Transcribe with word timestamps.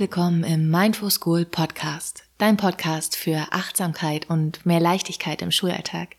willkommen 0.00 0.44
im 0.44 0.70
Mindful 0.70 1.10
School 1.10 1.44
Podcast, 1.44 2.24
dein 2.38 2.56
Podcast 2.56 3.16
für 3.16 3.48
Achtsamkeit 3.50 4.30
und 4.30 4.64
mehr 4.64 4.80
Leichtigkeit 4.80 5.42
im 5.42 5.50
Schulalltag. 5.50 6.16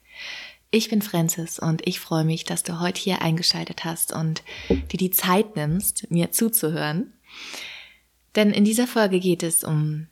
Ich 0.69 0.91
bin 0.91 1.01
Francis 1.01 1.57
und 1.57 1.81
ich 1.87 1.99
freue 1.99 2.23
mich, 2.23 2.43
dass 2.43 2.61
du 2.61 2.79
heute 2.79 3.01
hier 3.01 3.23
eingeschaltet 3.23 3.83
hast 3.83 4.13
und 4.13 4.43
dir 4.69 4.99
die 4.99 5.09
Zeit 5.09 5.55
nimmst, 5.55 6.11
mir 6.11 6.31
zuzuhören. 6.31 7.13
Denn 8.35 8.51
in 8.51 8.65
dieser 8.65 8.85
Folge 8.85 9.19
geht 9.19 9.41
es 9.41 9.63
um 9.63 10.05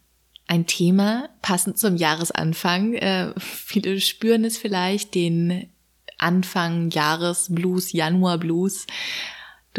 ein 0.47 0.65
Thema 0.65 1.29
passend 1.43 1.77
zum 1.77 1.95
Jahresanfang. 1.95 2.95
Äh, 2.95 3.35
viele 3.37 4.01
spüren 4.01 4.45
es 4.45 4.57
vielleicht, 4.57 5.13
den 5.13 5.69
Anfang 6.17 6.89
Jahres 6.89 7.53
Blues, 7.53 7.91
Januar 7.91 8.39
Blues. 8.39 8.87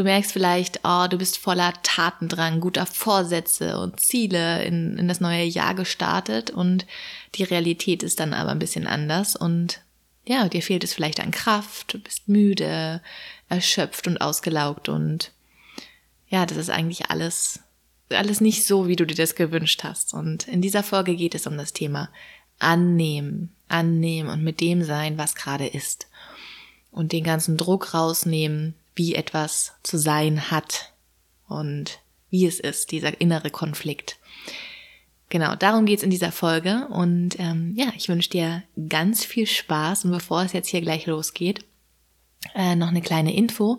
Du 0.01 0.05
merkst 0.05 0.33
vielleicht, 0.33 0.81
oh, 0.83 1.09
du 1.11 1.19
bist 1.19 1.37
voller 1.37 1.75
Tatendrang, 1.83 2.61
guter 2.61 2.87
Vorsätze 2.87 3.79
und 3.79 4.01
Ziele 4.01 4.65
in, 4.65 4.97
in 4.97 5.09
das 5.09 5.21
neue 5.21 5.45
Jahr 5.45 5.75
gestartet 5.75 6.49
und 6.49 6.87
die 7.35 7.43
Realität 7.43 8.03
ist 8.03 8.19
dann 8.19 8.33
aber 8.33 8.51
ein 8.51 8.59
bisschen 8.59 8.87
anders 8.87 9.37
und 9.37 9.83
ja, 10.25 10.49
dir 10.49 10.63
fehlt 10.63 10.85
es 10.85 10.95
vielleicht 10.95 11.21
an 11.21 11.33
Kraft, 11.33 11.93
du 11.93 11.99
bist 11.99 12.29
müde, 12.29 13.03
erschöpft 13.51 14.07
und 14.07 14.23
ausgelaugt 14.23 14.89
und 14.89 15.33
ja, 16.29 16.47
das 16.47 16.57
ist 16.57 16.71
eigentlich 16.71 17.11
alles, 17.11 17.61
alles 18.09 18.41
nicht 18.41 18.67
so, 18.67 18.89
wie 18.89 18.97
du 18.97 19.05
dir 19.05 19.17
das 19.17 19.35
gewünscht 19.35 19.85
hast. 19.85 20.15
Und 20.15 20.49
in 20.49 20.63
dieser 20.63 20.83
Folge 20.83 21.15
geht 21.15 21.35
es 21.35 21.47
um 21.47 21.59
das 21.59 21.75
Thema 21.75 22.09
annehmen, 22.59 23.55
annehmen 23.69 24.31
und 24.31 24.43
mit 24.43 24.61
dem 24.63 24.83
sein, 24.83 25.19
was 25.19 25.35
gerade 25.35 25.67
ist. 25.67 26.07
Und 26.91 27.13
den 27.13 27.23
ganzen 27.23 27.59
Druck 27.59 27.93
rausnehmen, 27.93 28.75
wie 28.95 29.15
etwas 29.15 29.73
zu 29.83 29.99
sein 29.99 30.51
hat 30.51 30.93
und 31.49 32.01
wie 32.31 32.47
es 32.47 32.61
ist, 32.61 32.93
dieser 32.93 33.21
innere 33.21 33.51
Konflikt. 33.51 34.19
Genau, 35.31 35.55
darum 35.55 35.87
geht's 35.87 36.03
in 36.03 36.11
dieser 36.11 36.33
Folge. 36.33 36.89
Und 36.89 37.39
ähm, 37.39 37.75
ja, 37.77 37.93
ich 37.97 38.09
wünsche 38.09 38.31
dir 38.31 38.63
ganz 38.89 39.25
viel 39.25 39.47
Spaß. 39.47 40.05
Und 40.05 40.11
bevor 40.11 40.43
es 40.43 40.53
jetzt 40.53 40.69
hier 40.69 40.81
gleich 40.81 41.07
losgeht, 41.07 41.65
äh, 42.55 42.75
noch 42.75 42.89
eine 42.89 43.01
kleine 43.01 43.35
Info. 43.35 43.79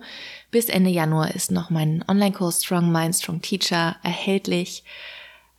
Bis 0.50 0.70
Ende 0.70 0.90
Januar 0.90 1.36
ist 1.36 1.52
noch 1.52 1.70
mein 1.70 2.06
Online-Kurs 2.08 2.64
Strong 2.64 2.92
Mind, 2.92 3.16
Strong 3.16 3.42
Teacher 3.42 3.98
erhältlich. 4.02 4.84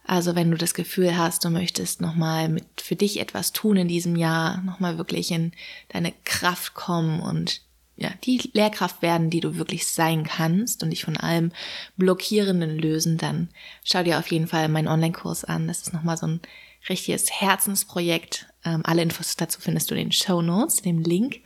Also 0.04 0.34
wenn 0.34 0.50
du 0.50 0.56
das 0.56 0.74
Gefühl 0.74 1.16
hast, 1.16 1.44
du 1.44 1.50
möchtest 1.50 2.00
nochmal 2.00 2.48
mit 2.48 2.80
für 2.80 2.96
dich 2.96 3.20
etwas 3.20 3.52
tun 3.52 3.76
in 3.76 3.88
diesem 3.88 4.16
Jahr, 4.16 4.62
nochmal 4.62 4.98
wirklich 4.98 5.30
in 5.30 5.52
deine 5.90 6.12
Kraft 6.24 6.74
kommen 6.74 7.20
und 7.20 7.60
ja, 8.02 8.10
die 8.24 8.50
Lehrkraft 8.52 9.02
werden, 9.02 9.30
die 9.30 9.40
du 9.40 9.56
wirklich 9.56 9.86
sein 9.86 10.24
kannst 10.24 10.82
und 10.82 10.90
dich 10.90 11.04
von 11.04 11.16
allem 11.16 11.52
Blockierenden 11.96 12.78
lösen, 12.78 13.16
dann 13.16 13.48
schau 13.84 14.02
dir 14.02 14.18
auf 14.18 14.30
jeden 14.30 14.48
Fall 14.48 14.68
meinen 14.68 14.88
Online-Kurs 14.88 15.44
an. 15.44 15.68
Das 15.68 15.82
ist 15.82 15.92
nochmal 15.92 16.16
so 16.16 16.26
ein 16.26 16.40
richtiges 16.88 17.30
Herzensprojekt. 17.30 18.46
Ähm, 18.64 18.82
alle 18.84 19.02
Infos 19.02 19.36
dazu 19.36 19.60
findest 19.60 19.90
du 19.90 19.94
in 19.94 20.06
den 20.06 20.12
Show 20.12 20.42
Notes, 20.42 20.82
dem 20.82 21.00
Link. 21.00 21.40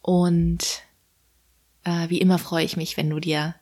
Und 0.00 0.82
äh, 1.84 2.08
wie 2.08 2.18
immer 2.18 2.38
freue 2.38 2.64
ich 2.64 2.76
mich, 2.76 2.96
wenn 2.96 3.10
du 3.10 3.20
dir 3.20 3.54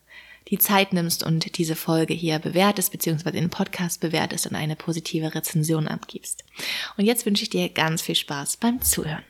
die 0.49 0.59
Zeit 0.59 0.93
nimmst 0.93 1.23
und 1.23 1.59
diese 1.59 1.77
Folge 1.77 2.15
hier 2.15 2.39
bewertest, 2.39 2.93
beziehungsweise 2.93 3.37
den 3.37 3.51
Podcast 3.51 4.01
bewertest 4.01 4.47
und 4.47 4.57
eine 4.57 4.75
positive 4.75 5.35
Rezension 5.35 5.87
abgibst. 5.87 6.45
Und 6.97 7.05
jetzt 7.05 7.27
wünsche 7.27 7.43
ich 7.43 7.51
dir 7.51 7.69
ganz 7.69 8.03
viel 8.03 8.17
Spaß 8.17 8.57
beim 8.57 8.81
Zuhören. 8.81 9.23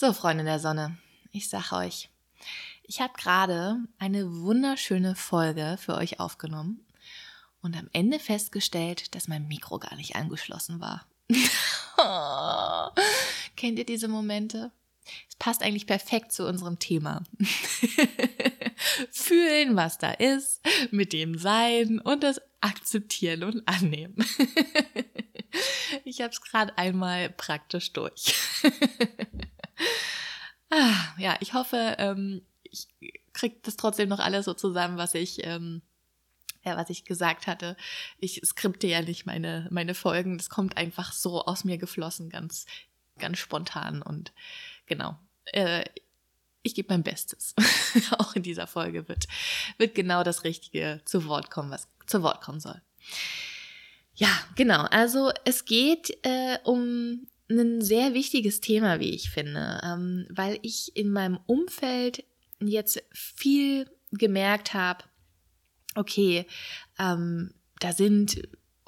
So, 0.00 0.14
Freunde 0.14 0.44
der 0.44 0.58
Sonne, 0.58 0.96
ich 1.30 1.50
sag 1.50 1.72
euch, 1.72 2.08
ich 2.84 3.02
habe 3.02 3.12
gerade 3.18 3.76
eine 3.98 4.32
wunderschöne 4.32 5.14
Folge 5.14 5.76
für 5.78 5.94
euch 5.94 6.20
aufgenommen 6.20 6.80
und 7.60 7.76
am 7.76 7.86
Ende 7.92 8.18
festgestellt, 8.18 9.14
dass 9.14 9.28
mein 9.28 9.46
Mikro 9.46 9.78
gar 9.78 9.94
nicht 9.96 10.16
angeschlossen 10.16 10.80
war. 10.80 11.04
Kennt 13.56 13.78
ihr 13.78 13.84
diese 13.84 14.08
Momente? 14.08 14.72
Es 15.28 15.36
passt 15.36 15.62
eigentlich 15.62 15.86
perfekt 15.86 16.32
zu 16.32 16.48
unserem 16.48 16.78
Thema. 16.78 17.22
Fühlen, 19.10 19.76
was 19.76 19.98
da 19.98 20.12
ist, 20.12 20.62
mit 20.90 21.12
dem 21.12 21.36
Sein 21.36 21.98
und 22.00 22.22
das 22.22 22.40
Akzeptieren 22.62 23.42
und 23.42 23.68
Annehmen. 23.68 24.16
ich 26.06 26.22
habe 26.22 26.30
es 26.30 26.40
gerade 26.40 26.78
einmal 26.78 27.28
praktisch 27.28 27.92
durch. 27.92 28.34
Ah, 30.70 31.14
ja, 31.18 31.36
ich 31.40 31.54
hoffe, 31.54 31.96
ähm, 31.98 32.42
ich 32.62 32.88
krieg 33.32 33.62
das 33.64 33.76
trotzdem 33.76 34.08
noch 34.08 34.20
alles 34.20 34.44
so 34.44 34.54
zusammen, 34.54 34.98
was 34.98 35.14
ich, 35.14 35.44
ähm, 35.44 35.82
ja, 36.64 36.76
was 36.76 36.90
ich 36.90 37.04
gesagt 37.04 37.46
hatte. 37.46 37.76
Ich 38.18 38.40
skripte 38.44 38.86
ja 38.86 39.02
nicht 39.02 39.26
meine, 39.26 39.66
meine 39.70 39.94
Folgen. 39.94 40.38
Das 40.38 40.50
kommt 40.50 40.76
einfach 40.76 41.12
so 41.12 41.44
aus 41.44 41.64
mir 41.64 41.78
geflossen, 41.78 42.30
ganz, 42.30 42.66
ganz 43.18 43.38
spontan. 43.38 44.02
Und 44.02 44.32
genau. 44.86 45.18
Äh, 45.46 45.84
ich 46.62 46.74
gebe 46.74 46.92
mein 46.92 47.02
Bestes. 47.02 47.54
Auch 48.18 48.34
in 48.34 48.42
dieser 48.42 48.66
Folge 48.66 49.08
wird, 49.08 49.26
wird 49.78 49.94
genau 49.94 50.22
das 50.22 50.44
Richtige 50.44 51.00
zu 51.04 51.24
Wort 51.24 51.50
kommen, 51.50 51.70
was 51.70 51.88
zu 52.06 52.22
Wort 52.22 52.42
kommen 52.42 52.60
soll. 52.60 52.80
Ja, 54.14 54.28
genau. 54.54 54.82
Also 54.82 55.32
es 55.44 55.64
geht 55.64 56.10
äh, 56.24 56.58
um 56.64 57.26
ein 57.50 57.80
sehr 57.80 58.14
wichtiges 58.14 58.60
Thema, 58.60 59.00
wie 59.00 59.10
ich 59.10 59.30
finde, 59.30 59.80
ähm, 59.82 60.26
weil 60.30 60.58
ich 60.62 60.96
in 60.96 61.10
meinem 61.10 61.38
Umfeld 61.46 62.24
jetzt 62.60 63.02
viel 63.12 63.90
gemerkt 64.12 64.74
habe, 64.74 65.04
okay, 65.94 66.46
ähm, 66.98 67.54
da 67.80 67.92
sind 67.92 68.42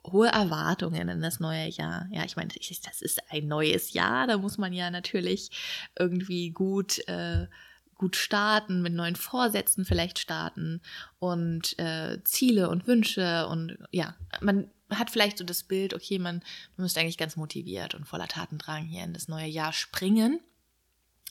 hohe 0.04 0.28
Erwartungen 0.28 1.08
in 1.08 1.22
das 1.22 1.40
neue 1.40 1.68
Jahr. 1.68 2.08
Ja, 2.10 2.24
ich 2.24 2.36
meine, 2.36 2.48
das 2.48 3.02
ist 3.02 3.20
ein 3.30 3.46
neues 3.46 3.92
Jahr, 3.92 4.26
da 4.26 4.38
muss 4.38 4.58
man 4.58 4.72
ja 4.72 4.90
natürlich 4.90 5.50
irgendwie 5.98 6.50
gut, 6.50 7.06
äh, 7.08 7.46
gut 7.94 8.16
starten, 8.16 8.82
mit 8.82 8.94
neuen 8.94 9.16
Vorsätzen 9.16 9.84
vielleicht 9.84 10.18
starten 10.18 10.80
und 11.20 11.78
äh, 11.78 12.18
Ziele 12.24 12.68
und 12.68 12.86
Wünsche 12.86 13.46
und 13.46 13.78
ja, 13.92 14.16
man 14.40 14.70
hat 14.98 15.10
vielleicht 15.10 15.38
so 15.38 15.44
das 15.44 15.62
Bild, 15.62 15.94
okay, 15.94 16.18
man, 16.18 16.42
man 16.76 16.84
müsste 16.84 17.00
eigentlich 17.00 17.18
ganz 17.18 17.36
motiviert 17.36 17.94
und 17.94 18.06
voller 18.06 18.28
Tatendrang 18.28 18.84
hier 18.84 19.04
in 19.04 19.14
das 19.14 19.28
neue 19.28 19.46
Jahr 19.46 19.72
springen. 19.72 20.40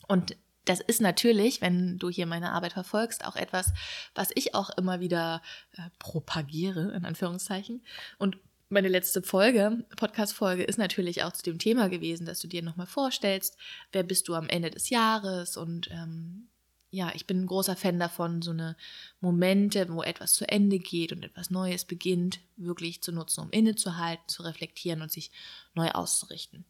Und 0.08 0.36
das 0.66 0.80
ist 0.80 1.02
natürlich, 1.02 1.62
wenn 1.62 1.98
du 1.98 2.10
hier 2.10 2.26
meine 2.26 2.52
Arbeit 2.52 2.74
verfolgst, 2.74 3.26
auch 3.26 3.36
etwas, 3.36 3.74
was 4.14 4.30
ich 4.36 4.54
auch 4.54 4.70
immer 4.78 5.00
wieder 5.00 5.42
äh, 5.74 5.90
propagiere, 5.98 6.92
in 6.92 7.06
Anführungszeichen. 7.06 7.84
Und 8.20 8.38
meine 8.70 8.88
letzte 8.88 9.22
Folge, 9.22 9.86
Podcast-Folge, 9.98 10.64
ist 10.64 10.78
natürlich 10.78 11.24
auch 11.24 11.34
zu 11.34 11.44
dem 11.44 11.60
Thema 11.60 11.90
gewesen, 11.90 12.26
dass 12.26 12.40
du 12.40 12.48
dir 12.48 12.62
nochmal 12.62 12.88
vorstellst, 12.88 13.58
wer 13.92 14.04
bist 14.04 14.28
du 14.28 14.36
am 14.36 14.48
Ende 14.48 14.70
des 14.70 14.90
Jahres 14.90 15.58
und 15.58 15.90
ähm, 15.92 16.48
ja, 16.92 17.12
ich 17.16 17.26
bin 17.26 17.42
ein 17.42 17.48
großer 17.48 17.78
Fan 17.78 18.00
davon, 18.00 18.42
so 18.42 18.52
eine 18.52 18.76
Momente, 19.22 19.88
wo 19.90 20.04
etwas 20.04 20.34
zu 20.34 20.48
Ende 20.48 20.78
geht 20.78 21.14
und 21.14 21.24
etwas 21.24 21.50
Neues 21.50 21.86
beginnt, 21.86 22.42
wirklich 22.58 23.02
zu 23.02 23.14
nutzen, 23.14 23.42
um 23.42 23.50
innezuhalten, 23.52 24.28
zu 24.28 24.44
reflektieren 24.44 25.02
und 25.02 25.12
sich 25.12 25.32
neu 25.74 25.90
auszurichten. 25.90 26.66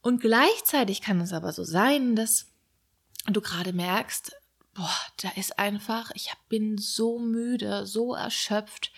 Und 0.00 0.20
gleichzeitig 0.20 1.00
kann 1.00 1.20
es 1.20 1.32
aber 1.32 1.52
so 1.52 1.64
sein, 1.64 2.14
dass 2.14 2.46
du 3.26 3.40
gerade 3.40 3.72
merkst, 3.72 4.36
boah, 4.74 4.96
da 5.20 5.30
ist 5.30 5.58
einfach, 5.58 6.12
ich 6.14 6.30
bin 6.48 6.78
so 6.78 7.18
müde, 7.18 7.84
so 7.84 8.14
erschöpft, 8.14 8.92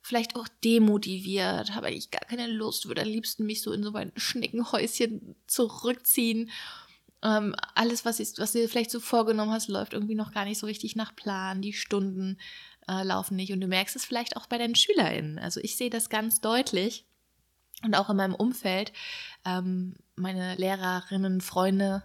vielleicht 0.00 0.36
auch 0.36 0.48
demotiviert, 0.62 1.74
habe 1.74 1.88
eigentlich 1.88 2.10
gar 2.10 2.24
keine 2.24 2.46
Lust, 2.46 2.88
würde 2.88 3.02
am 3.02 3.08
liebsten 3.08 3.44
mich 3.44 3.60
so 3.60 3.72
in 3.72 3.82
so 3.82 3.92
ein 3.92 4.12
Schneckenhäuschen 4.16 5.34
zurückziehen 5.46 6.50
ähm, 7.24 7.56
alles, 7.74 8.04
was, 8.04 8.20
ist, 8.20 8.38
was 8.38 8.52
du 8.52 8.58
dir 8.58 8.68
vielleicht 8.68 8.90
so 8.90 9.00
vorgenommen 9.00 9.50
hast, 9.50 9.68
läuft 9.68 9.94
irgendwie 9.94 10.14
noch 10.14 10.32
gar 10.32 10.44
nicht 10.44 10.58
so 10.58 10.66
richtig 10.66 10.94
nach 10.94 11.16
Plan. 11.16 11.62
Die 11.62 11.72
Stunden 11.72 12.38
äh, 12.86 13.02
laufen 13.02 13.36
nicht. 13.36 13.52
Und 13.52 13.60
du 13.60 13.66
merkst 13.66 13.96
es 13.96 14.04
vielleicht 14.04 14.36
auch 14.36 14.46
bei 14.46 14.58
deinen 14.58 14.74
SchülerInnen. 14.74 15.38
Also 15.38 15.60
ich 15.60 15.76
sehe 15.76 15.90
das 15.90 16.10
ganz 16.10 16.40
deutlich. 16.40 17.06
Und 17.82 17.94
auch 17.94 18.10
in 18.10 18.16
meinem 18.16 18.34
Umfeld, 18.34 18.92
ähm, 19.44 19.96
meine 20.16 20.54
Lehrerinnen, 20.56 21.40
Freunde, 21.40 22.04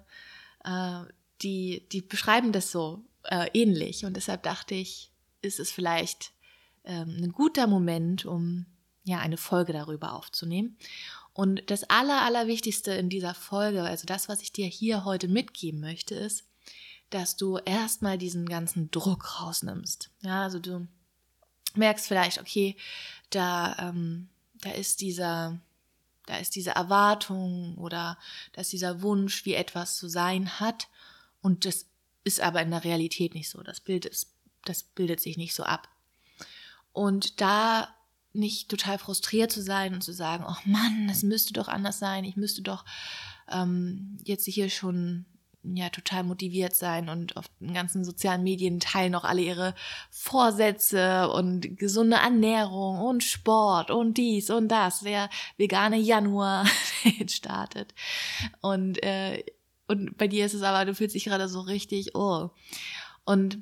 äh, 0.63 1.01
die, 1.41 1.87
die 1.91 2.01
beschreiben 2.01 2.51
das 2.51 2.71
so 2.71 3.03
äh, 3.23 3.47
ähnlich. 3.53 4.05
Und 4.05 4.15
deshalb 4.15 4.43
dachte 4.43 4.75
ich, 4.75 5.11
ist 5.41 5.59
es 5.59 5.71
vielleicht 5.71 6.31
ähm, 6.85 7.17
ein 7.21 7.31
guter 7.31 7.67
Moment, 7.67 8.25
um 8.25 8.65
ja 9.03 9.19
eine 9.19 9.37
Folge 9.37 9.73
darüber 9.73 10.13
aufzunehmen. 10.13 10.77
Und 11.39 11.71
das 11.71 11.85
Aller, 11.85 12.23
Allerwichtigste 12.23 12.91
in 12.91 13.07
dieser 13.07 13.33
Folge, 13.33 13.83
also 13.83 14.05
das, 14.05 14.27
was 14.27 14.41
ich 14.41 14.51
dir 14.51 14.67
hier 14.67 15.05
heute 15.05 15.29
mitgeben 15.29 15.79
möchte, 15.79 16.13
ist, 16.13 16.43
dass 17.11 17.37
du 17.37 17.57
erstmal 17.59 18.17
diesen 18.17 18.45
ganzen 18.45 18.91
Druck 18.91 19.39
rausnimmst. 19.39 20.11
Ja, 20.19 20.43
also 20.43 20.59
du 20.59 20.85
merkst 21.75 22.07
vielleicht, 22.09 22.41
okay, 22.41 22.75
da, 23.29 23.73
ähm, 23.79 24.27
da 24.55 24.71
ist 24.71 24.99
dieser, 24.99 25.61
da 26.25 26.39
ist 26.39 26.57
diese 26.57 26.71
Erwartung 26.71 27.77
oder 27.77 28.17
da 28.51 28.59
ist 28.59 28.73
dieser 28.73 29.01
Wunsch, 29.01 29.45
wie 29.45 29.53
etwas 29.53 29.95
zu 29.95 30.09
sein 30.09 30.59
hat. 30.59 30.89
Und 31.41 31.63
das 31.63 31.85
ist 32.25 32.41
aber 32.41 32.61
in 32.63 32.71
der 32.71 32.83
Realität 32.83 33.33
nicht 33.33 33.49
so. 33.49 33.63
Das 33.63 33.79
Bild 33.79 34.05
ist, 34.05 34.33
das 34.65 34.83
bildet 34.83 35.21
sich 35.21 35.37
nicht 35.37 35.55
so 35.55 35.63
ab. 35.63 35.87
Und 36.91 37.39
da 37.39 37.95
nicht 38.39 38.69
total 38.69 38.97
frustriert 38.97 39.51
zu 39.51 39.61
sein 39.61 39.93
und 39.93 40.01
zu 40.01 40.13
sagen, 40.13 40.45
oh 40.47 40.69
Mann, 40.69 41.07
das 41.07 41.23
müsste 41.23 41.53
doch 41.53 41.67
anders 41.67 41.99
sein, 41.99 42.23
ich 42.23 42.35
müsste 42.35 42.61
doch 42.61 42.85
ähm, 43.51 44.17
jetzt 44.23 44.45
hier 44.45 44.69
schon 44.69 45.25
ja 45.63 45.89
total 45.89 46.23
motiviert 46.23 46.73
sein 46.73 47.09
und 47.09 47.35
auf 47.35 47.45
den 47.59 47.73
ganzen 47.73 48.05
sozialen 48.05 48.43
Medien 48.43 48.79
teilen 48.79 49.13
auch 49.15 49.25
alle 49.25 49.41
ihre 49.41 49.75
Vorsätze 50.09 51.29
und 51.29 51.77
gesunde 51.77 52.17
Ernährung 52.17 52.99
und 53.01 53.23
Sport 53.23 53.91
und 53.91 54.17
dies 54.17 54.49
und 54.49 54.69
das. 54.69 55.01
Der 55.01 55.29
vegane 55.57 55.97
Januar 55.97 56.65
startet. 57.27 57.93
Und, 58.61 59.03
äh, 59.03 59.43
und 59.87 60.17
bei 60.17 60.27
dir 60.27 60.45
ist 60.45 60.53
es 60.53 60.63
aber, 60.63 60.85
du 60.85 60.95
fühlst 60.95 61.15
dich 61.15 61.25
gerade 61.25 61.49
so 61.49 61.61
richtig, 61.61 62.15
oh. 62.15 62.49
Und 63.25 63.59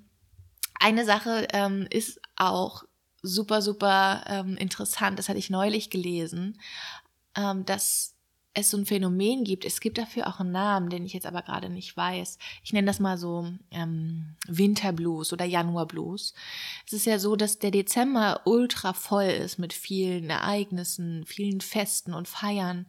eine 0.79 1.05
Sache 1.05 1.47
ähm, 1.51 1.87
ist 1.89 2.21
auch 2.35 2.83
super, 3.27 3.61
super 3.61 4.23
ähm, 4.27 4.57
interessant, 4.57 5.19
das 5.19 5.29
hatte 5.29 5.39
ich 5.39 5.49
neulich 5.49 5.89
gelesen, 5.89 6.59
ähm, 7.35 7.65
dass 7.65 8.17
es 8.57 8.71
so 8.71 8.77
ein 8.77 8.87
Phänomen 8.87 9.43
gibt. 9.43 9.65
Es 9.65 9.79
gibt 9.79 9.99
dafür 9.99 10.27
auch 10.27 10.39
einen 10.39 10.51
Namen, 10.51 10.89
den 10.89 11.05
ich 11.05 11.13
jetzt 11.13 11.27
aber 11.27 11.43
gerade 11.43 11.69
nicht 11.69 11.95
weiß. 11.95 12.39
Ich 12.63 12.73
nenne 12.73 12.87
das 12.87 12.99
mal 12.99 13.17
so 13.17 13.47
ähm, 13.69 14.35
Winterblues 14.47 15.31
oder 15.31 15.45
Januarblues. 15.45 16.33
Es 16.87 16.93
ist 16.93 17.05
ja 17.05 17.19
so, 17.19 17.35
dass 17.35 17.59
der 17.59 17.69
Dezember 17.69 18.41
ultra 18.45 18.93
voll 18.93 19.25
ist 19.25 19.59
mit 19.59 19.73
vielen 19.73 20.31
Ereignissen, 20.31 21.23
vielen 21.27 21.61
Festen 21.61 22.15
und 22.15 22.27
Feiern. 22.27 22.87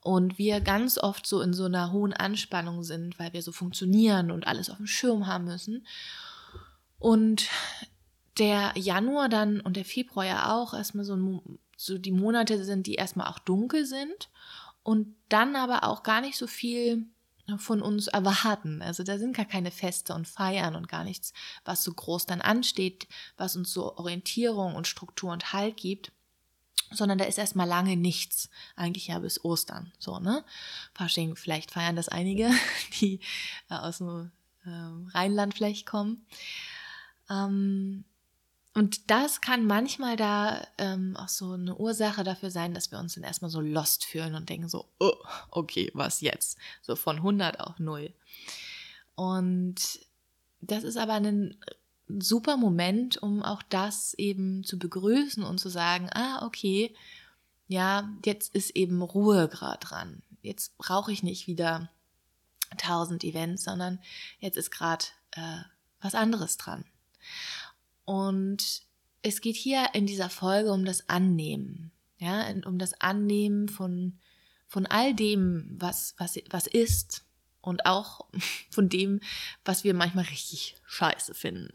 Und 0.00 0.38
wir 0.38 0.62
ganz 0.62 0.96
oft 0.96 1.26
so 1.26 1.42
in 1.42 1.52
so 1.52 1.66
einer 1.66 1.92
hohen 1.92 2.14
Anspannung 2.14 2.82
sind, 2.82 3.18
weil 3.18 3.34
wir 3.34 3.42
so 3.42 3.52
funktionieren 3.52 4.30
und 4.30 4.46
alles 4.46 4.70
auf 4.70 4.78
dem 4.78 4.86
Schirm 4.86 5.26
haben 5.26 5.44
müssen. 5.44 5.86
Und 6.98 7.50
der 8.38 8.72
Januar 8.76 9.28
dann 9.28 9.60
und 9.60 9.76
der 9.76 9.84
Februar 9.84 10.26
ja 10.26 10.54
auch 10.54 10.74
erstmal 10.74 11.04
so, 11.04 11.42
so 11.76 11.98
die 11.98 12.12
Monate 12.12 12.64
sind, 12.64 12.86
die 12.86 12.94
erstmal 12.94 13.28
auch 13.28 13.38
dunkel 13.38 13.86
sind 13.86 14.30
und 14.82 15.14
dann 15.28 15.56
aber 15.56 15.84
auch 15.84 16.02
gar 16.02 16.20
nicht 16.20 16.36
so 16.36 16.46
viel 16.46 17.06
von 17.58 17.82
uns 17.82 18.06
erwarten. 18.06 18.82
Also 18.82 19.02
da 19.02 19.18
sind 19.18 19.36
gar 19.36 19.44
keine 19.44 19.70
Feste 19.70 20.14
und 20.14 20.28
Feiern 20.28 20.76
und 20.76 20.88
gar 20.88 21.04
nichts, 21.04 21.32
was 21.64 21.82
so 21.82 21.92
groß 21.92 22.26
dann 22.26 22.40
ansteht, 22.40 23.08
was 23.36 23.56
uns 23.56 23.72
so 23.72 23.96
Orientierung 23.96 24.74
und 24.74 24.86
Struktur 24.86 25.32
und 25.32 25.52
Halt 25.52 25.76
gibt, 25.76 26.12
sondern 26.90 27.18
da 27.18 27.24
ist 27.24 27.38
erstmal 27.38 27.68
lange 27.68 27.96
nichts. 27.96 28.48
Eigentlich 28.76 29.08
ja 29.08 29.18
bis 29.18 29.44
Ostern, 29.44 29.92
so, 29.98 30.18
ne? 30.18 30.44
Fasching, 30.94 31.36
vielleicht 31.36 31.70
feiern 31.70 31.96
das 31.96 32.08
einige, 32.08 32.50
die 33.00 33.20
äh, 33.70 33.74
aus 33.74 33.98
dem 33.98 34.30
äh, 34.64 35.10
Rheinland 35.16 35.54
vielleicht 35.54 35.86
kommen. 35.86 36.26
Ähm, 37.28 38.04
und 38.74 39.10
das 39.10 39.40
kann 39.42 39.66
manchmal 39.66 40.16
da 40.16 40.66
ähm, 40.78 41.16
auch 41.16 41.28
so 41.28 41.52
eine 41.52 41.76
Ursache 41.76 42.24
dafür 42.24 42.50
sein, 42.50 42.72
dass 42.72 42.90
wir 42.90 42.98
uns 42.98 43.14
dann 43.14 43.24
erstmal 43.24 43.50
so 43.50 43.60
lost 43.60 44.04
fühlen 44.04 44.34
und 44.34 44.48
denken 44.48 44.68
so, 44.68 44.88
oh, 44.98 45.12
okay, 45.50 45.90
was 45.94 46.22
jetzt? 46.22 46.56
So 46.80 46.96
von 46.96 47.16
100 47.16 47.60
auf 47.60 47.78
0. 47.78 48.12
Und 49.14 50.00
das 50.62 50.84
ist 50.84 50.96
aber 50.96 51.14
ein 51.14 51.56
super 52.08 52.56
Moment, 52.56 53.22
um 53.22 53.42
auch 53.42 53.62
das 53.62 54.14
eben 54.14 54.64
zu 54.64 54.78
begrüßen 54.78 55.42
und 55.42 55.58
zu 55.58 55.68
sagen, 55.68 56.08
ah, 56.12 56.44
okay, 56.46 56.94
ja, 57.68 58.10
jetzt 58.24 58.54
ist 58.54 58.70
eben 58.70 59.02
Ruhe 59.02 59.48
gerade 59.48 59.80
dran. 59.80 60.22
Jetzt 60.40 60.76
brauche 60.78 61.12
ich 61.12 61.22
nicht 61.22 61.46
wieder 61.46 61.90
1000 62.70 63.22
Events, 63.24 63.64
sondern 63.64 64.00
jetzt 64.40 64.56
ist 64.56 64.70
gerade 64.70 65.04
äh, 65.32 65.58
was 66.00 66.14
anderes 66.14 66.56
dran. 66.56 66.84
Und 68.12 68.82
es 69.22 69.40
geht 69.40 69.56
hier 69.56 69.86
in 69.94 70.04
dieser 70.04 70.28
Folge 70.28 70.70
um 70.70 70.84
das 70.84 71.08
Annehmen, 71.08 71.92
ja, 72.18 72.46
um 72.66 72.78
das 72.78 73.00
Annehmen 73.00 73.70
von, 73.70 74.18
von 74.66 74.84
all 74.84 75.14
dem, 75.14 75.76
was, 75.78 76.14
was, 76.18 76.38
was 76.50 76.66
ist 76.66 77.24
und 77.62 77.86
auch 77.86 78.26
von 78.70 78.90
dem, 78.90 79.20
was 79.64 79.82
wir 79.82 79.94
manchmal 79.94 80.26
richtig 80.26 80.76
scheiße 80.84 81.32
finden. 81.32 81.70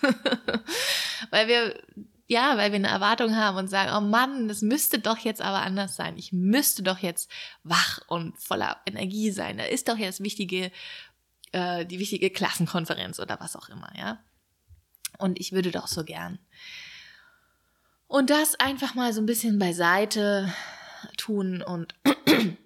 weil 1.30 1.48
wir, 1.48 1.82
ja, 2.28 2.56
weil 2.56 2.72
wir 2.72 2.76
eine 2.76 2.88
Erwartung 2.88 3.36
haben 3.36 3.58
und 3.58 3.68
sagen, 3.68 3.92
oh 3.94 4.08
Mann, 4.08 4.48
das 4.48 4.62
müsste 4.62 5.00
doch 5.00 5.18
jetzt 5.18 5.42
aber 5.42 5.60
anders 5.60 5.96
sein. 5.96 6.16
Ich 6.16 6.32
müsste 6.32 6.82
doch 6.82 7.00
jetzt 7.00 7.30
wach 7.62 8.00
und 8.08 8.38
voller 8.38 8.80
Energie 8.86 9.30
sein. 9.32 9.58
Da 9.58 9.64
ist 9.64 9.88
doch 9.88 9.98
jetzt 9.98 10.22
wichtige, 10.22 10.72
äh, 11.52 11.84
die 11.84 11.98
wichtige 11.98 12.30
Klassenkonferenz 12.30 13.20
oder 13.20 13.38
was 13.38 13.54
auch 13.54 13.68
immer, 13.68 13.92
ja. 13.98 14.24
Und 15.18 15.38
ich 15.38 15.52
würde 15.52 15.70
doch 15.70 15.86
so 15.86 16.04
gern. 16.04 16.38
Und 18.06 18.30
das 18.30 18.54
einfach 18.56 18.94
mal 18.94 19.12
so 19.12 19.20
ein 19.20 19.26
bisschen 19.26 19.58
beiseite 19.58 20.52
tun 21.16 21.62
und 21.62 21.94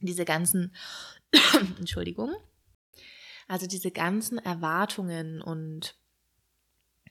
diese 0.00 0.24
ganzen, 0.24 0.74
Entschuldigung, 1.78 2.34
also 3.46 3.66
diese 3.66 3.90
ganzen 3.90 4.38
Erwartungen 4.38 5.42
und 5.42 5.94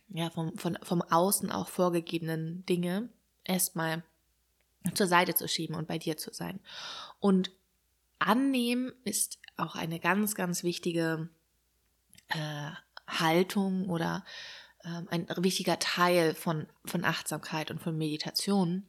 ja, 0.10 0.30
vom, 0.30 0.58
von, 0.58 0.78
vom 0.82 1.02
Außen 1.02 1.52
auch 1.52 1.68
vorgegebenen 1.68 2.66
Dinge 2.66 3.10
erstmal 3.44 4.04
zur 4.94 5.08
Seite 5.08 5.36
zu 5.36 5.48
schieben 5.48 5.76
und 5.76 5.88
bei 5.88 5.98
dir 5.98 6.18
zu 6.18 6.34
sein. 6.34 6.60
Und 7.20 7.52
annehmen 8.18 8.92
ist 9.04 9.40
auch 9.58 9.76
eine 9.76 10.00
ganz, 10.00 10.36
ganz 10.36 10.64
wichtige 10.64 11.30
äh, 12.30 12.72
Haltung 13.08 13.90
oder 13.90 14.24
ein 14.84 15.28
wichtiger 15.38 15.80
Teil 15.80 16.34
von, 16.34 16.68
von 16.86 17.04
Achtsamkeit 17.04 17.72
und 17.72 17.82
von 17.82 17.98
Meditation, 17.98 18.86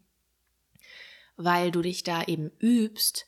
weil 1.37 1.71
du 1.71 1.83
dich 1.83 2.05
da 2.05 2.23
eben 2.25 2.51
übst, 2.61 3.27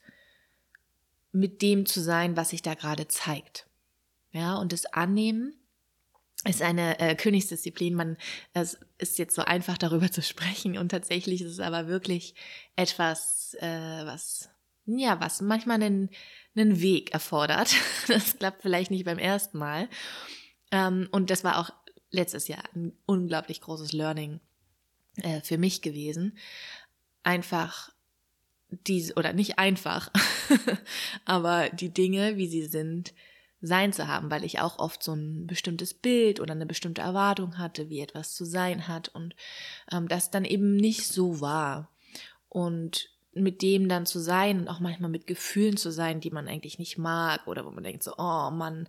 mit 1.32 1.62
dem 1.62 1.86
zu 1.86 2.00
sein, 2.00 2.36
was 2.36 2.50
sich 2.50 2.62
da 2.62 2.74
gerade 2.74 3.08
zeigt. 3.08 3.66
Ja, 4.32 4.56
und 4.56 4.72
das 4.72 4.86
Annehmen 4.86 5.54
ist 6.44 6.62
eine 6.62 6.98
äh, 6.98 7.14
Königsdisziplin. 7.14 7.94
Man, 7.94 8.16
es 8.52 8.78
ist 8.98 9.18
jetzt 9.18 9.34
so 9.34 9.42
einfach 9.42 9.78
darüber 9.78 10.10
zu 10.10 10.22
sprechen 10.22 10.76
und 10.78 10.90
tatsächlich 10.90 11.42
ist 11.42 11.52
es 11.52 11.60
aber 11.60 11.86
wirklich 11.86 12.34
etwas, 12.76 13.54
äh, 13.60 14.06
was, 14.06 14.50
ja, 14.86 15.20
was 15.20 15.40
manchmal 15.40 15.82
einen, 15.82 16.10
einen 16.56 16.80
Weg 16.80 17.12
erfordert. 17.12 17.74
Das 18.08 18.38
klappt 18.38 18.62
vielleicht 18.62 18.90
nicht 18.90 19.04
beim 19.04 19.18
ersten 19.18 19.58
Mal. 19.58 19.88
Ähm, 20.72 21.08
und 21.12 21.30
das 21.30 21.44
war 21.44 21.58
auch 21.58 21.70
letztes 22.12 22.46
Jahr 22.46 22.62
ein 22.74 22.92
unglaublich 23.06 23.60
großes 23.60 23.92
Learning 23.92 24.40
äh, 25.16 25.40
für 25.40 25.58
mich 25.58 25.82
gewesen. 25.82 26.38
Einfach 27.24 27.90
diese, 28.68 29.14
oder 29.14 29.32
nicht 29.32 29.58
einfach, 29.58 30.10
aber 31.24 31.68
die 31.70 31.92
Dinge, 31.92 32.36
wie 32.36 32.46
sie 32.46 32.66
sind, 32.66 33.12
sein 33.60 33.92
zu 33.92 34.08
haben, 34.08 34.30
weil 34.30 34.44
ich 34.44 34.60
auch 34.60 34.78
oft 34.78 35.02
so 35.02 35.14
ein 35.14 35.46
bestimmtes 35.46 35.94
Bild 35.94 36.40
oder 36.40 36.52
eine 36.52 36.66
bestimmte 36.66 37.02
Erwartung 37.02 37.58
hatte, 37.58 37.88
wie 37.90 38.00
etwas 38.00 38.34
zu 38.34 38.44
sein 38.44 38.88
hat 38.88 39.08
und 39.08 39.36
ähm, 39.90 40.08
das 40.08 40.30
dann 40.30 40.44
eben 40.44 40.76
nicht 40.76 41.06
so 41.06 41.40
war. 41.40 41.90
Und 42.48 43.08
mit 43.34 43.62
dem 43.62 43.88
dann 43.88 44.04
zu 44.04 44.18
sein 44.18 44.60
und 44.60 44.68
auch 44.68 44.80
manchmal 44.80 45.10
mit 45.10 45.26
Gefühlen 45.26 45.76
zu 45.76 45.90
sein, 45.90 46.20
die 46.20 46.30
man 46.30 46.48
eigentlich 46.48 46.78
nicht 46.78 46.98
mag 46.98 47.46
oder 47.46 47.64
wo 47.64 47.70
man 47.70 47.84
denkt 47.84 48.02
so, 48.02 48.14
oh 48.18 48.50
Mann, 48.50 48.88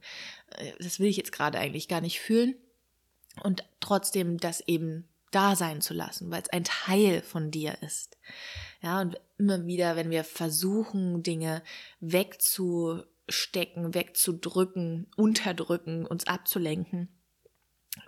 äh, 0.57 0.71
das 0.79 0.99
will 0.99 1.07
ich 1.07 1.17
jetzt 1.17 1.31
gerade 1.31 1.59
eigentlich 1.59 1.87
gar 1.87 2.01
nicht 2.01 2.19
fühlen 2.19 2.55
und 3.41 3.63
trotzdem 3.79 4.37
das 4.37 4.61
eben 4.61 5.07
da 5.31 5.55
sein 5.55 5.81
zu 5.81 5.93
lassen, 5.93 6.29
weil 6.31 6.41
es 6.43 6.49
ein 6.49 6.63
Teil 6.63 7.21
von 7.21 7.49
dir 7.49 7.77
ist. 7.81 8.17
Ja, 8.81 9.01
und 9.01 9.19
immer 9.37 9.65
wieder, 9.65 9.95
wenn 9.95 10.11
wir 10.11 10.23
versuchen, 10.23 11.23
Dinge 11.23 11.63
wegzustecken, 11.99 13.93
wegzudrücken, 13.93 15.07
unterdrücken, 15.15 16.05
uns 16.05 16.27
abzulenken, 16.27 17.09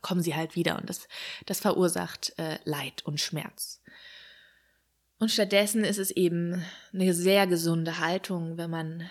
kommen 0.01 0.22
sie 0.22 0.36
halt 0.36 0.55
wieder 0.55 0.77
und 0.77 0.89
das, 0.89 1.08
das 1.46 1.60
verursacht 1.60 2.34
äh, 2.38 2.60
Leid 2.63 3.03
und 3.05 3.20
Schmerz. 3.20 3.82
Und 5.17 5.32
stattdessen 5.32 5.84
ist 5.84 5.98
es 5.98 6.12
eben 6.12 6.63
eine 6.94 7.13
sehr 7.13 7.48
gesunde 7.48 8.00
Haltung, 8.00 8.58
wenn 8.58 8.70
man 8.70 9.10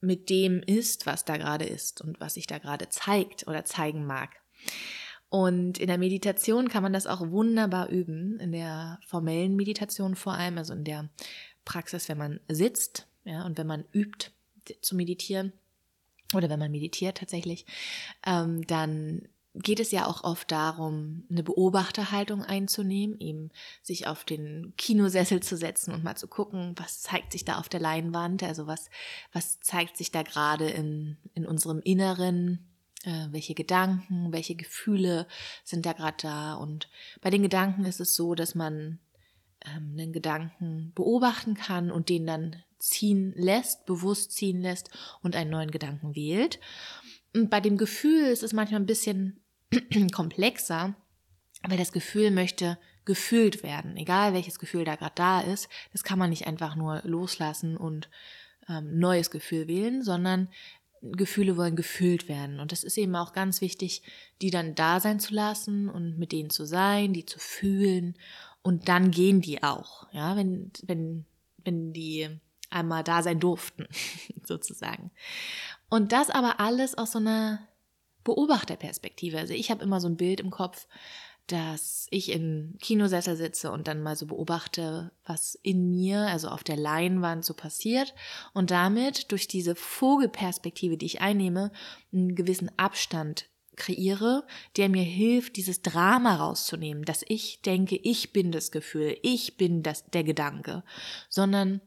mit 0.00 0.30
dem 0.30 0.62
ist, 0.62 1.04
was 1.06 1.24
da 1.24 1.36
gerade 1.36 1.66
ist 1.66 2.00
und 2.00 2.20
was 2.20 2.34
sich 2.34 2.46
da 2.46 2.58
gerade 2.58 2.88
zeigt 2.88 3.46
oder 3.46 3.64
zeigen 3.64 4.06
mag. 4.06 4.30
Und 5.30 5.78
in 5.78 5.86
der 5.86 5.96
Meditation 5.96 6.68
kann 6.68 6.82
man 6.82 6.92
das 6.92 7.06
auch 7.06 7.20
wunderbar 7.30 7.88
üben, 7.88 8.38
in 8.40 8.50
der 8.50 8.98
formellen 9.06 9.54
Meditation 9.54 10.16
vor 10.16 10.34
allem, 10.34 10.58
also 10.58 10.74
in 10.74 10.84
der 10.84 11.08
Praxis, 11.64 12.08
wenn 12.08 12.18
man 12.18 12.40
sitzt 12.48 13.06
ja, 13.24 13.46
und 13.46 13.56
wenn 13.56 13.66
man 13.66 13.84
übt 13.92 14.32
zu 14.82 14.96
meditieren 14.96 15.52
oder 16.34 16.50
wenn 16.50 16.58
man 16.58 16.72
meditiert 16.72 17.18
tatsächlich, 17.18 17.64
ähm, 18.26 18.66
dann 18.66 19.28
geht 19.54 19.80
es 19.80 19.90
ja 19.90 20.06
auch 20.06 20.22
oft 20.24 20.50
darum, 20.50 21.24
eine 21.30 21.42
Beobachterhaltung 21.42 22.42
einzunehmen, 22.42 23.18
eben 23.20 23.50
sich 23.82 24.06
auf 24.06 24.24
den 24.24 24.74
Kinosessel 24.76 25.40
zu 25.40 25.56
setzen 25.56 25.92
und 25.92 26.04
mal 26.04 26.16
zu 26.16 26.28
gucken, 26.28 26.74
was 26.76 27.02
zeigt 27.02 27.32
sich 27.32 27.44
da 27.44 27.58
auf 27.58 27.68
der 27.68 27.80
Leinwand, 27.80 28.42
also 28.42 28.66
was, 28.66 28.90
was 29.32 29.60
zeigt 29.60 29.96
sich 29.96 30.12
da 30.12 30.22
gerade 30.22 30.68
in, 30.70 31.16
in 31.34 31.46
unserem 31.46 31.80
Inneren, 31.80 32.69
äh, 33.04 33.28
welche 33.30 33.54
Gedanken, 33.54 34.32
welche 34.32 34.54
Gefühle 34.54 35.26
sind 35.64 35.86
da 35.86 35.92
gerade 35.92 36.16
da. 36.20 36.54
Und 36.54 36.88
bei 37.20 37.30
den 37.30 37.42
Gedanken 37.42 37.84
ist 37.84 38.00
es 38.00 38.14
so, 38.14 38.34
dass 38.34 38.54
man 38.54 38.98
ähm, 39.64 39.94
einen 39.98 40.12
Gedanken 40.12 40.92
beobachten 40.94 41.54
kann 41.54 41.90
und 41.90 42.08
den 42.08 42.26
dann 42.26 42.56
ziehen 42.78 43.32
lässt, 43.36 43.86
bewusst 43.86 44.32
ziehen 44.32 44.60
lässt 44.60 44.90
und 45.22 45.36
einen 45.36 45.50
neuen 45.50 45.70
Gedanken 45.70 46.14
wählt. 46.14 46.58
Und 47.34 47.50
bei 47.50 47.60
dem 47.60 47.76
Gefühl 47.76 48.26
ist 48.26 48.42
es 48.42 48.52
manchmal 48.52 48.80
ein 48.80 48.86
bisschen 48.86 49.40
komplexer, 50.12 50.94
weil 51.62 51.78
das 51.78 51.92
Gefühl 51.92 52.30
möchte 52.30 52.78
gefühlt 53.04 53.62
werden. 53.62 53.96
Egal 53.96 54.34
welches 54.34 54.58
Gefühl 54.58 54.84
da 54.84 54.96
gerade 54.96 55.14
da 55.14 55.40
ist, 55.40 55.68
das 55.92 56.04
kann 56.04 56.18
man 56.18 56.30
nicht 56.30 56.46
einfach 56.46 56.76
nur 56.76 57.02
loslassen 57.04 57.76
und 57.76 58.08
ähm, 58.68 58.98
neues 58.98 59.30
Gefühl 59.30 59.68
wählen, 59.68 60.02
sondern 60.02 60.48
Gefühle 61.02 61.56
wollen 61.56 61.76
gefüllt 61.76 62.28
werden. 62.28 62.60
Und 62.60 62.72
das 62.72 62.84
ist 62.84 62.98
eben 62.98 63.16
auch 63.16 63.32
ganz 63.32 63.60
wichtig, 63.60 64.02
die 64.42 64.50
dann 64.50 64.74
da 64.74 65.00
sein 65.00 65.18
zu 65.18 65.34
lassen 65.34 65.88
und 65.88 66.18
mit 66.18 66.32
denen 66.32 66.50
zu 66.50 66.64
sein, 66.64 67.12
die 67.12 67.24
zu 67.24 67.38
fühlen. 67.38 68.16
Und 68.62 68.88
dann 68.88 69.10
gehen 69.10 69.40
die 69.40 69.62
auch, 69.62 70.06
ja, 70.12 70.36
wenn, 70.36 70.70
wenn, 70.84 71.24
wenn 71.64 71.92
die 71.92 72.28
einmal 72.68 73.02
da 73.02 73.22
sein 73.22 73.40
durften, 73.40 73.86
sozusagen. 74.44 75.10
Und 75.88 76.12
das 76.12 76.30
aber 76.30 76.60
alles 76.60 76.96
aus 76.96 77.12
so 77.12 77.18
einer 77.18 77.66
Beobachterperspektive. 78.24 79.38
Also 79.38 79.54
ich 79.54 79.70
habe 79.70 79.82
immer 79.82 80.00
so 80.00 80.08
ein 80.08 80.16
Bild 80.16 80.40
im 80.40 80.50
Kopf, 80.50 80.86
dass 81.50 82.06
ich 82.10 82.30
im 82.30 82.76
Kinosessel 82.80 83.36
sitze 83.36 83.72
und 83.72 83.88
dann 83.88 84.02
mal 84.02 84.14
so 84.14 84.26
beobachte, 84.26 85.10
was 85.24 85.56
in 85.62 85.90
mir, 85.90 86.20
also 86.20 86.48
auf 86.48 86.62
der 86.62 86.76
Leinwand 86.76 87.44
so 87.44 87.54
passiert 87.54 88.14
und 88.52 88.70
damit 88.70 89.32
durch 89.32 89.48
diese 89.48 89.74
Vogelperspektive, 89.74 90.96
die 90.96 91.06
ich 91.06 91.20
einnehme, 91.20 91.72
einen 92.12 92.34
gewissen 92.34 92.70
Abstand 92.76 93.46
kreiere, 93.76 94.44
der 94.76 94.88
mir 94.88 95.02
hilft, 95.02 95.56
dieses 95.56 95.82
Drama 95.82 96.36
rauszunehmen, 96.36 97.04
dass 97.04 97.24
ich 97.26 97.62
denke, 97.62 97.96
ich 97.96 98.32
bin 98.32 98.52
das 98.52 98.70
Gefühl, 98.70 99.16
ich 99.22 99.56
bin 99.56 99.82
das, 99.82 100.04
der 100.10 100.22
Gedanke, 100.22 100.84
sondern 101.28 101.80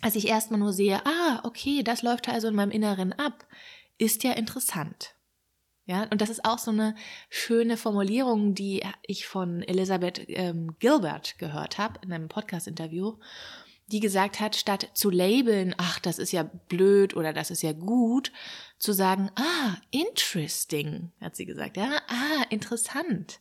als 0.00 0.14
ich 0.14 0.28
erstmal 0.28 0.60
nur 0.60 0.72
sehe, 0.72 1.04
ah, 1.04 1.40
okay, 1.42 1.82
das 1.82 2.02
läuft 2.02 2.28
also 2.28 2.48
in 2.48 2.54
meinem 2.54 2.70
Inneren 2.70 3.12
ab, 3.12 3.46
ist 3.98 4.24
ja 4.24 4.32
interessant. 4.32 5.15
Ja, 5.86 6.02
und 6.10 6.20
das 6.20 6.30
ist 6.30 6.44
auch 6.44 6.58
so 6.58 6.72
eine 6.72 6.96
schöne 7.30 7.76
Formulierung, 7.76 8.54
die 8.54 8.82
ich 9.02 9.26
von 9.26 9.62
Elisabeth 9.62 10.20
ähm, 10.28 10.76
Gilbert 10.80 11.38
gehört 11.38 11.78
habe 11.78 12.00
in 12.02 12.12
einem 12.12 12.28
Podcast-Interview, 12.28 13.18
die 13.86 14.00
gesagt 14.00 14.40
hat, 14.40 14.56
statt 14.56 14.90
zu 14.94 15.10
labeln, 15.10 15.76
ach, 15.78 16.00
das 16.00 16.18
ist 16.18 16.32
ja 16.32 16.42
blöd 16.42 17.14
oder 17.14 17.32
das 17.32 17.52
ist 17.52 17.62
ja 17.62 17.72
gut, 17.72 18.32
zu 18.78 18.92
sagen, 18.92 19.30
ah, 19.36 19.76
interesting, 19.92 21.12
hat 21.20 21.36
sie 21.36 21.46
gesagt, 21.46 21.76
ja, 21.76 22.00
ah, 22.08 22.44
interessant. 22.50 23.40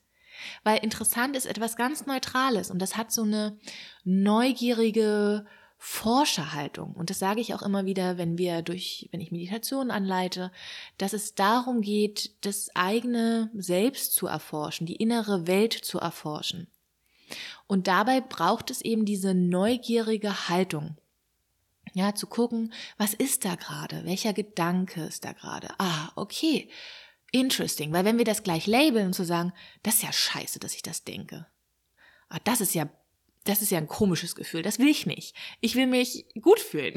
Weil 0.63 0.83
interessant 0.83 1.35
ist 1.35 1.47
etwas 1.47 1.75
ganz 1.75 2.05
Neutrales 2.05 2.69
und 2.69 2.79
das 2.79 2.95
hat 2.95 3.11
so 3.11 3.23
eine 3.23 3.57
neugierige, 4.03 5.47
Forscherhaltung. 5.77 6.93
Und 6.93 7.09
das 7.09 7.19
sage 7.19 7.41
ich 7.41 7.53
auch 7.53 7.61
immer 7.61 7.85
wieder, 7.85 8.17
wenn 8.17 8.37
wir 8.37 8.61
durch, 8.61 9.09
wenn 9.11 9.21
ich 9.21 9.31
Meditation 9.31 9.91
anleite, 9.91 10.51
dass 10.97 11.13
es 11.13 11.35
darum 11.35 11.81
geht, 11.81 12.33
das 12.41 12.69
eigene 12.75 13.51
Selbst 13.53 14.13
zu 14.13 14.27
erforschen, 14.27 14.87
die 14.87 14.95
innere 14.95 15.47
Welt 15.47 15.73
zu 15.73 15.99
erforschen. 15.99 16.67
Und 17.67 17.87
dabei 17.87 18.21
braucht 18.21 18.71
es 18.71 18.81
eben 18.81 19.05
diese 19.05 19.33
neugierige 19.33 20.49
Haltung. 20.49 20.97
Ja, 21.93 22.13
zu 22.13 22.27
gucken, 22.27 22.73
was 22.97 23.13
ist 23.13 23.45
da 23.45 23.55
gerade? 23.55 24.03
Welcher 24.05 24.33
Gedanke 24.33 25.03
ist 25.05 25.23
da 25.23 25.31
gerade? 25.31 25.69
Ah, 25.77 26.11
okay. 26.15 26.69
Interesting. 27.31 27.93
Weil 27.93 28.05
wenn 28.05 28.17
wir 28.17 28.25
das 28.25 28.43
gleich 28.43 28.67
labeln 28.67 29.07
und 29.07 29.13
zu 29.13 29.23
sagen, 29.23 29.53
das 29.83 29.95
ist 29.95 30.03
ja 30.03 30.11
scheiße, 30.11 30.59
dass 30.59 30.75
ich 30.75 30.81
das 30.83 31.03
denke. 31.03 31.47
Ah, 32.29 32.39
das 32.43 32.59
ist 32.59 32.73
ja 32.73 32.89
das 33.45 33.61
ist 33.61 33.71
ja 33.71 33.77
ein 33.77 33.87
komisches 33.87 34.35
Gefühl, 34.35 34.63
das 34.63 34.79
will 34.79 34.87
ich 34.87 35.05
nicht. 35.05 35.35
Ich 35.61 35.75
will 35.75 35.87
mich 35.87 36.25
gut 36.41 36.59
fühlen. 36.59 36.95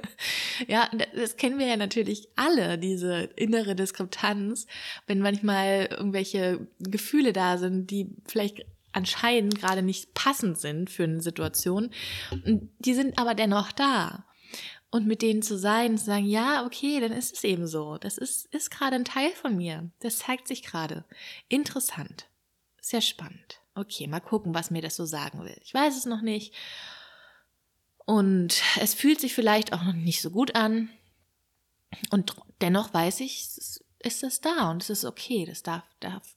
ja, 0.68 0.88
das 1.16 1.36
kennen 1.36 1.58
wir 1.58 1.66
ja 1.66 1.76
natürlich 1.76 2.28
alle, 2.36 2.78
diese 2.78 3.30
innere 3.36 3.74
Diskrepanz, 3.74 4.66
wenn 5.06 5.20
manchmal 5.20 5.88
irgendwelche 5.90 6.68
Gefühle 6.78 7.32
da 7.32 7.56
sind, 7.56 7.90
die 7.90 8.14
vielleicht 8.26 8.66
anscheinend 8.92 9.58
gerade 9.58 9.82
nicht 9.82 10.12
passend 10.12 10.58
sind 10.58 10.90
für 10.90 11.04
eine 11.04 11.22
Situation. 11.22 11.90
Die 12.78 12.94
sind 12.94 13.18
aber 13.18 13.34
dennoch 13.34 13.72
da. 13.72 14.26
Und 14.90 15.06
mit 15.06 15.22
denen 15.22 15.40
zu 15.40 15.56
sein, 15.56 15.96
zu 15.96 16.04
sagen, 16.04 16.26
ja, 16.26 16.66
okay, 16.66 16.98
dann 17.00 17.12
ist 17.12 17.36
es 17.36 17.44
eben 17.44 17.68
so. 17.68 17.96
Das 17.96 18.18
ist, 18.18 18.52
ist 18.52 18.70
gerade 18.70 18.96
ein 18.96 19.04
Teil 19.04 19.30
von 19.30 19.56
mir. 19.56 19.90
Das 20.00 20.18
zeigt 20.18 20.48
sich 20.48 20.64
gerade. 20.64 21.04
Interessant. 21.48 22.28
Sehr 22.80 23.00
spannend 23.00 23.59
okay, 23.80 24.06
mal 24.06 24.20
gucken, 24.20 24.54
was 24.54 24.70
mir 24.70 24.82
das 24.82 24.96
so 24.96 25.04
sagen 25.04 25.42
will. 25.44 25.56
Ich 25.62 25.74
weiß 25.74 25.96
es 25.96 26.04
noch 26.04 26.22
nicht. 26.22 26.54
Und 28.04 28.62
es 28.80 28.94
fühlt 28.94 29.20
sich 29.20 29.34
vielleicht 29.34 29.72
auch 29.72 29.82
noch 29.82 29.94
nicht 29.94 30.20
so 30.20 30.30
gut 30.30 30.54
an. 30.54 30.88
Und 32.10 32.36
dennoch 32.60 32.92
weiß 32.94 33.20
ich, 33.20 33.48
ist 33.98 34.22
es 34.22 34.40
da 34.40 34.70
und 34.70 34.82
es 34.82 34.90
ist 34.90 35.04
okay. 35.04 35.44
Das 35.44 35.62
darf, 35.62 35.84
darf, 36.00 36.36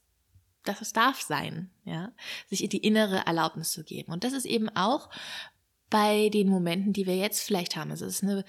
das 0.64 0.92
darf 0.92 1.20
sein, 1.20 1.70
ja. 1.84 2.12
Sich 2.48 2.68
die 2.68 2.78
innere 2.78 3.26
Erlaubnis 3.26 3.72
zu 3.72 3.84
geben. 3.84 4.12
Und 4.12 4.24
das 4.24 4.32
ist 4.32 4.46
eben 4.46 4.68
auch 4.70 5.10
bei 5.90 6.28
den 6.28 6.48
Momenten, 6.48 6.92
die 6.92 7.06
wir 7.06 7.16
jetzt 7.16 7.42
vielleicht 7.42 7.76
haben. 7.76 7.90
Also 7.90 8.06
es 8.06 8.16
ist 8.16 8.24
eine 8.24 8.44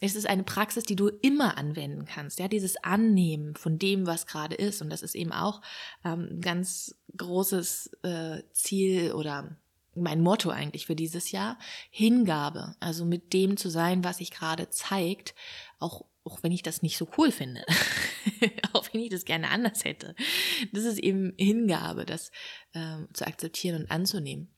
es 0.00 0.14
ist 0.14 0.26
eine 0.26 0.44
Praxis, 0.44 0.84
die 0.84 0.96
du 0.96 1.08
immer 1.08 1.56
anwenden 1.56 2.04
kannst. 2.04 2.38
Ja, 2.38 2.48
dieses 2.48 2.76
Annehmen 2.84 3.56
von 3.56 3.78
dem, 3.78 4.06
was 4.06 4.26
gerade 4.26 4.54
ist. 4.54 4.82
Und 4.82 4.90
das 4.90 5.02
ist 5.02 5.14
eben 5.14 5.32
auch 5.32 5.62
ähm, 6.04 6.28
ein 6.32 6.40
ganz 6.42 6.94
großes 7.16 7.92
äh, 8.02 8.42
Ziel 8.52 9.12
oder 9.12 9.56
mein 9.94 10.20
Motto 10.20 10.50
eigentlich 10.50 10.84
für 10.84 10.96
dieses 10.96 11.30
Jahr. 11.30 11.58
Hingabe. 11.90 12.76
Also 12.78 13.06
mit 13.06 13.32
dem 13.32 13.56
zu 13.56 13.70
sein, 13.70 14.04
was 14.04 14.18
sich 14.18 14.30
gerade 14.30 14.68
zeigt. 14.68 15.34
Auch, 15.78 16.04
auch 16.24 16.42
wenn 16.42 16.52
ich 16.52 16.62
das 16.62 16.82
nicht 16.82 16.98
so 16.98 17.08
cool 17.16 17.32
finde. 17.32 17.64
auch 18.74 18.86
wenn 18.92 19.00
ich 19.00 19.10
das 19.10 19.24
gerne 19.24 19.48
anders 19.48 19.84
hätte. 19.84 20.14
Das 20.72 20.84
ist 20.84 20.98
eben 20.98 21.32
Hingabe, 21.38 22.04
das 22.04 22.30
äh, 22.74 22.98
zu 23.14 23.26
akzeptieren 23.26 23.82
und 23.82 23.90
anzunehmen. 23.90 24.48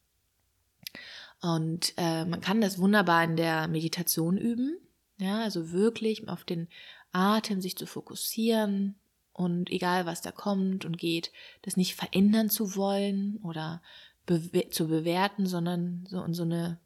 Und 1.40 1.94
äh, 1.96 2.24
man 2.24 2.40
kann 2.40 2.60
das 2.60 2.80
wunderbar 2.80 3.22
in 3.22 3.36
der 3.36 3.68
Meditation 3.68 4.36
üben. 4.36 4.76
Ja, 5.18 5.42
also 5.42 5.72
wirklich 5.72 6.28
auf 6.28 6.44
den 6.44 6.68
Atem 7.12 7.60
sich 7.60 7.76
zu 7.76 7.86
fokussieren 7.86 8.94
und 9.32 9.70
egal 9.70 10.06
was 10.06 10.22
da 10.22 10.30
kommt 10.30 10.84
und 10.84 10.98
geht, 10.98 11.32
das 11.62 11.76
nicht 11.76 11.96
verändern 11.96 12.50
zu 12.50 12.76
wollen 12.76 13.38
oder 13.42 13.82
bewe 14.26 14.70
zu 14.70 14.88
bewerten, 14.88 15.46
sondern 15.46 16.06
so 16.08 16.22
in 16.22 16.34
so 16.34 16.44
eine 16.44 16.78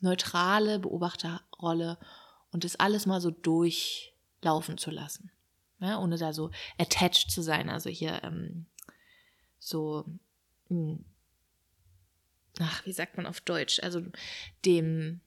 neutrale 0.00 0.78
Beobachterrolle 0.78 1.98
und 2.50 2.64
das 2.64 2.76
alles 2.76 3.06
mal 3.06 3.20
so 3.20 3.30
durchlaufen 3.30 4.78
zu 4.78 4.90
lassen. 4.90 5.30
Ja, 5.78 5.98
ohne 5.98 6.16
da 6.16 6.32
so 6.32 6.50
attached 6.78 7.30
zu 7.30 7.42
sein, 7.42 7.68
also 7.68 7.90
hier 7.90 8.22
ähm, 8.24 8.66
so, 9.58 10.04
mh, 10.68 10.96
hm, 10.96 11.04
ach, 12.60 12.86
wie 12.86 12.92
sagt 12.92 13.16
man 13.16 13.26
auf 13.26 13.40
Deutsch, 13.40 13.80
also 13.82 14.02
dem 14.64 15.20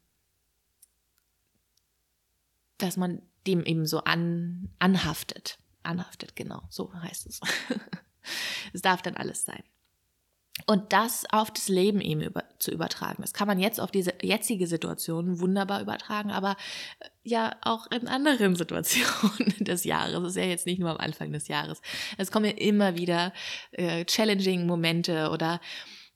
dass 2.79 2.97
man 2.97 3.21
dem 3.45 3.63
eben 3.63 3.85
so 3.85 3.99
an, 3.99 4.69
anhaftet. 4.79 5.59
Anhaftet, 5.83 6.35
genau, 6.35 6.63
so 6.69 6.93
heißt 6.93 7.27
es. 7.27 7.39
es 8.73 8.81
darf 8.81 9.01
dann 9.01 9.15
alles 9.15 9.45
sein. 9.45 9.63
Und 10.65 10.91
das 10.93 11.25
auf 11.31 11.51
das 11.51 11.69
Leben 11.69 12.01
eben 12.01 12.21
über, 12.21 12.43
zu 12.59 12.71
übertragen. 12.71 13.21
Das 13.21 13.33
kann 13.33 13.47
man 13.47 13.59
jetzt 13.59 13.79
auf 13.79 13.91
diese 13.91 14.13
jetzige 14.21 14.67
Situation 14.67 15.39
wunderbar 15.39 15.81
übertragen, 15.81 16.31
aber 16.31 16.57
äh, 16.99 17.09
ja 17.23 17.55
auch 17.61 17.87
in 17.91 18.07
anderen 18.07 18.55
Situationen 18.57 19.53
des 19.59 19.83
Jahres. 19.83 20.13
Das 20.13 20.31
ist 20.31 20.35
ja 20.35 20.43
jetzt 20.43 20.65
nicht 20.65 20.79
nur 20.79 20.89
am 20.89 20.97
Anfang 20.97 21.31
des 21.31 21.47
Jahres. 21.47 21.81
Es 22.17 22.31
kommen 22.31 22.45
ja 22.45 22.51
immer 22.51 22.97
wieder 22.97 23.33
äh, 23.71 24.05
challenging 24.05 24.65
Momente 24.65 25.29
oder 25.29 25.61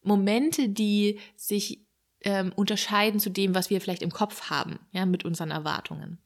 Momente, 0.01 0.69
die 0.69 1.19
sich 1.35 1.85
ähm, 2.21 2.51
unterscheiden 2.55 3.19
zu 3.19 3.29
dem, 3.29 3.55
was 3.55 3.69
wir 3.69 3.81
vielleicht 3.81 4.01
im 4.01 4.11
Kopf 4.11 4.49
haben, 4.49 4.79
ja, 4.91 5.05
mit 5.05 5.25
unseren 5.25 5.51
Erwartungen. 5.51 6.19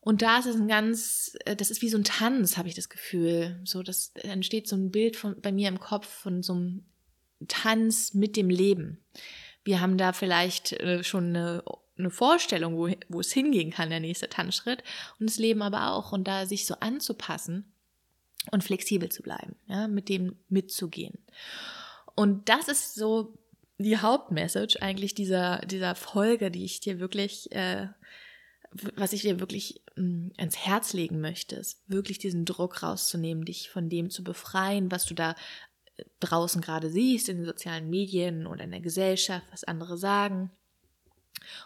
Und 0.00 0.22
da 0.22 0.38
ist 0.38 0.46
es 0.46 0.56
ein 0.56 0.68
ganz, 0.68 1.36
äh, 1.44 1.56
das 1.56 1.70
ist 1.70 1.82
wie 1.82 1.88
so 1.88 1.98
ein 1.98 2.04
Tanz, 2.04 2.56
habe 2.56 2.68
ich 2.68 2.74
das 2.74 2.88
Gefühl. 2.88 3.60
So, 3.64 3.82
das 3.82 4.12
entsteht 4.14 4.68
so 4.68 4.76
ein 4.76 4.90
Bild 4.90 5.16
von, 5.16 5.40
bei 5.40 5.52
mir 5.52 5.68
im 5.68 5.80
Kopf 5.80 6.06
von 6.06 6.42
so 6.42 6.54
einem 6.54 6.86
Tanz 7.46 8.14
mit 8.14 8.36
dem 8.36 8.48
Leben. 8.48 9.04
Wir 9.64 9.80
haben 9.80 9.98
da 9.98 10.12
vielleicht 10.12 10.72
äh, 10.72 11.04
schon 11.04 11.36
eine, 11.36 11.62
eine 11.98 12.10
Vorstellung, 12.10 12.76
wo, 12.76 12.88
wo 13.08 13.20
es 13.20 13.32
hingehen 13.32 13.70
kann, 13.70 13.90
der 13.90 14.00
nächste 14.00 14.28
Tanzschritt. 14.28 14.82
Und 15.20 15.28
das 15.28 15.38
Leben 15.38 15.62
aber 15.62 15.92
auch. 15.92 16.12
Und 16.12 16.26
da 16.26 16.46
sich 16.46 16.64
so 16.64 16.76
anzupassen 16.80 17.72
und 18.50 18.64
flexibel 18.64 19.10
zu 19.10 19.22
bleiben, 19.22 19.56
ja, 19.66 19.88
mit 19.88 20.08
dem 20.08 20.36
mitzugehen. 20.48 21.18
Und 22.14 22.48
das 22.48 22.68
ist 22.68 22.94
so 22.94 23.38
die 23.78 23.98
Hauptmessage 23.98 24.80
eigentlich 24.80 25.14
dieser, 25.14 25.58
dieser 25.66 25.94
Folge, 25.94 26.50
die 26.50 26.64
ich 26.64 26.80
dir 26.80 26.98
wirklich, 26.98 27.52
äh, 27.52 27.88
was 28.96 29.12
ich 29.12 29.22
dir 29.22 29.40
wirklich 29.40 29.82
mh, 29.96 30.04
mm, 30.04 30.32
ans 30.38 30.56
Herz 30.56 30.92
legen 30.92 31.20
möchte, 31.20 31.56
ist 31.56 31.82
wirklich 31.86 32.18
diesen 32.18 32.44
Druck 32.44 32.82
rauszunehmen, 32.82 33.44
dich 33.44 33.70
von 33.70 33.88
dem 33.88 34.10
zu 34.10 34.22
befreien, 34.22 34.90
was 34.90 35.04
du 35.04 35.14
da 35.14 35.34
äh, 35.96 36.04
draußen 36.20 36.60
gerade 36.60 36.90
siehst, 36.90 37.28
in 37.28 37.38
den 37.38 37.46
sozialen 37.46 37.90
Medien 37.90 38.46
oder 38.46 38.64
in 38.64 38.70
der 38.70 38.80
Gesellschaft, 38.80 39.46
was 39.50 39.64
andere 39.64 39.96
sagen 39.96 40.50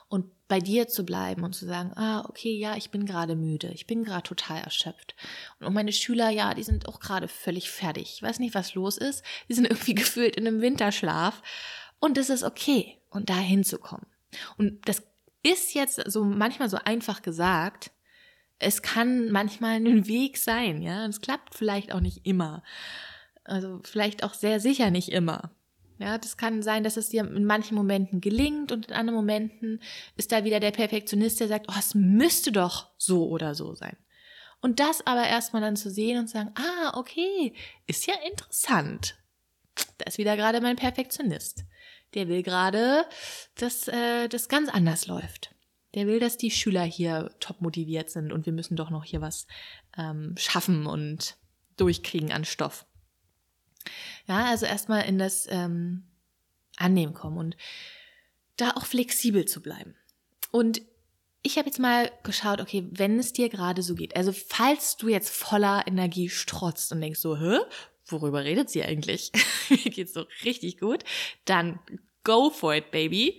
und 0.09 0.27
bei 0.49 0.59
dir 0.59 0.89
zu 0.89 1.05
bleiben 1.05 1.45
und 1.45 1.55
zu 1.55 1.67
sagen, 1.67 1.93
ah, 1.95 2.25
okay, 2.29 2.55
ja, 2.55 2.77
ich 2.77 2.91
bin 2.91 3.07
gerade 3.07 3.37
müde, 3.37 3.69
ich 3.69 3.87
bin 3.87 4.05
gerade 4.05 4.23
total 4.23 4.63
erschöpft. 4.63 5.15
Und 5.61 5.73
meine 5.73 5.93
Schüler, 5.93 6.29
ja, 6.31 6.55
die 6.55 6.63
sind 6.63 6.89
auch 6.89 7.01
gerade 7.01 7.29
völlig 7.29 7.71
fertig. 7.71 8.15
Ich 8.15 8.23
weiß 8.23 8.39
nicht, 8.39 8.55
was 8.55 8.75
los 8.75 8.99
ist. 8.99 9.25
Die 9.49 9.55
sind 9.55 9.65
irgendwie 9.71 9.95
gefühlt 9.95 10.37
in 10.37 10.47
einem 10.47 10.61
Winterschlaf. 10.61 11.43
Und 12.01 12.19
es 12.19 12.31
ist 12.31 12.43
okay, 12.43 12.99
und 13.11 13.31
da 13.31 13.39
hinzukommen. 13.39 14.07
Und 14.59 14.87
das 14.89 15.03
ist 15.43 15.75
jetzt 15.75 16.01
so 16.11 16.25
manchmal 16.25 16.69
so 16.69 16.79
einfach 16.85 17.23
gesagt. 17.23 17.91
Es 18.59 18.83
kann 18.83 19.31
manchmal 19.31 19.77
ein 19.77 20.07
Weg 20.07 20.37
sein, 20.37 20.83
ja. 20.83 21.07
Es 21.07 21.21
klappt 21.21 21.55
vielleicht 21.55 21.93
auch 21.93 22.01
nicht 22.01 22.27
immer. 22.27 22.63
Also 23.45 23.81
vielleicht 23.83 24.23
auch 24.23 24.35
sehr 24.35 24.61
sicher 24.61 24.91
nicht 24.91 25.11
immer. 25.11 25.51
Ja, 25.99 26.19
das 26.19 26.37
kann 26.37 26.63
sein, 26.63 26.83
dass 26.83 26.97
es 26.97 27.11
dir 27.11 27.23
in 27.23 27.45
manchen 27.45 27.77
Momenten 27.77 28.21
gelingt 28.21 28.73
und 28.73 28.87
in 28.87 28.95
anderen 28.95 29.17
Momenten 29.17 29.81
ist 30.17 30.33
da 30.33 30.45
wieder 30.45 30.59
der 30.59 30.73
Perfektionist, 30.73 31.39
der 31.39 31.49
sagt, 31.49 31.67
oh, 31.69 31.75
es 31.79 31.95
müsste 31.95 32.51
doch 32.51 32.91
so 32.99 33.29
oder 33.29 33.55
so 33.55 33.75
sein. 33.75 33.97
Und 34.61 34.81
das 34.81 35.07
aber 35.07 35.27
erstmal 35.27 35.63
dann 35.63 35.77
zu 35.77 35.91
sehen 35.91 36.19
und 36.19 36.29
zu 36.29 36.35
sagen, 36.35 36.55
ah, 36.55 36.99
okay, 36.99 37.55
ist 37.87 38.07
ja 38.07 38.15
interessant. 38.29 39.17
Da 39.99 40.07
ist 40.07 40.19
wieder 40.19 40.37
gerade 40.37 40.61
mein 40.61 40.77
Perfektionist. 40.77 41.65
Der 42.15 42.29
will 42.29 42.43
gerade, 42.43 43.07
dass 43.57 43.89
äh, 43.89 44.29
das 44.29 44.49
ganz 44.49 44.69
anders 44.69 45.07
läuft. 45.07 45.55
Der 45.95 46.07
will, 46.07 46.21
dass 46.21 46.37
die 46.37 46.51
Schüler 46.51 46.83
hier 46.83 47.35
top 47.41 47.61
motiviert 47.61 48.11
sind 48.11 48.33
und 48.33 48.47
wir 48.47 48.53
müssen 48.53 48.77
doch 48.77 48.91
noch 48.91 49.05
hier 49.05 49.21
was 49.21 49.47
ähm, 49.99 50.35
schaffen 50.39 50.87
und 50.87 51.37
durchkriegen 51.77 52.33
an 52.33 52.45
Stoff. 52.45 52.87
Ja, 54.27 54.47
also 54.47 54.67
erstmal 54.67 55.05
in 55.07 55.19
das 55.19 55.47
ähm, 55.51 56.05
Annehmen 56.77 57.15
kommen 57.15 57.39
und 57.39 57.57
da 58.57 58.71
auch 58.71 58.87
flexibel 58.87 59.45
zu 59.45 59.61
bleiben. 59.61 59.97
Und 60.51 60.83
ich 61.43 61.59
habe 61.59 61.67
jetzt 61.67 61.81
mal 61.81 62.11
geschaut, 62.23 62.61
okay, 62.61 62.87
wenn 62.93 63.19
es 63.19 63.33
dir 63.33 63.49
gerade 63.49 63.83
so 63.83 63.95
geht, 63.95 64.17
also 64.17 64.33
falls 64.33 64.97
du 64.97 65.09
jetzt 65.09 65.31
voller 65.31 65.87
Energie 65.87 66.29
strotzt 66.29 66.93
und 66.93 67.01
denkst 67.01 67.21
so, 67.21 67.37
hä, 67.37 67.59
worüber 68.07 68.45
redet 68.45 68.71
sie 68.71 68.83
eigentlich? 68.83 69.33
Mir 69.69 69.91
geht's 69.91 70.13
so 70.13 70.27
richtig 70.45 70.79
gut, 70.79 71.05
dann 71.45 71.79
go 72.25 72.51
for 72.51 72.75
it, 72.75 72.91
baby 72.91 73.39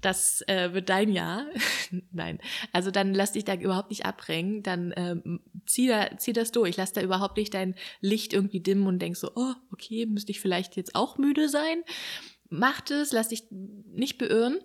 das 0.00 0.42
äh, 0.46 0.72
wird 0.72 0.88
dein 0.88 1.12
Jahr. 1.12 1.46
Nein, 2.12 2.38
also 2.72 2.90
dann 2.90 3.14
lass 3.14 3.32
dich 3.32 3.44
da 3.44 3.54
überhaupt 3.54 3.90
nicht 3.90 4.06
abbringen, 4.06 4.62
dann 4.62 4.92
ähm, 4.96 5.40
zieh, 5.66 5.88
da, 5.88 6.16
zieh 6.16 6.32
das 6.32 6.52
durch, 6.52 6.76
lass 6.76 6.92
da 6.92 7.02
überhaupt 7.02 7.36
nicht 7.36 7.54
dein 7.54 7.74
Licht 8.00 8.32
irgendwie 8.32 8.60
dimmen 8.60 8.86
und 8.86 9.00
denk 9.00 9.16
so, 9.16 9.32
oh, 9.34 9.54
okay, 9.72 10.06
müsste 10.06 10.32
ich 10.32 10.40
vielleicht 10.40 10.76
jetzt 10.76 10.94
auch 10.94 11.18
müde 11.18 11.48
sein. 11.48 11.82
Mach 12.48 12.80
das, 12.80 13.12
lass 13.12 13.28
dich 13.28 13.44
nicht 13.50 14.18
beirren. 14.18 14.58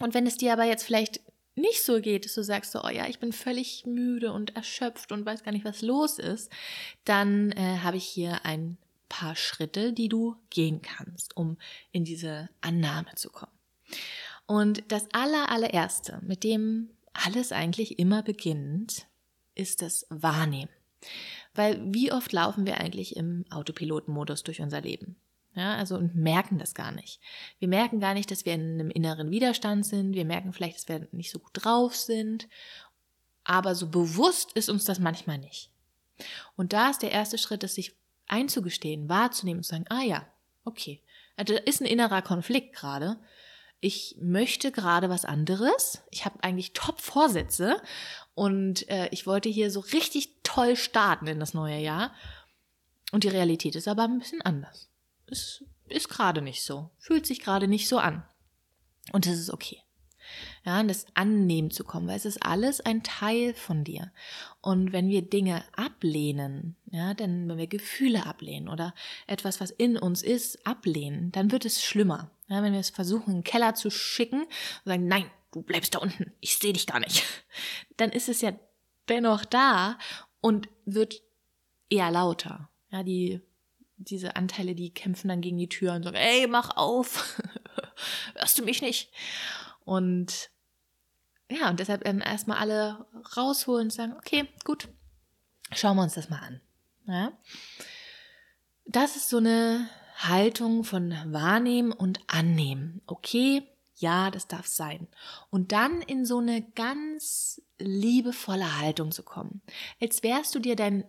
Und 0.00 0.14
wenn 0.14 0.26
es 0.26 0.36
dir 0.36 0.52
aber 0.52 0.64
jetzt 0.64 0.84
vielleicht 0.84 1.20
nicht 1.56 1.82
so 1.82 2.00
geht, 2.00 2.24
dass 2.24 2.34
du 2.34 2.42
sagst 2.42 2.72
so, 2.72 2.82
oh 2.82 2.88
ja, 2.88 3.06
ich 3.06 3.18
bin 3.18 3.32
völlig 3.32 3.86
müde 3.86 4.32
und 4.32 4.56
erschöpft 4.56 5.12
und 5.12 5.24
weiß 5.24 5.44
gar 5.44 5.52
nicht, 5.52 5.64
was 5.64 5.82
los 5.82 6.18
ist, 6.18 6.50
dann 7.04 7.52
äh, 7.52 7.78
habe 7.78 7.96
ich 7.96 8.04
hier 8.04 8.44
ein 8.44 8.76
paar 9.08 9.36
Schritte, 9.36 9.92
die 9.92 10.08
du 10.08 10.36
gehen 10.50 10.82
kannst, 10.82 11.36
um 11.36 11.56
in 11.92 12.04
diese 12.04 12.48
Annahme 12.60 13.14
zu 13.14 13.30
kommen. 13.30 13.52
Und 14.46 14.82
das 14.88 15.06
aller, 15.12 15.50
allererste, 15.50 16.20
mit 16.22 16.42
dem 16.42 16.90
alles 17.12 17.52
eigentlich 17.52 17.98
immer 17.98 18.22
beginnt, 18.22 19.06
ist 19.54 19.82
das 19.82 20.06
Wahrnehmen. 20.10 20.70
Weil 21.54 21.80
wie 21.94 22.12
oft 22.12 22.32
laufen 22.32 22.66
wir 22.66 22.78
eigentlich 22.78 23.16
im 23.16 23.44
Autopilotenmodus 23.50 24.42
durch 24.42 24.60
unser 24.60 24.80
Leben? 24.80 25.16
Ja, 25.54 25.76
also 25.76 25.96
und 25.96 26.16
merken 26.16 26.58
das 26.58 26.74
gar 26.74 26.90
nicht. 26.90 27.20
Wir 27.58 27.68
merken 27.68 28.00
gar 28.00 28.14
nicht, 28.14 28.30
dass 28.30 28.44
wir 28.44 28.54
in 28.54 28.74
einem 28.74 28.90
inneren 28.90 29.30
Widerstand 29.30 29.86
sind. 29.86 30.14
Wir 30.14 30.24
merken 30.24 30.52
vielleicht, 30.52 30.76
dass 30.76 30.88
wir 30.88 31.08
nicht 31.12 31.30
so 31.30 31.38
gut 31.38 31.52
drauf 31.54 31.94
sind. 31.94 32.48
Aber 33.44 33.74
so 33.74 33.88
bewusst 33.88 34.52
ist 34.54 34.68
uns 34.68 34.84
das 34.84 34.98
manchmal 34.98 35.38
nicht. 35.38 35.70
Und 36.56 36.72
da 36.72 36.90
ist 36.90 37.02
der 37.02 37.12
erste 37.12 37.38
Schritt, 37.38 37.62
das 37.62 37.74
sich 37.74 37.94
einzugestehen, 38.26 39.08
wahrzunehmen 39.08 39.58
und 39.58 39.64
zu 39.64 39.70
sagen, 39.70 39.86
ah 39.90 40.02
ja, 40.02 40.26
okay, 40.64 41.00
also 41.36 41.54
da 41.54 41.60
ist 41.60 41.80
ein 41.80 41.86
innerer 41.86 42.22
Konflikt 42.22 42.74
gerade 42.74 43.18
ich 43.84 44.16
möchte 44.18 44.72
gerade 44.72 45.10
was 45.10 45.26
anderes. 45.26 46.02
Ich 46.10 46.24
habe 46.24 46.42
eigentlich 46.42 46.72
Top-Vorsätze 46.72 47.82
und 48.34 48.88
äh, 48.88 49.10
ich 49.10 49.26
wollte 49.26 49.50
hier 49.50 49.70
so 49.70 49.80
richtig 49.80 50.30
toll 50.42 50.74
starten 50.74 51.26
in 51.26 51.38
das 51.38 51.52
neue 51.52 51.78
Jahr. 51.78 52.14
Und 53.12 53.24
die 53.24 53.28
Realität 53.28 53.76
ist 53.76 53.86
aber 53.86 54.04
ein 54.04 54.18
bisschen 54.18 54.40
anders. 54.40 54.88
Es 55.26 55.64
ist 55.88 56.08
gerade 56.08 56.42
nicht 56.42 56.62
so, 56.62 56.90
fühlt 56.98 57.26
sich 57.26 57.40
gerade 57.40 57.68
nicht 57.68 57.88
so 57.88 57.98
an. 57.98 58.24
Und 59.12 59.26
das 59.26 59.38
ist 59.38 59.50
okay 59.50 59.84
ja, 60.64 60.80
in 60.80 60.88
das 60.88 61.06
Annehmen 61.14 61.70
zu 61.70 61.84
kommen, 61.84 62.08
weil 62.08 62.16
es 62.16 62.24
ist 62.24 62.44
alles 62.44 62.80
ein 62.80 63.02
Teil 63.02 63.54
von 63.54 63.84
dir. 63.84 64.12
Und 64.60 64.92
wenn 64.92 65.08
wir 65.08 65.22
Dinge 65.22 65.64
ablehnen, 65.76 66.76
ja, 66.90 67.14
denn 67.14 67.48
wenn 67.48 67.58
wir 67.58 67.66
Gefühle 67.66 68.26
ablehnen 68.26 68.68
oder 68.68 68.94
etwas, 69.26 69.60
was 69.60 69.70
in 69.70 69.98
uns 69.98 70.22
ist, 70.22 70.66
ablehnen, 70.66 71.32
dann 71.32 71.52
wird 71.52 71.64
es 71.64 71.82
schlimmer. 71.82 72.30
Ja, 72.48 72.62
wenn 72.62 72.72
wir 72.72 72.80
es 72.80 72.90
versuchen, 72.90 73.30
in 73.30 73.36
den 73.38 73.44
Keller 73.44 73.74
zu 73.74 73.90
schicken 73.90 74.42
und 74.42 74.48
sagen, 74.84 75.06
nein, 75.06 75.30
du 75.52 75.62
bleibst 75.62 75.94
da 75.94 75.98
unten, 75.98 76.32
ich 76.40 76.56
sehe 76.56 76.72
dich 76.72 76.86
gar 76.86 77.00
nicht, 77.00 77.24
dann 77.96 78.10
ist 78.10 78.28
es 78.28 78.40
ja 78.40 78.52
dennoch 79.08 79.44
da 79.44 79.98
und 80.40 80.68
wird 80.84 81.22
eher 81.90 82.10
lauter. 82.10 82.70
Ja, 82.90 83.02
die, 83.02 83.40
diese 83.96 84.36
Anteile, 84.36 84.74
die 84.74 84.92
kämpfen 84.92 85.28
dann 85.28 85.40
gegen 85.40 85.58
die 85.58 85.68
Tür 85.68 85.94
und 85.94 86.02
sagen, 86.02 86.16
ey, 86.16 86.46
mach 86.46 86.76
auf, 86.76 87.40
hörst 88.34 88.58
du 88.58 88.64
mich 88.64 88.82
nicht? 88.82 89.10
Und 89.84 90.50
ja, 91.50 91.68
und 91.68 91.78
deshalb 91.78 92.06
ähm, 92.06 92.20
erstmal 92.20 92.58
alle 92.58 93.06
rausholen 93.36 93.86
und 93.86 93.92
sagen, 93.92 94.14
okay, 94.16 94.48
gut, 94.64 94.88
schauen 95.72 95.96
wir 95.96 96.02
uns 96.02 96.14
das 96.14 96.30
mal 96.30 96.40
an. 96.40 96.60
Ja? 97.06 97.32
Das 98.86 99.16
ist 99.16 99.28
so 99.28 99.38
eine 99.38 99.88
Haltung 100.16 100.84
von 100.84 101.14
Wahrnehmen 101.26 101.92
und 101.92 102.20
Annehmen. 102.26 103.02
Okay, 103.06 103.62
ja, 103.96 104.30
das 104.30 104.48
darf 104.48 104.66
sein. 104.66 105.06
Und 105.50 105.72
dann 105.72 106.02
in 106.02 106.24
so 106.24 106.38
eine 106.38 106.62
ganz 106.62 107.62
liebevolle 107.78 108.80
Haltung 108.80 109.12
zu 109.12 109.22
kommen, 109.22 109.62
als 110.00 110.22
wärst 110.22 110.54
du 110.54 110.58
dir 110.58 110.76
dein 110.76 111.04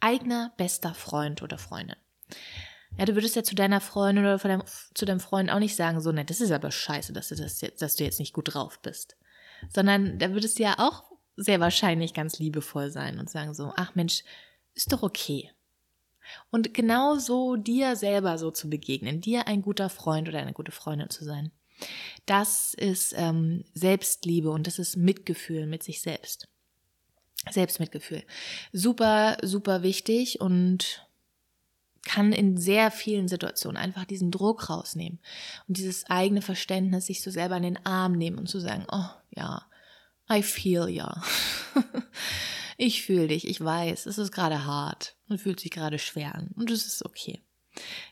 eigener 0.00 0.52
bester 0.56 0.94
Freund 0.94 1.42
oder 1.42 1.58
Freundin. 1.58 1.96
Ja, 2.98 3.04
du 3.04 3.14
würdest 3.14 3.36
ja 3.36 3.42
zu 3.42 3.54
deiner 3.54 3.80
Freundin 3.80 4.24
oder 4.24 4.38
deinem, 4.38 4.62
zu 4.94 5.04
deinem 5.04 5.20
Freund 5.20 5.50
auch 5.50 5.58
nicht 5.58 5.76
sagen, 5.76 6.00
so, 6.00 6.12
ne, 6.12 6.24
das 6.24 6.40
ist 6.40 6.50
aber 6.50 6.70
scheiße, 6.70 7.12
dass 7.12 7.28
du, 7.28 7.36
das 7.36 7.60
jetzt, 7.60 7.82
dass 7.82 7.96
du 7.96 8.04
jetzt 8.04 8.18
nicht 8.18 8.32
gut 8.32 8.54
drauf 8.54 8.80
bist. 8.80 9.16
Sondern 9.72 10.18
da 10.18 10.32
würdest 10.32 10.58
du 10.58 10.64
ja 10.64 10.74
auch 10.78 11.04
sehr 11.36 11.60
wahrscheinlich 11.60 12.14
ganz 12.14 12.38
liebevoll 12.38 12.90
sein 12.90 13.18
und 13.18 13.30
sagen 13.30 13.54
so, 13.54 13.72
ach 13.76 13.94
Mensch, 13.94 14.24
ist 14.74 14.92
doch 14.92 15.02
okay. 15.02 15.50
Und 16.50 16.74
genau 16.74 17.16
so 17.16 17.56
dir 17.56 17.96
selber 17.96 18.38
so 18.38 18.50
zu 18.50 18.68
begegnen, 18.68 19.20
dir 19.20 19.46
ein 19.48 19.62
guter 19.62 19.88
Freund 19.88 20.28
oder 20.28 20.38
eine 20.38 20.52
gute 20.52 20.72
Freundin 20.72 21.10
zu 21.10 21.24
sein. 21.24 21.50
Das 22.26 22.74
ist 22.74 23.14
ähm, 23.16 23.64
Selbstliebe 23.74 24.50
und 24.50 24.66
das 24.66 24.78
ist 24.78 24.96
Mitgefühl 24.96 25.66
mit 25.66 25.82
sich 25.82 26.02
selbst. 26.02 26.48
Selbstmitgefühl. 27.50 28.22
Super, 28.72 29.38
super 29.42 29.82
wichtig 29.82 30.40
und 30.40 31.06
kann 32.04 32.32
in 32.32 32.56
sehr 32.56 32.90
vielen 32.90 33.28
Situationen 33.28 33.76
einfach 33.76 34.04
diesen 34.04 34.30
Druck 34.30 34.70
rausnehmen 34.70 35.18
und 35.68 35.76
dieses 35.76 36.08
eigene 36.08 36.42
Verständnis 36.42 37.06
sich 37.06 37.22
so 37.22 37.30
selber 37.30 37.56
in 37.56 37.62
den 37.62 37.86
Arm 37.86 38.12
nehmen 38.12 38.38
und 38.38 38.48
zu 38.48 38.58
sagen, 38.58 38.86
oh 38.90 39.08
ja, 39.30 39.66
I 40.32 40.42
feel 40.42 40.88
ja. 40.88 41.22
ich 42.76 43.02
fühle 43.02 43.28
dich, 43.28 43.46
ich 43.46 43.62
weiß, 43.62 44.06
es 44.06 44.18
ist 44.18 44.32
gerade 44.32 44.64
hart 44.64 45.16
und 45.28 45.40
fühlt 45.40 45.60
sich 45.60 45.70
gerade 45.70 45.98
schwer 45.98 46.34
an 46.34 46.50
und 46.56 46.70
es 46.70 46.86
ist 46.86 47.04
okay. 47.04 47.40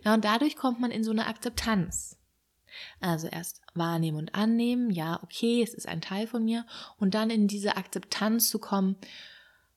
Ja, 0.05 0.15
und 0.15 0.25
dadurch 0.25 0.57
kommt 0.57 0.81
man 0.81 0.91
in 0.91 1.05
so 1.05 1.11
eine 1.11 1.27
Akzeptanz. 1.27 2.17
Also 3.01 3.27
erst 3.27 3.61
wahrnehmen 3.75 4.19
und 4.19 4.35
annehmen, 4.35 4.91
ja, 4.91 5.21
okay, 5.23 5.63
es 5.63 5.75
ist 5.75 5.89
ein 5.89 6.01
Teil 6.01 6.27
von 6.27 6.45
mir 6.45 6.67
und 6.99 7.15
dann 7.15 7.31
in 7.31 7.49
diese 7.49 7.77
Akzeptanz 7.77 8.51
zu 8.51 8.59
kommen, 8.59 8.97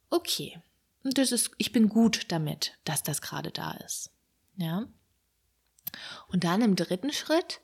okay, 0.10 0.62
und 1.04 1.18
das 1.18 1.32
ist, 1.32 1.52
ich 1.58 1.72
bin 1.72 1.90
gut 1.90 2.32
damit, 2.32 2.78
dass 2.84 3.04
das 3.04 3.22
gerade 3.22 3.52
da 3.52 3.72
ist. 3.72 4.12
Ja. 4.56 4.88
Und 6.28 6.44
dann 6.44 6.62
im 6.62 6.76
dritten 6.76 7.12
Schritt 7.12 7.62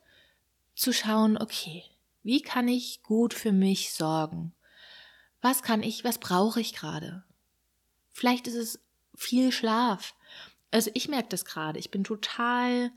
zu 0.74 0.92
schauen, 0.92 1.38
okay, 1.38 1.84
wie 2.22 2.42
kann 2.42 2.68
ich 2.68 3.02
gut 3.02 3.34
für 3.34 3.52
mich 3.52 3.92
sorgen? 3.92 4.54
Was 5.40 5.62
kann 5.62 5.82
ich, 5.82 6.04
was 6.04 6.18
brauche 6.18 6.60
ich 6.60 6.74
gerade? 6.74 7.24
Vielleicht 8.12 8.48
ist 8.48 8.56
es 8.56 8.80
viel 9.14 9.52
Schlaf. 9.52 10.14
Also 10.70 10.90
ich 10.94 11.08
merke 11.08 11.28
das 11.28 11.44
gerade. 11.44 11.78
Ich 11.78 11.90
bin 11.90 12.04
total, 12.04 12.90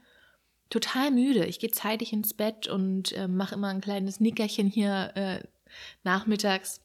total 0.70 1.12
müde. 1.12 1.46
Ich 1.46 1.60
gehe 1.60 1.72
zeitig 1.72 2.12
ins 2.14 2.34
Bett 2.34 2.68
und 2.68 3.12
äh, 3.14 3.28
mache 3.28 3.56
immer 3.56 3.70
ein 3.70 3.82
kleines 3.82 4.20
Nickerchen 4.20 4.68
hier 4.68 5.12
äh, 5.16 5.44
nachmittags. 6.04 6.82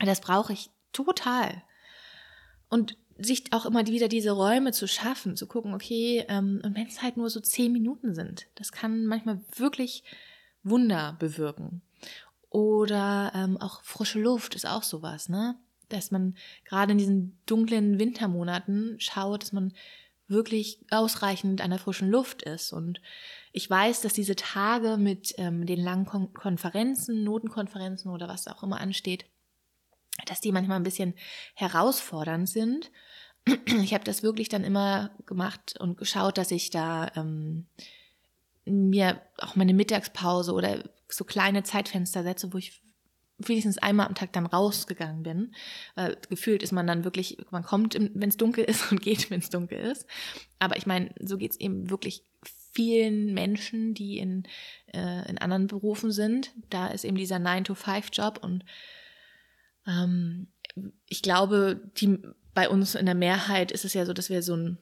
Das 0.00 0.20
brauche 0.20 0.54
ich 0.54 0.70
total. 0.92 1.62
Und 2.68 2.96
sich 3.18 3.52
auch 3.52 3.66
immer 3.66 3.86
wieder 3.86 4.08
diese 4.08 4.32
Räume 4.32 4.72
zu 4.72 4.88
schaffen, 4.88 5.36
zu 5.36 5.46
gucken, 5.46 5.74
okay, 5.74 6.24
ähm, 6.28 6.60
und 6.64 6.74
wenn 6.76 6.86
es 6.86 7.02
halt 7.02 7.16
nur 7.16 7.30
so 7.30 7.40
zehn 7.40 7.72
Minuten 7.72 8.14
sind, 8.14 8.46
das 8.56 8.72
kann 8.72 9.06
manchmal 9.06 9.40
wirklich 9.56 10.02
Wunder 10.62 11.16
bewirken. 11.18 11.82
Oder 12.50 13.32
ähm, 13.34 13.56
auch 13.58 13.82
frische 13.82 14.20
Luft 14.20 14.54
ist 14.54 14.66
auch 14.66 14.82
sowas, 14.82 15.28
ne? 15.28 15.56
Dass 15.88 16.10
man 16.10 16.36
gerade 16.64 16.92
in 16.92 16.98
diesen 16.98 17.38
dunklen 17.46 17.98
Wintermonaten 17.98 18.96
schaut, 18.98 19.42
dass 19.42 19.52
man 19.52 19.74
wirklich 20.26 20.80
ausreichend 20.90 21.60
an 21.60 21.70
der 21.70 21.78
frischen 21.78 22.10
Luft 22.10 22.42
ist. 22.42 22.72
Und 22.72 23.00
ich 23.52 23.68
weiß, 23.68 24.00
dass 24.00 24.14
diese 24.14 24.36
Tage 24.36 24.96
mit 24.96 25.34
ähm, 25.36 25.66
den 25.66 25.80
langen 25.80 26.06
Kon 26.06 26.32
Konferenzen, 26.32 27.24
Notenkonferenzen 27.24 28.10
oder 28.10 28.28
was 28.28 28.46
auch 28.46 28.62
immer 28.62 28.80
ansteht, 28.80 29.26
dass 30.26 30.40
die 30.40 30.52
manchmal 30.52 30.78
ein 30.78 30.84
bisschen 30.84 31.14
herausfordernd 31.54 32.48
sind. 32.48 32.90
Ich 33.66 33.92
habe 33.92 34.04
das 34.04 34.22
wirklich 34.22 34.48
dann 34.48 34.64
immer 34.64 35.10
gemacht 35.26 35.74
und 35.78 35.98
geschaut, 35.98 36.38
dass 36.38 36.50
ich 36.50 36.70
da 36.70 37.12
ähm, 37.14 37.66
mir 38.64 39.20
auch 39.38 39.56
meine 39.56 39.74
Mittagspause 39.74 40.52
oder 40.52 40.82
so 41.08 41.24
kleine 41.24 41.62
Zeitfenster 41.62 42.22
setze, 42.22 42.52
wo 42.52 42.58
ich 42.58 42.80
wenigstens 43.38 43.78
einmal 43.78 44.06
am 44.06 44.14
Tag 44.14 44.32
dann 44.32 44.46
rausgegangen 44.46 45.22
bin. 45.22 45.54
Äh, 45.96 46.16
gefühlt 46.28 46.62
ist 46.62 46.72
man 46.72 46.86
dann 46.86 47.04
wirklich, 47.04 47.38
man 47.50 47.64
kommt, 47.64 47.94
wenn 47.94 48.28
es 48.28 48.36
dunkel 48.36 48.64
ist 48.64 48.90
und 48.92 49.02
geht, 49.02 49.30
wenn 49.30 49.40
es 49.40 49.50
dunkel 49.50 49.78
ist. 49.78 50.06
Aber 50.58 50.76
ich 50.76 50.86
meine, 50.86 51.14
so 51.20 51.36
geht 51.36 51.52
es 51.52 51.60
eben 51.60 51.90
wirklich 51.90 52.22
vielen 52.72 53.34
Menschen, 53.34 53.94
die 53.94 54.18
in, 54.18 54.44
äh, 54.92 55.28
in 55.28 55.38
anderen 55.38 55.66
Berufen 55.66 56.10
sind. 56.10 56.52
Da 56.70 56.88
ist 56.88 57.04
eben 57.04 57.16
dieser 57.16 57.36
9-to-5-Job 57.36 58.38
und 58.42 58.64
ähm, 59.86 60.48
ich 61.06 61.22
glaube, 61.22 61.80
die, 61.96 62.18
bei 62.54 62.68
uns 62.68 62.94
in 62.94 63.06
der 63.06 63.14
Mehrheit 63.14 63.72
ist 63.72 63.84
es 63.84 63.94
ja 63.94 64.04
so, 64.06 64.12
dass 64.12 64.30
wir 64.30 64.42
so 64.42 64.56
ein, 64.56 64.78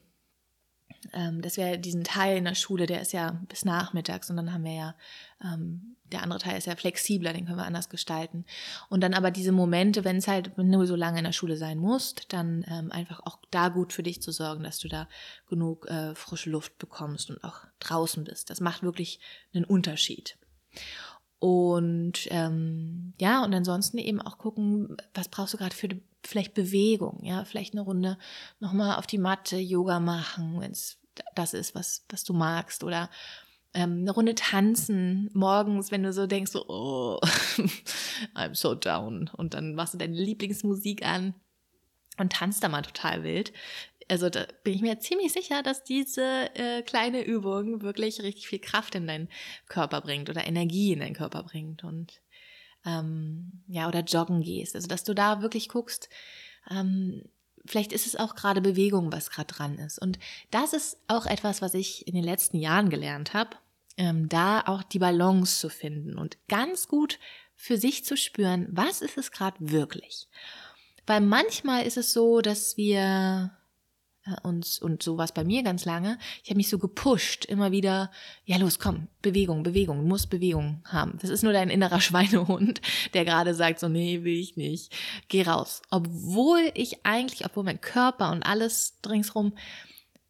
ähm, 1.11 1.41
dass 1.41 1.57
wir 1.57 1.77
diesen 1.77 2.03
Teil 2.03 2.37
in 2.37 2.45
der 2.45 2.55
Schule, 2.55 2.85
der 2.85 3.01
ist 3.01 3.13
ja 3.13 3.41
bis 3.49 3.65
nachmittags 3.65 4.29
und 4.29 4.37
dann 4.37 4.53
haben 4.53 4.63
wir 4.63 4.73
ja, 4.73 4.95
ähm, 5.43 5.97
der 6.11 6.21
andere 6.21 6.39
Teil 6.39 6.57
ist 6.57 6.67
ja 6.67 6.75
flexibler, 6.75 7.33
den 7.33 7.45
können 7.45 7.57
wir 7.57 7.65
anders 7.65 7.89
gestalten. 7.89 8.45
Und 8.89 9.01
dann 9.01 9.13
aber 9.13 9.31
diese 9.31 9.51
Momente, 9.51 10.03
wenn 10.03 10.17
es 10.17 10.27
halt 10.27 10.51
du 10.55 10.85
so 10.85 10.95
lange 10.95 11.17
in 11.17 11.25
der 11.25 11.31
Schule 11.31 11.57
sein 11.57 11.79
musst, 11.79 12.31
dann 12.31 12.63
ähm, 12.67 12.91
einfach 12.91 13.19
auch 13.21 13.39
da 13.49 13.69
gut 13.69 13.93
für 13.93 14.03
dich 14.03 14.21
zu 14.21 14.31
sorgen, 14.31 14.63
dass 14.63 14.79
du 14.79 14.87
da 14.87 15.07
genug 15.49 15.87
äh, 15.87 16.13
frische 16.13 16.51
Luft 16.51 16.77
bekommst 16.77 17.31
und 17.31 17.43
auch 17.43 17.61
draußen 17.79 18.23
bist. 18.23 18.49
Das 18.49 18.61
macht 18.61 18.83
wirklich 18.83 19.19
einen 19.53 19.65
Unterschied. 19.65 20.37
Und 21.43 22.29
ähm, 22.31 23.11
ja, 23.19 23.43
und 23.43 23.53
ansonsten 23.53 23.97
eben 23.97 24.21
auch 24.21 24.37
gucken, 24.37 24.95
was 25.13 25.27
brauchst 25.27 25.53
du 25.53 25.57
gerade 25.57 25.75
für 25.75 25.89
vielleicht 26.23 26.53
Bewegung, 26.53 27.19
ja, 27.21 27.43
vielleicht 27.43 27.73
eine 27.73 27.81
Runde 27.81 28.17
nochmal 28.61 28.95
auf 28.95 29.07
die 29.07 29.17
Matte 29.17 29.57
Yoga 29.57 29.99
machen, 29.99 30.61
wenn 30.61 30.71
es 30.71 30.99
das 31.35 31.53
ist, 31.53 31.75
was, 31.75 32.05
was 32.07 32.23
du 32.23 32.31
magst, 32.31 32.85
oder 32.85 33.09
ähm, 33.73 34.03
eine 34.03 34.11
Runde 34.11 34.35
tanzen 34.35 35.29
morgens, 35.33 35.91
wenn 35.91 36.03
du 36.03 36.13
so 36.13 36.27
denkst, 36.27 36.53
so, 36.53 36.65
oh, 36.69 37.19
I'm 38.35 38.55
so 38.55 38.73
down. 38.73 39.29
Und 39.33 39.53
dann 39.53 39.75
machst 39.75 39.95
du 39.95 39.97
deine 39.97 40.15
Lieblingsmusik 40.15 41.05
an 41.05 41.33
und 42.19 42.31
tanzt 42.31 42.63
da 42.63 42.69
mal 42.69 42.83
total 42.83 43.25
wild 43.25 43.51
also 44.13 44.29
da 44.29 44.45
bin 44.63 44.75
ich 44.75 44.81
mir 44.83 44.99
ziemlich 44.99 45.33
sicher, 45.33 45.63
dass 45.63 45.83
diese 45.83 46.55
äh, 46.55 46.83
kleine 46.83 47.23
Übung 47.23 47.81
wirklich 47.81 48.21
richtig 48.21 48.47
viel 48.47 48.59
Kraft 48.59 48.93
in 48.93 49.07
deinen 49.07 49.27
Körper 49.67 50.01
bringt 50.01 50.29
oder 50.29 50.45
Energie 50.45 50.93
in 50.93 50.99
deinen 50.99 51.15
Körper 51.15 51.41
bringt 51.41 51.83
und 51.83 52.21
ähm, 52.85 53.63
ja 53.67 53.87
oder 53.87 54.01
joggen 54.01 54.43
gehst. 54.43 54.75
Also 54.75 54.87
dass 54.87 55.03
du 55.03 55.15
da 55.15 55.41
wirklich 55.41 55.67
guckst. 55.67 56.09
Ähm, 56.69 57.23
vielleicht 57.65 57.91
ist 57.91 58.05
es 58.05 58.15
auch 58.15 58.35
gerade 58.35 58.61
Bewegung, 58.61 59.11
was 59.11 59.31
gerade 59.31 59.51
dran 59.51 59.79
ist. 59.79 59.97
Und 59.97 60.19
das 60.51 60.73
ist 60.73 60.99
auch 61.07 61.25
etwas, 61.25 61.63
was 61.63 61.73
ich 61.73 62.07
in 62.07 62.13
den 62.13 62.23
letzten 62.23 62.57
Jahren 62.57 62.91
gelernt 62.91 63.33
habe, 63.33 63.57
ähm, 63.97 64.29
da 64.29 64.61
auch 64.61 64.83
die 64.83 64.99
Balance 64.99 65.59
zu 65.59 65.69
finden 65.69 66.19
und 66.19 66.37
ganz 66.47 66.87
gut 66.87 67.17
für 67.55 67.77
sich 67.77 68.05
zu 68.05 68.15
spüren, 68.15 68.67
was 68.69 69.01
ist 69.01 69.17
es 69.17 69.31
gerade 69.31 69.57
wirklich. 69.59 70.27
Weil 71.07 71.21
manchmal 71.21 71.87
ist 71.87 71.97
es 71.97 72.13
so, 72.13 72.41
dass 72.41 72.77
wir 72.77 73.57
und, 74.43 74.79
und 74.81 75.03
so 75.03 75.17
war 75.17 75.25
es 75.25 75.33
bei 75.33 75.43
mir 75.43 75.63
ganz 75.63 75.83
lange. 75.83 76.17
Ich 76.43 76.49
habe 76.49 76.57
mich 76.57 76.69
so 76.69 76.77
gepusht, 76.77 77.43
immer 77.45 77.71
wieder, 77.71 78.09
ja 78.45 78.57
los, 78.57 78.79
komm, 78.79 79.07
Bewegung, 79.21 79.63
Bewegung, 79.63 79.99
du 79.99 80.07
musst 80.07 80.29
Bewegung 80.29 80.81
haben. 80.85 81.17
Das 81.21 81.29
ist 81.29 81.43
nur 81.43 81.51
dein 81.51 81.69
innerer 81.69 81.99
Schweinehund, 82.01 82.81
der 83.13 83.25
gerade 83.25 83.53
sagt 83.53 83.79
so, 83.79 83.89
nee, 83.89 84.23
will 84.23 84.39
ich 84.39 84.55
nicht, 84.55 84.95
geh 85.27 85.43
raus. 85.43 85.81
Obwohl 85.89 86.71
ich 86.73 87.05
eigentlich, 87.05 87.45
obwohl 87.45 87.63
mein 87.63 87.81
Körper 87.81 88.31
und 88.31 88.43
alles 88.43 88.97
ringsrum 89.05 89.53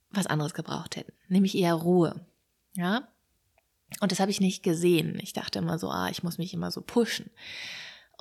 was 0.10 0.28
anderes 0.28 0.54
gebraucht 0.54 0.96
hätten, 0.96 1.14
nämlich 1.28 1.56
eher 1.56 1.76
Ruhe. 1.76 2.26
Ja? 2.74 3.08
Und 4.00 4.12
das 4.12 4.20
habe 4.20 4.32
ich 4.32 4.42
nicht 4.42 4.64
gesehen. 4.64 5.20
Ich 5.22 5.34
dachte 5.34 5.60
immer 5.60 5.78
so, 5.78 5.90
ah, 5.90 6.10
ich 6.10 6.24
muss 6.24 6.38
mich 6.38 6.54
immer 6.54 6.72
so 6.72 6.82
pushen. 6.82 7.30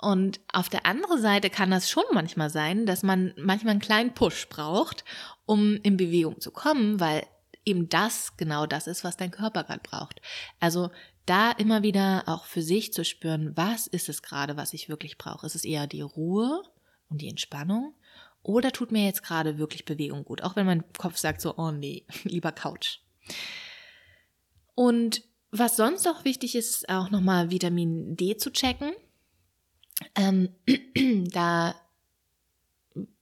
Und 0.03 0.41
auf 0.53 0.69
der 0.69 0.85
anderen 0.85 1.23
Seite 1.23 1.49
kann 1.49 1.71
das 1.71 1.89
schon 1.89 2.03
manchmal 2.13 2.51
sein, 2.51 2.87
dass 2.87 3.05
man 3.05 3.33
manchmal 3.37 3.71
einen 3.71 3.81
kleinen 3.81 4.15
Push 4.15 4.49
braucht, 4.49 5.05
um 5.47 5.77
in 5.85 5.97
Bewegung 5.97 6.41
zu 6.41 6.51
kommen, 6.51 6.99
weil 6.99 7.25
eben 7.65 7.89
das 7.89 8.37
genau 8.37 8.67
das 8.67 8.89
ist, 8.89 9.05
was 9.05 9.17
dein 9.17 9.31
Körper 9.31 9.63
gerade 9.63 9.81
braucht. 9.81 10.21
Also 10.59 10.91
da 11.25 11.53
immer 11.53 11.85
wieder 11.85 12.25
auch 12.27 12.47
für 12.47 12.63
sich 12.63 12.93
zu 12.93 13.05
spüren, 13.05 13.53
was 13.57 13.87
ist 13.87 14.09
es 14.09 14.23
gerade, 14.23 14.57
was 14.57 14.73
ich 14.73 14.89
wirklich 14.89 15.19
brauche? 15.19 15.47
Ist 15.47 15.55
es 15.55 15.65
eher 15.65 15.87
die 15.87 16.01
Ruhe 16.01 16.65
und 17.09 17.23
die 17.23 17.29
Entspannung? 17.29 17.95
Oder 18.43 18.73
tut 18.73 18.91
mir 18.91 19.05
jetzt 19.05 19.23
gerade 19.23 19.57
wirklich 19.59 19.85
Bewegung 19.85 20.25
gut? 20.25 20.43
Auch 20.43 20.57
wenn 20.57 20.67
mein 20.67 20.93
Kopf 20.95 21.17
sagt 21.17 21.41
so, 21.41 21.57
oh 21.57 21.71
nee, 21.71 22.05
lieber 22.25 22.51
Couch. 22.51 22.99
Und 24.75 25.23
was 25.53 25.77
sonst 25.77 26.09
auch 26.09 26.25
wichtig 26.25 26.57
ist, 26.57 26.71
ist 26.71 26.89
auch 26.89 27.11
nochmal 27.11 27.51
Vitamin 27.53 28.17
D 28.17 28.37
zu 28.37 28.51
checken. 28.51 28.93
Ähm, 30.15 30.49
da 31.33 31.75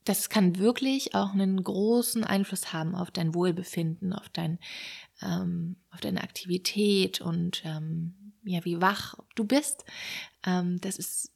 das 0.04 0.28
kann 0.28 0.58
wirklich 0.58 1.14
auch 1.14 1.32
einen 1.32 1.62
großen 1.62 2.24
Einfluss 2.24 2.72
haben 2.72 2.94
auf 2.94 3.10
dein 3.10 3.34
Wohlbefinden, 3.34 4.12
auf 4.12 4.28
dein, 4.30 4.58
ähm, 5.22 5.76
auf 5.90 6.00
deine 6.00 6.22
Aktivität 6.22 7.20
und 7.20 7.62
ähm, 7.64 8.32
ja, 8.42 8.64
wie 8.64 8.80
wach 8.80 9.14
du 9.34 9.44
bist. 9.44 9.84
Ähm, 10.44 10.80
das 10.80 10.96
ist 10.96 11.32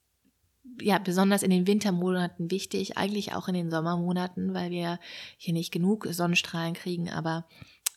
ja 0.81 0.99
besonders 0.99 1.43
in 1.43 1.51
den 1.51 1.67
Wintermonaten 1.67 2.51
wichtig, 2.51 2.97
eigentlich 2.97 3.35
auch 3.35 3.49
in 3.49 3.55
den 3.55 3.71
Sommermonaten, 3.71 4.55
weil 4.55 4.71
wir 4.71 4.99
hier 5.37 5.53
nicht 5.53 5.73
genug 5.73 6.09
Sonnenstrahlen 6.11 6.75
kriegen. 6.75 7.11
Aber 7.11 7.47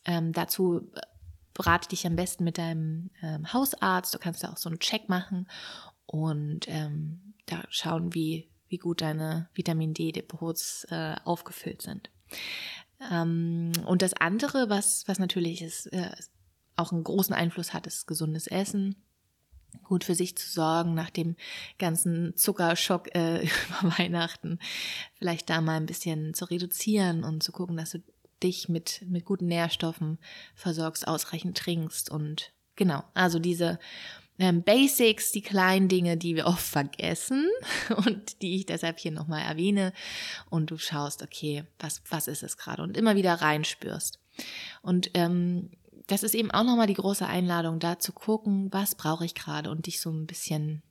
ähm, 0.06 0.34
dazu 0.34 0.92
berate 1.54 1.90
dich 1.90 2.06
am 2.06 2.16
besten 2.16 2.44
mit 2.44 2.58
deinem 2.58 3.10
ähm, 3.24 3.52
Hausarzt. 3.52 4.14
Du 4.14 4.20
kannst 4.20 4.44
da 4.44 4.52
auch 4.52 4.58
so 4.58 4.70
einen 4.70 4.80
Check 4.80 5.08
machen 5.10 5.48
und 6.06 6.68
ähm, 6.68 7.27
da 7.48 7.64
schauen, 7.70 8.14
wie 8.14 8.50
wie 8.70 8.78
gut 8.78 9.02
deine 9.02 9.50
Vitamin 9.54 9.94
D-Depots 9.94 10.86
äh, 10.90 11.16
aufgefüllt 11.24 11.82
sind. 11.82 12.10
Ähm, 13.12 13.72
und 13.86 14.02
das 14.02 14.14
andere, 14.14 14.70
was, 14.70 15.08
was 15.08 15.20
natürlich 15.20 15.62
ist, 15.62 15.88
äh, 15.88 16.12
auch 16.76 16.92
einen 16.92 17.04
großen 17.04 17.34
Einfluss 17.34 17.74
hat, 17.74 17.88
ist 17.88 18.08
gesundes 18.08 18.48
Essen. 18.48 18.96
Gut 19.84 20.04
für 20.04 20.16
sich 20.16 20.38
zu 20.38 20.50
sorgen 20.50 20.94
nach 20.94 21.10
dem 21.10 21.36
ganzen 21.78 22.36
Zuckerschock 22.36 23.14
äh, 23.16 23.44
über 23.82 23.98
Weihnachten. 23.98 24.60
Vielleicht 25.16 25.50
da 25.50 25.62
mal 25.62 25.78
ein 25.78 25.86
bisschen 25.86 26.34
zu 26.34 26.46
reduzieren 26.46 27.24
und 27.24 27.44
zu 27.44 27.52
gucken, 27.52 27.78
dass 27.78 27.92
du 27.92 28.00
dich 28.44 28.70
mit, 28.70 29.04
mit 29.08 29.26
guten 29.26 29.48
Nährstoffen 29.48 30.20
versorgst, 30.54 31.08
ausreichend 31.08 31.58
trinkst 31.58 32.12
und 32.12 32.54
genau, 32.76 33.04
also 33.16 33.40
diese 33.40 33.80
ähm, 34.39 34.63
Basics, 34.63 35.32
die 35.32 35.41
kleinen 35.41 35.88
Dinge, 35.88 36.17
die 36.17 36.36
wir 36.36 36.45
oft 36.45 36.65
vergessen 36.65 37.47
und 38.06 38.41
die 38.41 38.56
ich 38.56 38.65
deshalb 38.65 39.00
hier 39.00 39.12
nochmal 39.12 39.41
erwähne. 39.41 39.93
Und 40.50 40.71
du 40.71 40.78
schaust, 40.78 41.23
okay, 41.23 41.63
was, 41.80 42.02
was 42.10 42.28
ist 42.28 42.43
es 42.43 42.58
gerade? 42.58 42.84
Und 42.84 42.97
immer 42.97 43.15
wieder 43.15 43.34
reinspürst. 43.34 44.19
Und 44.82 45.12
ähm, 45.13 45.71
das 46.08 46.23
ist 46.23 46.36
eben 46.36 46.52
auch 46.52 46.63
nochmal 46.63 46.88
die 46.88 46.93
große 46.93 47.28
Einladung, 47.28 47.80
da 47.80 48.00
zu 48.00 48.13
gucken, 48.13 48.71
was 48.71 48.95
brauche 48.95 49.26
ich 49.26 49.36
gerade 49.36 49.69
und 49.69 49.88
dich 49.88 50.00
so 50.00 50.10
ein 50.10 50.26
bisschen 50.26 50.82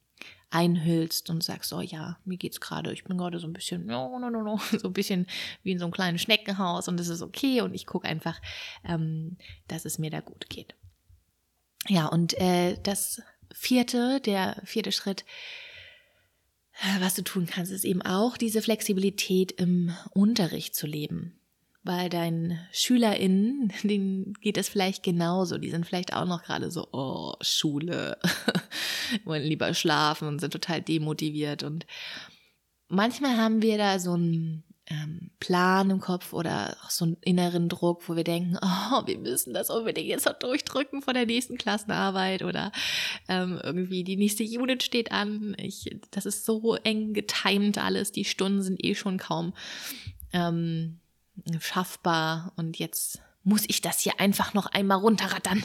einhüllst 0.50 1.28
und 1.30 1.42
sagst, 1.42 1.72
oh 1.72 1.80
ja, 1.80 2.18
mir 2.24 2.37
geht's 2.37 2.61
gerade, 2.61 2.92
ich 2.92 3.04
bin 3.04 3.18
gerade 3.18 3.38
so 3.38 3.46
ein 3.46 3.52
bisschen, 3.52 3.87
no, 3.87 4.18
no, 4.18 4.30
no, 4.30 4.42
no, 4.42 4.59
so 4.78 4.88
ein 4.88 4.92
bisschen 4.92 5.26
wie 5.62 5.72
in 5.72 5.78
so 5.78 5.87
einem 5.87 5.92
kleinen 5.92 6.18
Schneckenhaus 6.18 6.88
und 6.88 7.00
es 7.00 7.09
ist 7.09 7.22
okay 7.22 7.62
und 7.62 7.74
ich 7.74 7.87
gucke 7.87 8.06
einfach, 8.06 8.40
ähm, 8.85 9.37
dass 9.68 9.85
es 9.85 9.98
mir 9.98 10.11
da 10.11 10.20
gut 10.20 10.48
geht. 10.48 10.74
Ja, 11.88 12.06
und 12.06 12.35
äh, 12.40 12.78
das 12.82 13.22
vierte, 13.52 14.20
der 14.20 14.61
vierte 14.64 14.92
Schritt, 14.92 15.24
äh, 16.80 17.00
was 17.00 17.14
du 17.14 17.22
tun 17.22 17.46
kannst, 17.46 17.72
ist 17.72 17.85
eben 17.85 18.02
auch 18.02 18.37
diese 18.37 18.62
Flexibilität 18.62 19.52
im 19.52 19.94
Unterricht 20.12 20.74
zu 20.74 20.87
leben. 20.87 21.38
bei 21.85 22.09
deinen 22.09 22.59
SchülerInnen, 22.72 23.72
denen 23.85 24.35
geht 24.40 24.59
es 24.59 24.68
vielleicht 24.68 25.02
genauso. 25.02 25.56
Die 25.56 25.70
sind 25.70 25.87
vielleicht 25.87 26.14
auch 26.14 26.26
noch 26.26 26.42
gerade 26.42 26.70
so, 26.70 26.88
oh, 26.92 27.35
Schule, 27.40 28.18
wollen 29.24 29.44
lieber 29.44 29.72
schlafen 29.72 30.26
und 30.26 30.40
sind 30.40 30.52
total 30.52 30.82
demotiviert. 30.82 31.62
Und 31.62 31.87
manchmal 32.88 33.37
haben 33.37 33.62
wir 33.62 33.78
da 33.78 34.00
so 34.00 34.14
einen 34.14 34.64
ähm, 34.88 35.31
Plan 35.40 35.90
im 35.90 36.01
Kopf 36.01 36.33
oder 36.33 36.77
auch 36.85 36.90
so 36.90 37.05
einen 37.05 37.16
inneren 37.22 37.68
Druck, 37.68 38.09
wo 38.09 38.16
wir 38.16 38.25
denken, 38.25 38.57
oh, 38.62 39.07
wir 39.07 39.18
müssen 39.18 39.53
das 39.53 39.70
unbedingt 39.70 40.07
jetzt 40.07 40.27
noch 40.27 40.38
durchdrücken 40.38 41.03
vor 41.03 41.12
der 41.12 41.27
nächsten 41.27 41.59
Klassenarbeit 41.59 42.42
oder 42.42 42.72
ähm, 43.29 43.61
irgendwie 43.62 44.05
die 44.05 44.16
nächste 44.16 44.44
Unit 44.44 44.83
steht 44.83 45.12
an. 45.12 45.57
Ich, 45.59 45.96
das 46.11 46.27
ist 46.27 46.44
so 46.44 46.77
eng 46.77 47.14
getimt 47.14 47.79
alles, 47.79 48.12
die 48.12 48.25
Stunden 48.25 48.62
sind 48.62 48.85
eh 48.85 48.94
schon 48.94 49.18
kaum. 49.18 49.55
Ähm, 50.33 51.01
schaffbar 51.61 52.53
und 52.57 52.79
jetzt 52.79 53.20
muss 53.46 53.64
ich 53.68 53.80
das 53.80 54.00
hier 54.00 54.18
einfach 54.18 54.54
noch 54.54 54.66
einmal 54.66 54.98
runterrattern. 54.98 55.64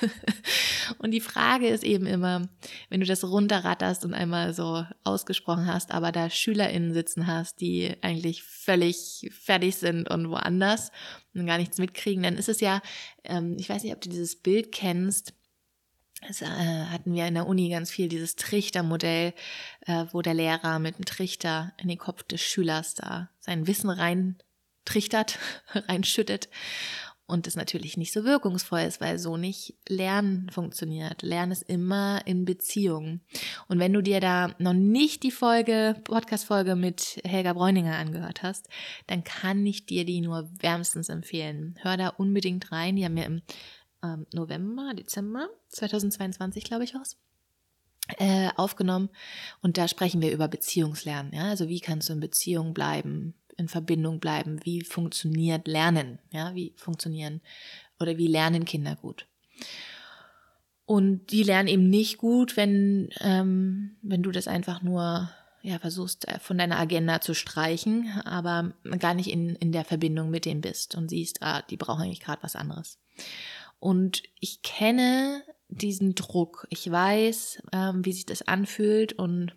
und 0.98 1.10
die 1.10 1.20
Frage 1.20 1.68
ist 1.68 1.84
eben 1.84 2.06
immer, 2.06 2.48
wenn 2.88 3.00
du 3.00 3.06
das 3.06 3.22
runterratterst 3.24 4.06
und 4.06 4.14
einmal 4.14 4.54
so 4.54 4.86
ausgesprochen 5.04 5.66
hast, 5.66 5.92
aber 5.92 6.12
da 6.12 6.30
SchülerInnen 6.30 6.94
sitzen 6.94 7.26
hast, 7.26 7.60
die 7.60 7.94
eigentlich 8.00 8.42
völlig 8.42 9.30
fertig 9.38 9.76
sind 9.76 10.08
und 10.10 10.30
woanders 10.30 10.92
und 11.34 11.44
gar 11.44 11.58
nichts 11.58 11.76
mitkriegen, 11.76 12.22
dann 12.22 12.38
ist 12.38 12.48
es 12.48 12.60
ja, 12.60 12.80
ähm, 13.24 13.56
ich 13.58 13.68
weiß 13.68 13.82
nicht, 13.82 13.92
ob 13.92 14.00
du 14.00 14.08
dieses 14.08 14.36
Bild 14.36 14.72
kennst, 14.72 15.34
das 16.26 16.40
äh, 16.40 16.46
hatten 16.46 17.12
wir 17.12 17.26
in 17.26 17.34
der 17.34 17.46
Uni 17.46 17.68
ganz 17.68 17.90
viel, 17.90 18.08
dieses 18.08 18.36
Trichtermodell, 18.36 19.34
äh, 19.86 20.06
wo 20.12 20.22
der 20.22 20.32
Lehrer 20.32 20.78
mit 20.78 20.96
dem 20.96 21.04
Trichter 21.04 21.74
in 21.76 21.88
den 21.88 21.98
Kopf 21.98 22.22
des 22.22 22.40
Schülers 22.40 22.94
da 22.94 23.28
sein 23.40 23.66
Wissen 23.66 23.90
rein 23.90 24.38
trichtert, 24.84 25.38
reinschüttet 25.88 26.48
und 27.26 27.46
das 27.46 27.56
natürlich 27.56 27.96
nicht 27.96 28.12
so 28.12 28.24
wirkungsvoll 28.24 28.80
ist, 28.80 29.00
weil 29.00 29.18
so 29.18 29.36
nicht 29.36 29.74
Lernen 29.88 30.50
funktioniert. 30.50 31.22
Lernen 31.22 31.52
ist 31.52 31.62
immer 31.62 32.20
in 32.26 32.44
Beziehung. 32.44 33.20
Und 33.66 33.78
wenn 33.78 33.94
du 33.94 34.02
dir 34.02 34.20
da 34.20 34.54
noch 34.58 34.74
nicht 34.74 35.22
die 35.22 35.30
Folge, 35.30 35.96
Podcast-Folge 36.04 36.76
mit 36.76 37.20
Helga 37.24 37.54
Bräuninger 37.54 37.96
angehört 37.96 38.42
hast, 38.42 38.68
dann 39.06 39.24
kann 39.24 39.64
ich 39.64 39.86
dir 39.86 40.04
die 40.04 40.20
nur 40.20 40.50
wärmstens 40.60 41.08
empfehlen. 41.08 41.76
Hör 41.80 41.96
da 41.96 42.08
unbedingt 42.08 42.70
rein. 42.72 42.96
Die 42.96 43.04
haben 43.06 43.16
wir 43.16 43.24
im 43.24 43.42
ähm, 44.02 44.26
November, 44.34 44.92
Dezember 44.92 45.48
2022, 45.70 46.64
glaube 46.64 46.84
ich, 46.84 46.94
raus 46.94 47.16
äh, 48.18 48.50
aufgenommen 48.56 49.08
und 49.62 49.78
da 49.78 49.88
sprechen 49.88 50.20
wir 50.20 50.32
über 50.32 50.48
Beziehungslernen. 50.48 51.32
Ja? 51.32 51.44
Also 51.44 51.68
wie 51.68 51.80
kannst 51.80 52.08
du 52.08 52.12
in 52.12 52.20
Beziehung 52.20 52.74
bleiben? 52.74 53.34
In 53.56 53.68
Verbindung 53.68 54.20
bleiben. 54.20 54.60
Wie 54.64 54.82
funktioniert 54.82 55.66
Lernen? 55.66 56.18
Ja, 56.30 56.54
wie 56.54 56.72
funktionieren 56.76 57.40
oder 57.98 58.16
wie 58.18 58.26
lernen 58.26 58.64
Kinder 58.64 58.96
gut? 58.96 59.26
Und 60.86 61.30
die 61.30 61.42
lernen 61.42 61.68
eben 61.68 61.88
nicht 61.88 62.18
gut, 62.18 62.56
wenn, 62.56 63.08
ähm, 63.20 63.96
wenn 64.02 64.22
du 64.22 64.30
das 64.30 64.48
einfach 64.48 64.82
nur 64.82 65.30
ja, 65.62 65.78
versuchst 65.78 66.28
äh, 66.28 66.38
von 66.40 66.58
deiner 66.58 66.78
Agenda 66.78 67.22
zu 67.22 67.32
streichen, 67.34 68.10
aber 68.24 68.74
gar 68.98 69.14
nicht 69.14 69.30
in, 69.30 69.56
in 69.56 69.72
der 69.72 69.84
Verbindung 69.84 70.28
mit 70.28 70.44
denen 70.44 70.60
bist 70.60 70.94
und 70.94 71.08
siehst, 71.08 71.42
ah, 71.42 71.62
die 71.62 71.78
brauchen 71.78 72.02
eigentlich 72.02 72.20
gerade 72.20 72.42
was 72.42 72.54
anderes. 72.54 72.98
Und 73.78 74.22
ich 74.40 74.60
kenne 74.60 75.42
diesen 75.68 76.14
Druck. 76.14 76.66
Ich 76.68 76.90
weiß, 76.90 77.62
ähm, 77.72 78.04
wie 78.04 78.12
sich 78.12 78.26
das 78.26 78.42
anfühlt 78.42 79.14
und 79.14 79.56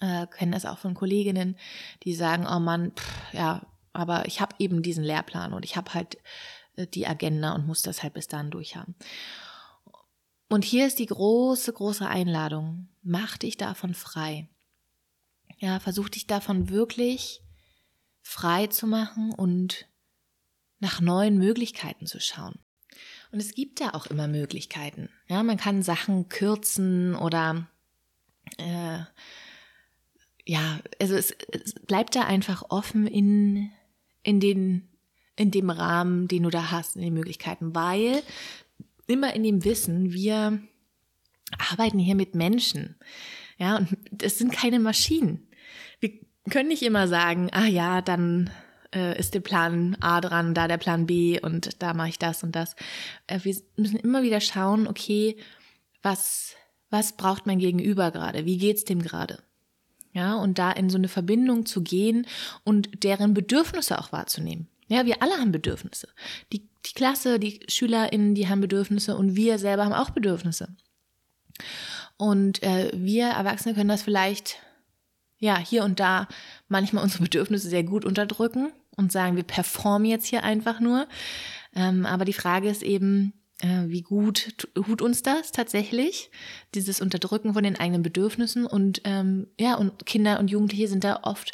äh, 0.00 0.26
kenne 0.26 0.52
das 0.52 0.66
auch 0.66 0.78
von 0.78 0.94
Kolleginnen, 0.94 1.56
die 2.04 2.14
sagen, 2.14 2.46
oh 2.46 2.60
Mann, 2.60 2.92
pff, 2.92 3.34
ja, 3.34 3.66
aber 3.92 4.26
ich 4.26 4.40
habe 4.40 4.54
eben 4.58 4.82
diesen 4.82 5.04
Lehrplan 5.04 5.52
und 5.52 5.64
ich 5.64 5.76
habe 5.76 5.94
halt 5.94 6.18
äh, 6.76 6.86
die 6.86 7.06
Agenda 7.06 7.52
und 7.52 7.66
muss 7.66 7.82
das 7.82 8.02
halt 8.02 8.14
bis 8.14 8.28
dahin 8.28 8.50
durchhaben. 8.50 8.94
Und 10.48 10.64
hier 10.64 10.86
ist 10.86 10.98
die 10.98 11.06
große, 11.06 11.72
große 11.72 12.06
Einladung. 12.06 12.88
Mach 13.02 13.36
dich 13.36 13.56
davon 13.56 13.94
frei. 13.94 14.48
Ja, 15.58 15.80
versuch 15.80 16.08
dich 16.08 16.26
davon 16.26 16.70
wirklich 16.70 17.42
frei 18.22 18.66
zu 18.68 18.86
machen 18.86 19.32
und 19.32 19.86
nach 20.78 21.00
neuen 21.00 21.38
Möglichkeiten 21.38 22.06
zu 22.06 22.20
schauen. 22.20 22.58
Und 23.30 23.40
es 23.40 23.54
gibt 23.54 23.80
ja 23.80 23.94
auch 23.94 24.06
immer 24.06 24.28
Möglichkeiten. 24.28 25.10
Ja, 25.26 25.42
man 25.42 25.58
kann 25.58 25.82
Sachen 25.82 26.28
kürzen 26.28 27.14
oder 27.14 27.66
äh, 28.56 29.00
ja, 30.48 30.80
also 30.98 31.14
es, 31.14 31.36
es 31.52 31.74
bleibt 31.74 32.16
da 32.16 32.22
einfach 32.22 32.64
offen 32.70 33.06
in, 33.06 33.70
in 34.22 34.40
den, 34.40 34.88
in 35.36 35.50
dem 35.50 35.68
Rahmen, 35.68 36.26
den 36.26 36.44
du 36.44 36.50
da 36.50 36.70
hast, 36.70 36.96
in 36.96 37.02
den 37.02 37.12
Möglichkeiten, 37.12 37.74
weil 37.74 38.22
immer 39.06 39.36
in 39.36 39.42
dem 39.42 39.62
Wissen, 39.64 40.14
wir 40.14 40.58
arbeiten 41.70 41.98
hier 41.98 42.14
mit 42.14 42.34
Menschen. 42.34 42.96
Ja, 43.58 43.76
und 43.76 43.98
das 44.10 44.38
sind 44.38 44.50
keine 44.50 44.80
Maschinen. 44.80 45.48
Wir 46.00 46.12
können 46.48 46.70
nicht 46.70 46.82
immer 46.82 47.08
sagen, 47.08 47.50
ah 47.52 47.66
ja, 47.66 48.00
dann 48.00 48.48
äh, 48.94 49.18
ist 49.18 49.34
der 49.34 49.40
Plan 49.40 49.98
A 50.00 50.22
dran, 50.22 50.54
da 50.54 50.66
der 50.66 50.78
Plan 50.78 51.04
B 51.04 51.38
und 51.42 51.82
da 51.82 51.92
mache 51.92 52.08
ich 52.08 52.18
das 52.18 52.42
und 52.42 52.56
das. 52.56 52.74
Äh, 53.26 53.40
wir 53.42 53.54
müssen 53.76 53.98
immer 53.98 54.22
wieder 54.22 54.40
schauen, 54.40 54.86
okay, 54.86 55.36
was, 56.00 56.54
was 56.88 57.18
braucht 57.18 57.44
mein 57.44 57.58
Gegenüber 57.58 58.12
gerade? 58.12 58.46
Wie 58.46 58.56
geht's 58.56 58.84
dem 58.84 59.02
gerade? 59.02 59.42
Ja, 60.18 60.34
und 60.34 60.58
da 60.58 60.72
in 60.72 60.90
so 60.90 60.98
eine 60.98 61.06
Verbindung 61.06 61.64
zu 61.64 61.80
gehen 61.80 62.26
und 62.64 63.04
deren 63.04 63.34
Bedürfnisse 63.34 64.00
auch 64.00 64.10
wahrzunehmen. 64.10 64.66
Ja, 64.88 65.06
wir 65.06 65.22
alle 65.22 65.34
haben 65.34 65.52
Bedürfnisse. 65.52 66.08
Die, 66.52 66.68
die 66.86 66.92
Klasse, 66.92 67.38
die 67.38 67.60
SchülerInnen, 67.68 68.34
die 68.34 68.48
haben 68.48 68.60
Bedürfnisse 68.60 69.16
und 69.16 69.36
wir 69.36 69.60
selber 69.60 69.84
haben 69.84 69.92
auch 69.92 70.10
Bedürfnisse. 70.10 70.74
Und 72.16 72.64
äh, 72.64 72.90
wir 72.92 73.28
Erwachsene 73.28 73.76
können 73.76 73.90
das 73.90 74.02
vielleicht, 74.02 74.56
ja, 75.38 75.56
hier 75.56 75.84
und 75.84 76.00
da 76.00 76.26
manchmal 76.66 77.04
unsere 77.04 77.22
Bedürfnisse 77.22 77.68
sehr 77.68 77.84
gut 77.84 78.04
unterdrücken 78.04 78.72
und 78.96 79.12
sagen, 79.12 79.36
wir 79.36 79.44
performen 79.44 80.10
jetzt 80.10 80.26
hier 80.26 80.42
einfach 80.42 80.80
nur. 80.80 81.06
Ähm, 81.76 82.06
aber 82.06 82.24
die 82.24 82.32
Frage 82.32 82.68
ist 82.68 82.82
eben, 82.82 83.34
wie 83.88 84.02
gut 84.02 84.56
tut 84.74 85.02
uns 85.02 85.22
das 85.22 85.50
tatsächlich, 85.52 86.30
dieses 86.74 87.00
Unterdrücken 87.00 87.54
von 87.54 87.64
den 87.64 87.78
eigenen 87.78 88.02
Bedürfnissen 88.02 88.66
und 88.66 89.00
ähm, 89.04 89.48
ja, 89.58 89.74
und 89.74 90.06
Kinder 90.06 90.38
und 90.38 90.48
Jugendliche 90.50 90.88
sind 90.88 91.04
da 91.04 91.20
oft 91.22 91.52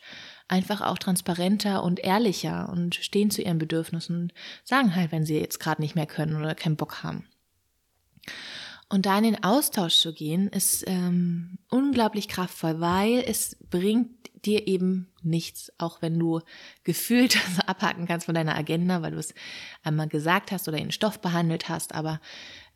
einfach 0.48 0.82
auch 0.82 0.98
transparenter 0.98 1.82
und 1.82 2.00
ehrlicher 2.00 2.68
und 2.68 2.96
stehen 2.96 3.30
zu 3.30 3.42
ihren 3.42 3.58
Bedürfnissen 3.58 4.22
und 4.22 4.34
sagen 4.62 4.94
halt, 4.94 5.12
wenn 5.12 5.24
sie 5.24 5.38
jetzt 5.38 5.58
gerade 5.60 5.80
nicht 5.80 5.94
mehr 5.94 6.06
können 6.06 6.36
oder 6.36 6.54
keinen 6.54 6.76
Bock 6.76 7.02
haben. 7.02 7.26
Und 8.88 9.07
da 9.07 9.18
in 9.18 9.25
den 9.25 9.42
Austausch 9.42 9.97
zu 9.97 10.12
gehen, 10.12 10.49
ist 10.49 10.85
ähm, 10.87 11.59
unglaublich 11.70 12.29
kraftvoll, 12.29 12.81
weil 12.81 13.25
es 13.27 13.57
bringt 13.70 14.25
dir 14.44 14.66
eben 14.68 15.09
nichts, 15.23 15.73
auch 15.79 16.03
wenn 16.03 16.18
du 16.18 16.40
gefühlt 16.85 17.38
abhaken 17.66 18.07
kannst 18.07 18.27
von 18.27 18.35
deiner 18.35 18.57
Agenda, 18.57 19.03
weil 19.03 19.12
du 19.12 19.18
es 19.18 19.35
einmal 19.83 20.09
gesagt 20.09 20.53
hast 20.53 20.68
oder 20.68 20.79
den 20.79 20.92
Stoff 20.92 21.20
behandelt 21.20 21.68
hast, 21.68 21.94
aber 21.94 22.20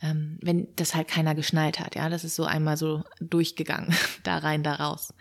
ähm, 0.01 0.39
wenn 0.43 0.69
das 0.77 0.95
halt 0.95 1.09
keiner 1.09 1.35
geschnallt 1.35 1.81
hat, 1.81 1.95
ja, 1.95 2.09
das 2.09 2.25
ist 2.25 2.37
so 2.37 2.45
einmal 2.45 2.77
so 2.77 3.05
durchgegangen, 3.21 3.95
da 4.23 4.39
rein, 4.39 4.63
da 4.63 4.75
raus. 4.75 5.13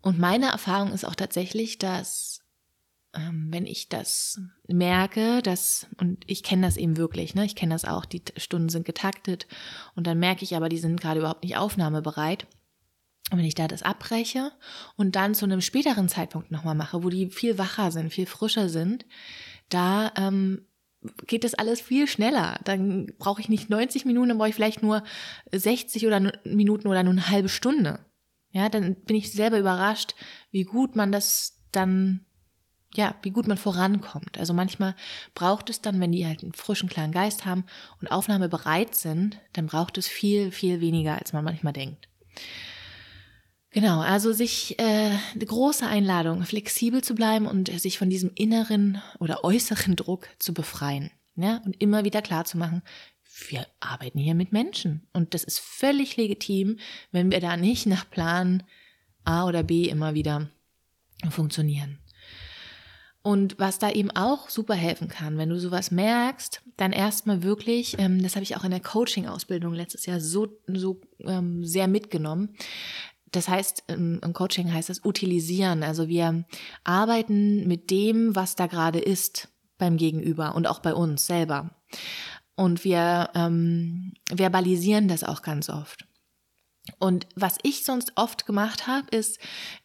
Und 0.00 0.18
meine 0.18 0.46
Erfahrung 0.46 0.92
ist 0.92 1.04
auch 1.04 1.14
tatsächlich, 1.14 1.78
dass 1.78 2.33
wenn 3.30 3.66
ich 3.66 3.88
das 3.88 4.40
merke, 4.66 5.42
dass, 5.42 5.86
und 5.98 6.24
ich 6.26 6.42
kenne 6.42 6.66
das 6.66 6.76
eben 6.76 6.96
wirklich, 6.96 7.34
ne, 7.34 7.44
ich 7.44 7.56
kenne 7.56 7.74
das 7.74 7.84
auch, 7.84 8.04
die 8.04 8.22
Stunden 8.36 8.68
sind 8.68 8.84
getaktet 8.84 9.46
und 9.94 10.06
dann 10.06 10.18
merke 10.18 10.44
ich 10.44 10.56
aber, 10.56 10.68
die 10.68 10.78
sind 10.78 11.00
gerade 11.00 11.20
überhaupt 11.20 11.44
nicht 11.44 11.56
aufnahmebereit. 11.56 12.46
Und 13.30 13.38
wenn 13.38 13.46
ich 13.46 13.54
da 13.54 13.68
das 13.68 13.82
abbreche 13.82 14.52
und 14.96 15.16
dann 15.16 15.34
zu 15.34 15.46
einem 15.46 15.60
späteren 15.60 16.08
Zeitpunkt 16.08 16.50
nochmal 16.50 16.74
mache, 16.74 17.02
wo 17.02 17.08
die 17.08 17.30
viel 17.30 17.56
wacher 17.56 17.90
sind, 17.90 18.12
viel 18.12 18.26
frischer 18.26 18.68
sind, 18.68 19.06
da 19.70 20.12
ähm, 20.16 20.66
geht 21.26 21.44
das 21.44 21.54
alles 21.54 21.80
viel 21.80 22.06
schneller. 22.06 22.58
Dann 22.64 23.12
brauche 23.18 23.40
ich 23.40 23.48
nicht 23.48 23.70
90 23.70 24.04
Minuten, 24.04 24.28
dann 24.28 24.38
brauche 24.38 24.50
ich 24.50 24.54
vielleicht 24.54 24.82
nur 24.82 25.02
60 25.52 26.06
oder 26.06 26.32
Minuten 26.44 26.88
oder 26.88 27.02
nur 27.02 27.12
eine 27.12 27.28
halbe 27.28 27.48
Stunde. 27.48 28.00
Ja, 28.50 28.68
dann 28.68 28.94
bin 28.94 29.16
ich 29.16 29.32
selber 29.32 29.58
überrascht, 29.58 30.14
wie 30.50 30.62
gut 30.62 30.94
man 30.94 31.10
das 31.10 31.60
dann, 31.72 32.23
ja, 32.96 33.14
wie 33.22 33.30
gut 33.30 33.46
man 33.46 33.56
vorankommt. 33.56 34.38
Also 34.38 34.54
manchmal 34.54 34.94
braucht 35.34 35.70
es 35.70 35.80
dann, 35.80 36.00
wenn 36.00 36.12
die 36.12 36.26
halt 36.26 36.42
einen 36.42 36.52
frischen, 36.52 36.88
klaren 36.88 37.12
Geist 37.12 37.44
haben 37.44 37.64
und 38.00 38.10
Aufnahme 38.10 38.48
bereit 38.48 38.94
sind, 38.94 39.38
dann 39.52 39.66
braucht 39.66 39.98
es 39.98 40.08
viel, 40.08 40.50
viel 40.50 40.80
weniger, 40.80 41.18
als 41.18 41.32
man 41.32 41.44
manchmal 41.44 41.72
denkt. 41.72 42.08
Genau, 43.70 44.00
also 44.00 44.32
sich 44.32 44.78
äh, 44.78 45.10
eine 45.34 45.46
große 45.46 45.84
Einladung, 45.84 46.44
flexibel 46.44 47.02
zu 47.02 47.16
bleiben 47.16 47.46
und 47.46 47.68
sich 47.80 47.98
von 47.98 48.08
diesem 48.08 48.30
inneren 48.36 49.02
oder 49.18 49.42
äußeren 49.42 49.96
Druck 49.96 50.28
zu 50.38 50.54
befreien. 50.54 51.10
Ja, 51.34 51.60
und 51.64 51.80
immer 51.82 52.04
wieder 52.04 52.22
klar 52.22 52.44
zu 52.44 52.56
machen, 52.56 52.82
wir 53.48 53.66
arbeiten 53.80 54.20
hier 54.20 54.36
mit 54.36 54.52
Menschen. 54.52 55.08
Und 55.12 55.34
das 55.34 55.42
ist 55.42 55.58
völlig 55.58 56.16
legitim, 56.16 56.78
wenn 57.10 57.32
wir 57.32 57.40
da 57.40 57.56
nicht 57.56 57.86
nach 57.86 58.08
Plan 58.08 58.62
A 59.24 59.46
oder 59.46 59.64
B 59.64 59.88
immer 59.88 60.14
wieder 60.14 60.50
funktionieren. 61.30 61.98
Und 63.26 63.58
was 63.58 63.78
da 63.78 63.90
eben 63.90 64.10
auch 64.10 64.50
super 64.50 64.74
helfen 64.74 65.08
kann, 65.08 65.38
wenn 65.38 65.48
du 65.48 65.58
sowas 65.58 65.90
merkst, 65.90 66.60
dann 66.76 66.92
erstmal 66.92 67.42
wirklich, 67.42 67.98
ähm, 67.98 68.22
das 68.22 68.34
habe 68.36 68.42
ich 68.42 68.54
auch 68.54 68.64
in 68.64 68.70
der 68.70 68.80
Coaching-Ausbildung 68.80 69.72
letztes 69.72 70.04
Jahr 70.04 70.20
so, 70.20 70.48
so 70.66 71.00
ähm, 71.20 71.64
sehr 71.64 71.88
mitgenommen. 71.88 72.54
Das 73.32 73.48
heißt, 73.48 73.84
im, 73.86 74.20
im 74.22 74.34
Coaching 74.34 74.70
heißt 74.70 74.90
das 74.90 75.06
utilisieren. 75.06 75.82
Also 75.82 76.06
wir 76.06 76.44
arbeiten 76.84 77.66
mit 77.66 77.90
dem, 77.90 78.36
was 78.36 78.56
da 78.56 78.66
gerade 78.66 78.98
ist 78.98 79.48
beim 79.78 79.96
Gegenüber 79.96 80.54
und 80.54 80.66
auch 80.66 80.80
bei 80.80 80.92
uns 80.92 81.26
selber. 81.26 81.70
Und 82.56 82.84
wir 82.84 83.30
ähm, 83.34 84.12
verbalisieren 84.30 85.08
das 85.08 85.24
auch 85.24 85.40
ganz 85.40 85.70
oft. 85.70 86.06
Und 86.98 87.26
was 87.34 87.56
ich 87.62 87.84
sonst 87.84 88.12
oft 88.14 88.44
gemacht 88.44 88.86
habe, 88.86 89.08
ist, 89.08 89.38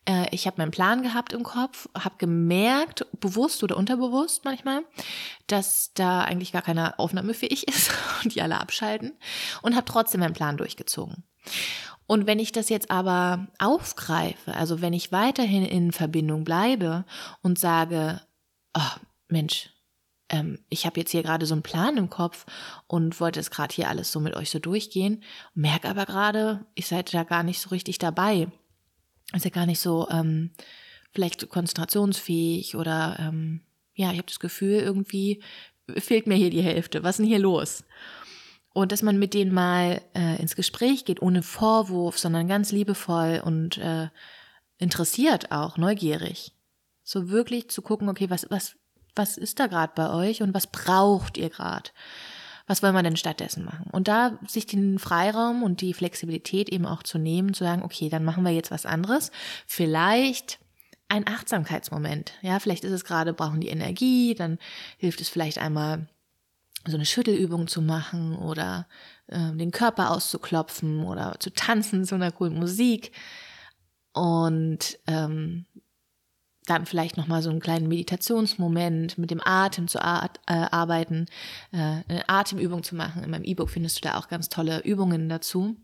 äh, 0.05 0.27
ich 0.31 0.47
habe 0.47 0.57
meinen 0.57 0.71
Plan 0.71 1.01
gehabt 1.01 1.31
im 1.31 1.43
Kopf, 1.43 1.87
habe 1.97 2.17
gemerkt, 2.17 3.05
bewusst 3.21 3.63
oder 3.63 3.77
unterbewusst 3.77 4.43
manchmal, 4.43 4.83
dass 5.47 5.93
da 5.93 6.21
eigentlich 6.21 6.51
gar 6.51 6.61
keine 6.61 6.99
Aufnahme 6.99 7.33
für 7.33 7.45
ich 7.45 7.67
ist 7.67 7.91
und 8.23 8.35
die 8.35 8.41
alle 8.41 8.59
abschalten 8.59 9.17
und 9.61 9.75
habe 9.75 9.85
trotzdem 9.85 10.19
meinen 10.19 10.33
Plan 10.33 10.57
durchgezogen. 10.57 11.23
Und 12.05 12.27
wenn 12.27 12.39
ich 12.39 12.51
das 12.51 12.69
jetzt 12.69 12.91
aber 12.91 13.47
aufgreife, 13.59 14.53
also 14.55 14.81
wenn 14.81 14.93
ich 14.93 15.11
weiterhin 15.11 15.63
in 15.63 15.91
Verbindung 15.91 16.43
bleibe 16.43 17.05
und 17.41 17.59
sage, 17.59 18.21
oh, 18.75 18.99
Mensch, 19.29 19.69
ähm, 20.29 20.59
ich 20.69 20.85
habe 20.85 20.99
jetzt 20.99 21.11
hier 21.11 21.23
gerade 21.23 21.45
so 21.45 21.53
einen 21.53 21.63
Plan 21.63 21.97
im 21.97 22.09
Kopf 22.09 22.45
und 22.87 23.19
wollte 23.19 23.39
es 23.39 23.51
gerade 23.51 23.73
hier 23.73 23.89
alles 23.89 24.11
so 24.11 24.19
mit 24.19 24.35
euch 24.35 24.49
so 24.49 24.59
durchgehen, 24.59 25.23
merke 25.53 25.89
aber 25.89 26.05
gerade, 26.05 26.65
ich 26.75 26.87
seid 26.87 27.13
da 27.13 27.23
gar 27.23 27.43
nicht 27.43 27.59
so 27.59 27.69
richtig 27.69 27.99
dabei. 27.99 28.47
Ist 29.33 29.45
ja 29.45 29.51
gar 29.51 29.65
nicht 29.65 29.79
so 29.79 30.07
ähm, 30.09 30.51
vielleicht 31.11 31.49
konzentrationsfähig 31.49 32.75
oder 32.75 33.17
ähm, 33.19 33.61
ja, 33.93 34.11
ich 34.11 34.17
habe 34.17 34.27
das 34.27 34.39
Gefühl, 34.39 34.79
irgendwie 34.79 35.41
fehlt 35.97 36.27
mir 36.27 36.35
hier 36.35 36.49
die 36.49 36.61
Hälfte. 36.61 37.03
Was 37.03 37.15
ist 37.15 37.19
denn 37.19 37.27
hier 37.27 37.39
los? 37.39 37.83
Und 38.71 38.91
dass 38.91 39.01
man 39.01 39.17
mit 39.17 39.33
denen 39.33 39.53
mal 39.53 40.01
äh, 40.15 40.39
ins 40.39 40.55
Gespräch 40.55 41.05
geht, 41.05 41.21
ohne 41.21 41.41
Vorwurf, 41.41 42.17
sondern 42.17 42.47
ganz 42.47 42.71
liebevoll 42.71 43.41
und 43.43 43.77
äh, 43.77 44.09
interessiert 44.77 45.51
auch, 45.51 45.77
neugierig. 45.77 46.53
So 47.03 47.29
wirklich 47.29 47.69
zu 47.69 47.81
gucken, 47.81 48.07
okay, 48.09 48.29
was, 48.29 48.47
was, 48.49 48.77
was 49.15 49.37
ist 49.37 49.59
da 49.59 49.67
gerade 49.67 49.93
bei 49.95 50.09
euch 50.11 50.41
und 50.41 50.53
was 50.53 50.67
braucht 50.67 51.37
ihr 51.37 51.49
gerade? 51.49 51.89
Was 52.67 52.83
wollen 52.83 52.93
wir 52.93 53.01
denn 53.01 53.17
stattdessen 53.17 53.65
machen? 53.65 53.87
Und 53.91 54.07
da 54.07 54.37
sich 54.47 54.67
den 54.67 54.99
Freiraum 54.99 55.63
und 55.63 55.81
die 55.81 55.93
Flexibilität 55.93 56.69
eben 56.69 56.85
auch 56.85 57.01
zu 57.01 57.17
nehmen, 57.17 57.53
zu 57.53 57.63
sagen, 57.63 57.81
okay, 57.81 58.09
dann 58.09 58.23
machen 58.23 58.43
wir 58.43 58.51
jetzt 58.51 58.69
was 58.69 58.85
anderes. 58.85 59.31
Vielleicht 59.65 60.59
ein 61.07 61.27
Achtsamkeitsmoment. 61.27 62.33
Ja, 62.41 62.59
vielleicht 62.59 62.83
ist 62.83 62.91
es 62.91 63.03
gerade, 63.03 63.33
brauchen 63.33 63.59
die 63.59 63.69
Energie, 63.69 64.35
dann 64.35 64.59
hilft 64.97 65.19
es 65.19 65.29
vielleicht 65.29 65.57
einmal 65.57 66.07
so 66.85 66.95
eine 66.95 67.05
Schüttelübung 67.05 67.67
zu 67.67 67.81
machen 67.81 68.35
oder 68.35 68.87
äh, 69.27 69.51
den 69.53 69.71
Körper 69.71 70.11
auszuklopfen 70.11 71.03
oder 71.03 71.35
zu 71.39 71.49
tanzen 71.49 72.05
zu 72.05 72.15
einer 72.15 72.31
coolen 72.31 72.57
Musik. 72.57 73.11
Und 74.13 74.99
ähm, 75.07 75.65
dann 76.69 76.85
vielleicht 76.85 77.17
nochmal 77.17 77.41
so 77.41 77.49
einen 77.49 77.59
kleinen 77.59 77.87
Meditationsmoment 77.87 79.17
mit 79.17 79.31
dem 79.31 79.41
Atem 79.43 79.87
zu 79.87 80.01
ar 80.01 80.29
äh, 80.47 80.53
arbeiten, 80.53 81.25
äh, 81.71 81.77
eine 81.77 82.27
Atemübung 82.27 82.83
zu 82.83 82.95
machen. 82.95 83.23
In 83.23 83.31
meinem 83.31 83.43
E-Book 83.43 83.69
findest 83.69 83.97
du 83.97 84.07
da 84.07 84.17
auch 84.17 84.27
ganz 84.27 84.49
tolle 84.49 84.79
Übungen 84.81 85.29
dazu. 85.29 85.77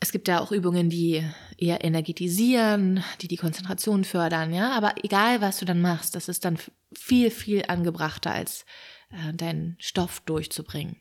Es 0.00 0.12
gibt 0.12 0.28
da 0.28 0.40
auch 0.40 0.52
Übungen, 0.52 0.90
die 0.90 1.24
eher 1.56 1.82
energetisieren, 1.82 3.02
die 3.20 3.28
die 3.28 3.36
Konzentration 3.36 4.04
fördern, 4.04 4.52
ja. 4.52 4.72
Aber 4.72 4.94
egal, 5.02 5.40
was 5.40 5.58
du 5.58 5.64
dann 5.64 5.80
machst, 5.80 6.14
das 6.14 6.28
ist 6.28 6.44
dann 6.44 6.58
viel, 6.92 7.30
viel 7.30 7.64
angebrachter, 7.68 8.32
als 8.32 8.66
äh, 9.10 9.32
deinen 9.32 9.76
Stoff 9.78 10.20
durchzubringen. 10.20 10.96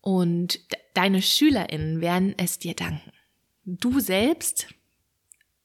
Und 0.00 0.60
deine 0.94 1.20
SchülerInnen 1.20 2.00
werden 2.00 2.34
es 2.36 2.58
dir 2.58 2.74
danken. 2.74 3.12
Du 3.64 4.00
selbst 4.00 4.68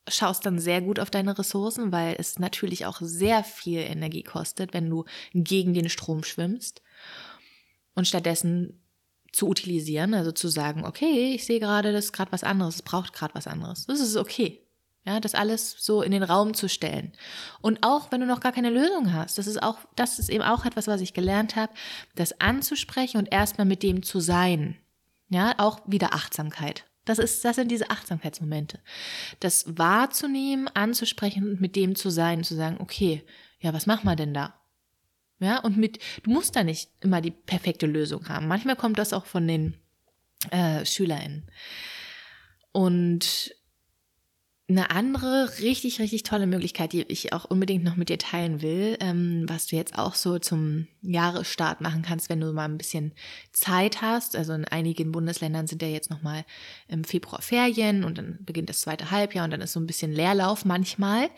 schaust 0.07 0.45
dann 0.45 0.59
sehr 0.59 0.81
gut 0.81 0.99
auf 0.99 1.09
deine 1.09 1.37
Ressourcen, 1.37 1.91
weil 1.91 2.15
es 2.19 2.39
natürlich 2.39 2.85
auch 2.85 2.99
sehr 3.01 3.43
viel 3.43 3.79
Energie 3.79 4.23
kostet, 4.23 4.73
wenn 4.73 4.89
du 4.89 5.05
gegen 5.33 5.73
den 5.73 5.89
Strom 5.89 6.23
schwimmst. 6.23 6.81
Und 7.95 8.07
stattdessen 8.07 8.81
zu 9.31 9.47
utilisieren, 9.47 10.13
also 10.13 10.31
zu 10.31 10.47
sagen, 10.47 10.85
okay, 10.85 11.33
ich 11.33 11.45
sehe 11.45 11.59
gerade, 11.59 11.91
das 11.91 12.05
ist 12.05 12.13
gerade 12.13 12.31
was 12.31 12.43
anderes, 12.43 12.75
es 12.75 12.81
braucht 12.81 13.13
gerade 13.13 13.35
was 13.35 13.47
anderes. 13.47 13.85
Das 13.85 13.99
ist 13.99 14.15
okay. 14.15 14.61
Ja, 15.05 15.19
das 15.19 15.35
alles 15.35 15.75
so 15.77 16.01
in 16.01 16.11
den 16.11 16.23
Raum 16.23 16.55
zu 16.55 16.67
stellen. 16.67 17.13
Und 17.61 17.83
auch 17.83 18.11
wenn 18.11 18.21
du 18.21 18.25
noch 18.25 18.39
gar 18.39 18.51
keine 18.51 18.71
Lösung 18.71 19.13
hast, 19.13 19.37
das 19.37 19.45
ist 19.45 19.61
auch, 19.61 19.77
das 19.95 20.17
ist 20.17 20.29
eben 20.29 20.43
auch 20.43 20.65
etwas, 20.65 20.87
was 20.87 20.99
ich 20.99 21.13
gelernt 21.13 21.55
habe, 21.55 21.73
das 22.15 22.41
anzusprechen 22.41 23.17
und 23.17 23.31
erstmal 23.31 23.67
mit 23.67 23.83
dem 23.83 24.01
zu 24.01 24.19
sein. 24.19 24.77
Ja, 25.29 25.53
auch 25.57 25.79
wieder 25.85 26.13
Achtsamkeit. 26.13 26.85
Das 27.05 27.19
ist, 27.19 27.45
das 27.45 27.55
sind 27.55 27.69
diese 27.69 27.89
Achtsamkeitsmomente. 27.91 28.79
Das 29.39 29.77
wahrzunehmen, 29.77 30.67
anzusprechen 30.67 31.47
und 31.47 31.61
mit 31.61 31.75
dem 31.75 31.95
zu 31.95 32.09
sein, 32.09 32.43
zu 32.43 32.55
sagen, 32.55 32.77
okay, 32.79 33.23
ja, 33.59 33.73
was 33.73 33.85
machen 33.85 34.05
wir 34.05 34.15
denn 34.15 34.33
da? 34.33 34.59
Ja, 35.39 35.59
und 35.59 35.77
mit, 35.77 35.99
du 36.23 36.31
musst 36.31 36.55
da 36.55 36.63
nicht 36.63 36.89
immer 37.01 37.21
die 37.21 37.31
perfekte 37.31 37.85
Lösung 37.85 38.27
haben. 38.29 38.47
Manchmal 38.47 38.75
kommt 38.75 38.97
das 38.97 39.13
auch 39.13 39.25
von 39.25 39.47
den 39.47 39.75
äh, 40.49 40.85
SchülerInnen. 40.85 41.49
Und 42.71 43.54
eine 44.67 44.89
andere 44.89 45.59
richtig, 45.59 45.99
richtig 45.99 46.23
tolle 46.23 46.47
Möglichkeit, 46.47 46.91
die 46.91 47.03
ich 47.03 47.33
auch 47.33 47.45
unbedingt 47.45 47.83
noch 47.83 47.97
mit 47.97 48.09
dir 48.09 48.17
teilen 48.17 48.63
will, 48.63 48.97
ähm, 48.99 49.45
was 49.47 49.67
du 49.67 49.75
jetzt 49.75 49.97
auch 49.97 50.15
so 50.15 50.39
zum 50.39 50.87
Jahresstart 51.03 51.81
machen 51.81 52.01
kannst, 52.01 52.29
wenn 52.29 52.39
du 52.39 52.51
mal 52.51 52.65
ein 52.65 52.79
bisschen 52.79 53.13
Zeit 53.51 54.01
hast. 54.01 54.35
Also 54.35 54.53
in 54.53 54.65
einigen 54.65 55.11
Bundesländern 55.11 55.67
sind 55.67 55.83
ja 55.83 55.87
jetzt 55.87 56.09
nochmal 56.09 56.45
im 56.87 57.03
Februar 57.03 57.43
Ferien 57.43 58.03
und 58.03 58.17
dann 58.17 58.39
beginnt 58.41 58.69
das 58.69 58.81
zweite 58.81 59.11
Halbjahr 59.11 59.45
und 59.45 59.51
dann 59.51 59.61
ist 59.61 59.73
so 59.73 59.79
ein 59.79 59.87
bisschen 59.87 60.11
Leerlauf 60.11 60.65
manchmal. 60.65 61.29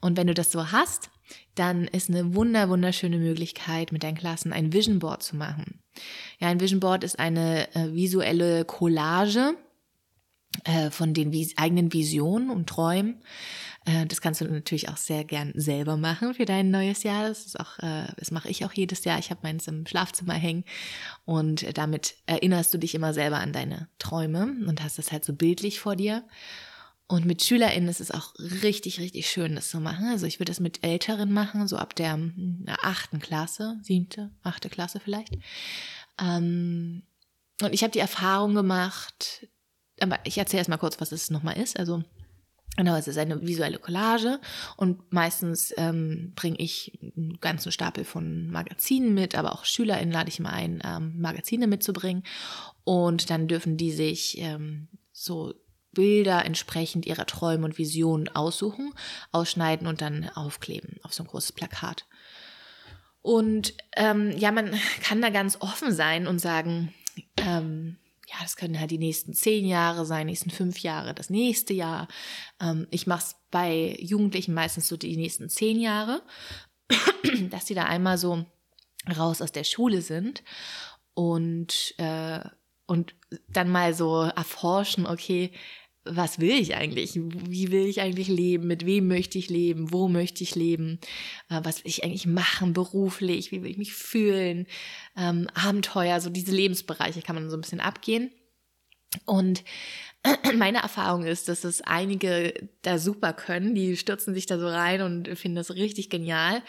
Und 0.00 0.16
wenn 0.16 0.28
du 0.28 0.34
das 0.34 0.52
so 0.52 0.70
hast, 0.70 1.10
dann 1.56 1.88
ist 1.88 2.08
eine 2.08 2.36
wunder, 2.36 2.68
wunderschöne 2.68 3.18
Möglichkeit, 3.18 3.90
mit 3.90 4.04
deinen 4.04 4.16
Klassen 4.16 4.52
ein 4.52 4.72
Vision 4.72 5.00
Board 5.00 5.24
zu 5.24 5.34
machen. 5.34 5.82
Ja, 6.38 6.46
ein 6.46 6.60
Vision 6.60 6.78
Board 6.78 7.02
ist 7.02 7.18
eine 7.18 7.74
äh, 7.74 7.92
visuelle 7.92 8.64
Collage 8.64 9.56
von 10.90 11.14
den 11.14 11.32
eigenen 11.56 11.92
Visionen 11.92 12.50
und 12.50 12.68
Träumen. 12.68 13.22
Äh, 13.88 14.06
das 14.06 14.20
kannst 14.20 14.40
du 14.40 14.44
natürlich 14.44 14.88
auch 14.88 14.96
sehr 14.96 15.24
gern 15.24 15.52
selber 15.54 15.96
machen 15.96 16.34
für 16.34 16.44
dein 16.44 16.70
neues 16.70 17.02
Jahr. 17.02 17.28
Das 17.28 17.46
ist 17.46 17.58
auch, 17.58 17.78
äh, 17.78 18.06
das 18.16 18.30
mache 18.30 18.48
ich 18.48 18.64
auch 18.64 18.72
jedes 18.72 19.04
Jahr. 19.04 19.18
Ich 19.18 19.30
habe 19.30 19.40
meins 19.42 19.66
im 19.66 19.86
Schlafzimmer 19.86 20.34
hängen 20.34 20.64
und 21.24 21.76
damit 21.76 22.16
erinnerst 22.26 22.72
du 22.74 22.78
dich 22.78 22.94
immer 22.94 23.14
selber 23.14 23.38
an 23.38 23.52
deine 23.52 23.88
Träume 23.98 24.42
und 24.66 24.82
hast 24.82 24.98
das 24.98 25.10
halt 25.10 25.24
so 25.24 25.32
bildlich 25.32 25.80
vor 25.80 25.96
dir. 25.96 26.24
Und 27.10 27.24
mit 27.24 27.42
SchülerInnen 27.42 27.88
ist 27.88 28.02
es 28.02 28.10
auch 28.10 28.34
richtig, 28.38 29.00
richtig 29.00 29.30
schön, 29.30 29.54
das 29.54 29.70
zu 29.70 29.80
machen. 29.80 30.08
Also 30.08 30.26
ich 30.26 30.38
würde 30.38 30.50
das 30.50 30.60
mit 30.60 30.84
Älteren 30.84 31.32
machen, 31.32 31.66
so 31.66 31.78
ab 31.78 31.94
der 31.94 32.18
achten 32.82 33.18
Klasse, 33.18 33.78
siebte, 33.82 34.30
achte 34.42 34.68
Klasse 34.68 35.00
vielleicht. 35.00 35.38
Ähm, 36.20 37.02
und 37.62 37.72
ich 37.72 37.82
habe 37.82 37.92
die 37.92 37.98
Erfahrung 37.98 38.54
gemacht, 38.54 39.48
aber 40.00 40.18
ich 40.24 40.38
erzähle 40.38 40.60
erst 40.60 40.70
mal 40.70 40.76
kurz, 40.76 41.00
was 41.00 41.12
es 41.12 41.30
nochmal 41.30 41.58
ist. 41.58 41.78
Also 41.78 42.02
Genau, 42.78 42.94
es 42.94 43.08
ist 43.08 43.18
eine 43.18 43.44
visuelle 43.44 43.80
Collage 43.80 44.38
und 44.76 45.12
meistens 45.12 45.74
ähm, 45.76 46.32
bringe 46.36 46.58
ich 46.60 46.96
einen 47.02 47.40
ganzen 47.40 47.72
Stapel 47.72 48.04
von 48.04 48.52
Magazinen 48.52 49.14
mit, 49.14 49.34
aber 49.34 49.52
auch 49.52 49.64
SchülerInnen 49.64 50.12
lade 50.12 50.28
ich 50.28 50.38
mal 50.38 50.52
ein, 50.52 50.80
ähm, 50.84 51.20
Magazine 51.20 51.66
mitzubringen 51.66 52.22
und 52.84 53.30
dann 53.30 53.48
dürfen 53.48 53.78
die 53.78 53.90
sich 53.90 54.38
ähm, 54.38 54.86
so 55.10 55.54
Bilder 55.90 56.44
entsprechend 56.44 57.04
ihrer 57.04 57.26
Träume 57.26 57.64
und 57.64 57.78
Visionen 57.78 58.28
aussuchen, 58.28 58.94
ausschneiden 59.32 59.88
und 59.88 60.00
dann 60.00 60.30
aufkleben 60.34 61.00
auf 61.02 61.12
so 61.12 61.24
ein 61.24 61.26
großes 61.26 61.50
Plakat. 61.50 62.06
Und 63.22 63.74
ähm, 63.96 64.30
ja, 64.38 64.52
man 64.52 64.78
kann 65.02 65.20
da 65.20 65.30
ganz 65.30 65.56
offen 65.60 65.92
sein 65.92 66.28
und 66.28 66.38
sagen, 66.38 66.94
ähm, 67.38 67.96
ja, 68.30 68.36
das 68.42 68.56
können 68.56 68.78
halt 68.78 68.90
die 68.90 68.98
nächsten 68.98 69.32
zehn 69.32 69.66
Jahre 69.66 70.04
sein, 70.04 70.26
nächsten 70.26 70.50
fünf 70.50 70.80
Jahre, 70.80 71.14
das 71.14 71.30
nächste 71.30 71.72
Jahr. 71.72 72.08
Ähm, 72.60 72.86
ich 72.90 73.06
mache 73.06 73.24
es 73.24 73.36
bei 73.50 73.96
Jugendlichen 73.98 74.52
meistens 74.52 74.86
so 74.88 74.96
die 74.96 75.16
nächsten 75.16 75.48
zehn 75.48 75.80
Jahre, 75.80 76.22
dass 77.50 77.64
die 77.64 77.74
da 77.74 77.84
einmal 77.84 78.18
so 78.18 78.44
raus 79.16 79.40
aus 79.40 79.52
der 79.52 79.64
Schule 79.64 80.02
sind 80.02 80.42
und, 81.14 81.94
äh, 81.96 82.40
und 82.86 83.14
dann 83.48 83.70
mal 83.70 83.94
so 83.94 84.22
erforschen, 84.22 85.06
okay, 85.06 85.52
was 86.10 86.38
will 86.38 86.58
ich 86.58 86.74
eigentlich? 86.74 87.12
Wie 87.14 87.70
will 87.70 87.86
ich 87.86 88.00
eigentlich 88.00 88.28
leben? 88.28 88.66
Mit 88.66 88.86
wem 88.86 89.08
möchte 89.08 89.38
ich 89.38 89.48
leben? 89.48 89.92
Wo 89.92 90.08
möchte 90.08 90.42
ich 90.42 90.54
leben? 90.54 90.98
Äh, 91.50 91.60
was 91.62 91.84
will 91.84 91.90
ich 91.90 92.04
eigentlich 92.04 92.26
machen 92.26 92.72
beruflich? 92.72 93.52
Wie 93.52 93.62
will 93.62 93.70
ich 93.70 93.78
mich 93.78 93.94
fühlen? 93.94 94.66
Ähm, 95.16 95.48
Abenteuer, 95.54 96.20
so 96.20 96.30
diese 96.30 96.52
Lebensbereiche 96.52 97.22
kann 97.22 97.34
man 97.34 97.50
so 97.50 97.56
ein 97.56 97.60
bisschen 97.60 97.80
abgehen. 97.80 98.30
Und 99.24 99.64
meine 100.56 100.78
Erfahrung 100.78 101.24
ist, 101.24 101.48
dass 101.48 101.64
es 101.64 101.80
einige 101.82 102.68
da 102.82 102.98
super 102.98 103.32
können, 103.32 103.74
die 103.74 103.96
stürzen 103.96 104.34
sich 104.34 104.46
da 104.46 104.58
so 104.58 104.68
rein 104.68 105.02
und 105.02 105.28
finden 105.38 105.56
das 105.56 105.74
richtig 105.74 106.10
genial, 106.10 106.62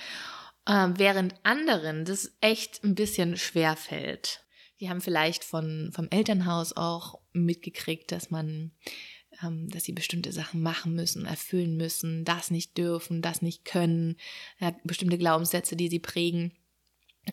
äh, 0.66 0.88
während 0.96 1.36
anderen 1.44 2.06
das 2.06 2.36
echt 2.42 2.84
ein 2.84 2.96
bisschen 2.96 3.38
schwer 3.38 3.76
fällt. 3.76 4.44
Die 4.80 4.90
haben 4.90 5.02
vielleicht 5.02 5.44
von, 5.44 5.92
vom 5.94 6.08
Elternhaus 6.10 6.76
auch 6.76 7.20
mitgekriegt, 7.34 8.12
dass 8.12 8.32
man, 8.32 8.72
dass 9.42 9.84
sie 9.84 9.94
bestimmte 9.94 10.32
Sachen 10.32 10.62
machen 10.62 10.94
müssen, 10.94 11.26
erfüllen 11.26 11.78
müssen, 11.78 12.26
das 12.26 12.52
nicht 12.52 12.78
dürfen, 12.78 13.22
das 13.22 13.42
nicht 13.42 13.66
können, 13.66 14.18
bestimmte 14.84 15.18
Glaubenssätze, 15.18 15.76
die 15.76 15.90
sie 15.90 16.00
prägen. 16.00 16.54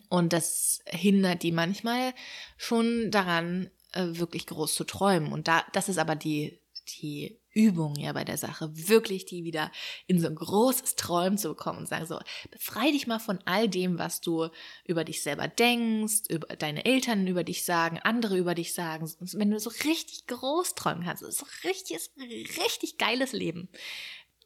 Und 0.08 0.32
das 0.32 0.80
hindert 0.86 1.42
die 1.42 1.52
manchmal 1.52 2.12
schon 2.56 3.10
daran, 3.10 3.70
äh, 3.92 4.06
wirklich 4.18 4.46
groß 4.46 4.74
zu 4.74 4.84
träumen. 4.84 5.32
Und 5.32 5.48
da, 5.48 5.64
das 5.72 5.88
ist 5.88 5.98
aber 5.98 6.16
die, 6.16 6.60
die 6.88 7.38
Übung 7.56 7.96
ja 7.96 8.12
bei 8.12 8.24
der 8.24 8.36
Sache, 8.36 8.70
wirklich 8.72 9.24
die 9.24 9.42
wieder 9.42 9.72
in 10.06 10.20
so 10.20 10.26
ein 10.26 10.34
großes 10.34 10.94
Träumen 10.94 11.38
zu 11.38 11.48
bekommen 11.48 11.78
und 11.78 11.88
sagen 11.88 12.04
so, 12.04 12.20
befrei 12.50 12.90
dich 12.90 13.06
mal 13.06 13.18
von 13.18 13.38
all 13.46 13.66
dem, 13.66 13.98
was 13.98 14.20
du 14.20 14.48
über 14.84 15.04
dich 15.04 15.22
selber 15.22 15.48
denkst, 15.48 16.24
über 16.28 16.54
deine 16.54 16.84
Eltern 16.84 17.26
über 17.26 17.44
dich 17.44 17.64
sagen, 17.64 17.98
andere 18.02 18.36
über 18.36 18.54
dich 18.54 18.74
sagen. 18.74 19.10
Wenn 19.32 19.50
du 19.50 19.58
so 19.58 19.70
richtig 19.70 20.26
groß 20.26 20.74
träumen 20.74 21.04
kannst, 21.04 21.24
so 21.24 21.46
richtiges, 21.64 22.10
richtig 22.18 22.98
geiles 22.98 23.32
Leben. 23.32 23.70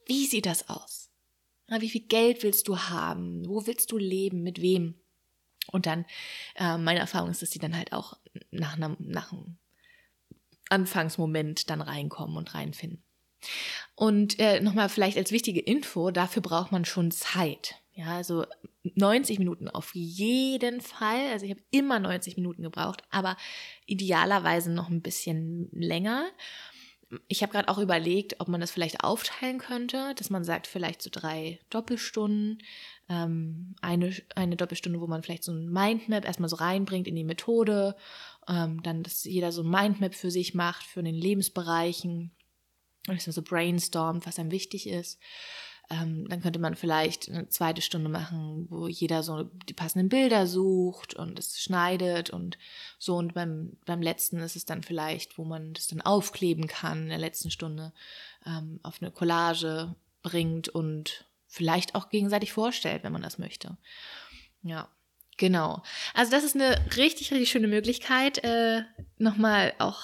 Wie 0.05 0.25
sieht 0.25 0.45
das 0.45 0.69
aus? 0.69 1.09
Wie 1.67 1.89
viel 1.89 2.07
Geld 2.07 2.43
willst 2.43 2.67
du 2.69 2.77
haben? 2.77 3.47
Wo 3.47 3.65
willst 3.67 3.91
du 3.91 3.97
leben? 3.97 4.41
Mit 4.41 4.61
wem? 4.61 4.95
Und 5.67 5.85
dann, 5.85 6.05
äh, 6.55 6.77
meine 6.77 6.99
Erfahrung 6.99 7.29
ist, 7.29 7.41
dass 7.41 7.49
die 7.49 7.59
dann 7.59 7.75
halt 7.75 7.93
auch 7.93 8.17
nach 8.51 8.75
einem, 8.75 8.97
nach 8.99 9.31
einem 9.31 9.57
Anfangsmoment 10.71 11.69
dann 11.69 11.81
reinkommen 11.81 12.37
und 12.37 12.53
reinfinden. 12.53 13.03
Und 13.95 14.39
äh, 14.39 14.59
nochmal 14.59 14.89
vielleicht 14.89 15.17
als 15.17 15.31
wichtige 15.31 15.59
Info, 15.59 16.11
dafür 16.11 16.41
braucht 16.41 16.71
man 16.71 16.85
schon 16.85 17.11
Zeit. 17.11 17.75
Ja, 17.93 18.15
also 18.15 18.45
90 18.83 19.37
Minuten 19.39 19.67
auf 19.67 19.93
jeden 19.93 20.81
Fall. 20.81 21.27
Also 21.31 21.45
ich 21.45 21.51
habe 21.51 21.61
immer 21.71 21.99
90 21.99 22.37
Minuten 22.37 22.63
gebraucht, 22.63 23.03
aber 23.09 23.37
idealerweise 23.85 24.71
noch 24.71 24.89
ein 24.89 25.01
bisschen 25.01 25.69
länger. 25.71 26.29
Ich 27.27 27.43
habe 27.43 27.51
gerade 27.51 27.67
auch 27.67 27.77
überlegt, 27.77 28.39
ob 28.39 28.47
man 28.47 28.61
das 28.61 28.71
vielleicht 28.71 29.03
aufteilen 29.03 29.59
könnte, 29.59 30.15
dass 30.15 30.29
man 30.29 30.45
sagt, 30.45 30.67
vielleicht 30.67 31.01
so 31.01 31.09
drei 31.11 31.59
Doppelstunden, 31.69 32.63
ähm, 33.11 33.75
eine, 33.81 34.13
eine 34.35 34.55
Doppelstunde, 34.55 35.01
wo 35.01 35.07
man 35.07 35.21
vielleicht 35.21 35.43
so 35.43 35.51
ein 35.51 35.69
Mindmap 35.69 36.25
erstmal 36.25 36.49
so 36.49 36.55
reinbringt 36.55 37.07
in 37.07 37.15
die 37.15 37.25
Methode, 37.25 37.95
ähm, 38.47 38.81
dann, 38.83 39.03
dass 39.03 39.25
jeder 39.25 39.51
so 39.51 39.63
ein 39.63 39.69
Mindmap 39.69 40.15
für 40.15 40.31
sich 40.31 40.53
macht, 40.53 40.83
für 40.83 41.03
den 41.03 41.15
Lebensbereichen, 41.15 42.31
dass 43.07 43.27
man 43.27 43.33
so 43.33 43.41
brainstormt, 43.41 44.25
was 44.25 44.39
einem 44.39 44.51
wichtig 44.51 44.87
ist. 44.87 45.19
Ähm, 45.89 46.25
dann 46.29 46.41
könnte 46.41 46.59
man 46.59 46.75
vielleicht 46.75 47.27
eine 47.27 47.49
zweite 47.49 47.81
Stunde 47.81 48.07
machen, 48.07 48.67
wo 48.69 48.87
jeder 48.87 49.23
so 49.23 49.43
die 49.43 49.73
passenden 49.73 50.07
Bilder 50.07 50.47
sucht 50.47 51.13
und 51.13 51.37
es 51.37 51.59
schneidet 51.61 52.29
und 52.29 52.57
so. 52.97 53.17
Und 53.17 53.33
beim, 53.33 53.77
beim 53.85 54.01
letzten 54.01 54.37
ist 54.39 54.55
es 54.55 54.63
dann 54.63 54.83
vielleicht, 54.83 55.37
wo 55.37 55.43
man 55.43 55.73
das 55.73 55.87
dann 55.87 55.99
aufkleben 55.99 56.67
kann 56.67 57.03
in 57.03 57.09
der 57.09 57.17
letzten 57.17 57.51
Stunde, 57.51 57.91
ähm, 58.45 58.79
auf 58.83 59.01
eine 59.01 59.11
Collage 59.11 59.95
bringt 60.23 60.69
und 60.69 61.25
vielleicht 61.51 61.95
auch 61.95 62.09
gegenseitig 62.09 62.53
vorstellt, 62.53 63.03
wenn 63.03 63.11
man 63.11 63.21
das 63.21 63.37
möchte. 63.37 63.77
Ja, 64.63 64.87
genau. 65.37 65.83
Also 66.13 66.31
das 66.31 66.45
ist 66.45 66.55
eine 66.55 66.79
richtig, 66.95 67.31
richtig 67.31 67.51
schöne 67.51 67.67
Möglichkeit, 67.67 68.41
äh, 68.45 68.83
nochmal 69.17 69.73
auch 69.77 70.01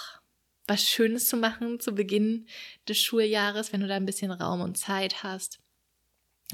was 0.68 0.84
Schönes 0.84 1.30
zu 1.30 1.38
machen 1.38 1.80
zu 1.80 1.93
Beginn 1.95 2.48
des 2.89 3.00
Schuljahres, 3.00 3.72
wenn 3.72 3.80
du 3.80 3.88
da 3.88 3.95
ein 3.95 4.06
bisschen 4.06 4.32
Raum 4.32 4.60
und 4.60 4.78
Zeit 4.78 5.24
hast. 5.24 5.60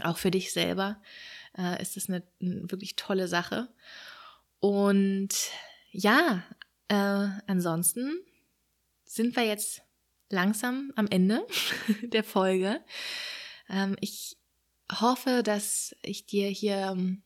Auch 0.03 0.19
für 0.19 0.29
dich 0.29 0.53
selber 0.53 1.01
äh, 1.57 1.81
ist 1.81 1.97
das 1.97 2.07
eine, 2.07 2.21
eine, 2.39 2.71
wirklich 2.71 2.95
tolle 2.95 3.27
Sache. 3.27 3.69
Und 4.59 5.33
ja, 5.89 6.43
äh, 6.87 7.29
ansonsten 7.47 8.19
sind 9.05 9.35
wir 9.35 9.43
jetzt 9.43 9.81
langsam 10.29 10.93
am 10.95 11.07
Ende 11.07 11.47
der 12.03 12.23
Folge. 12.23 12.79
Ähm, 13.69 13.95
ich 13.99 14.37
hoffe, 15.01 15.41
dass 15.43 15.95
ich 16.01 16.25
dir 16.25 16.47
hier 16.47 16.93
ähm, 16.93 17.23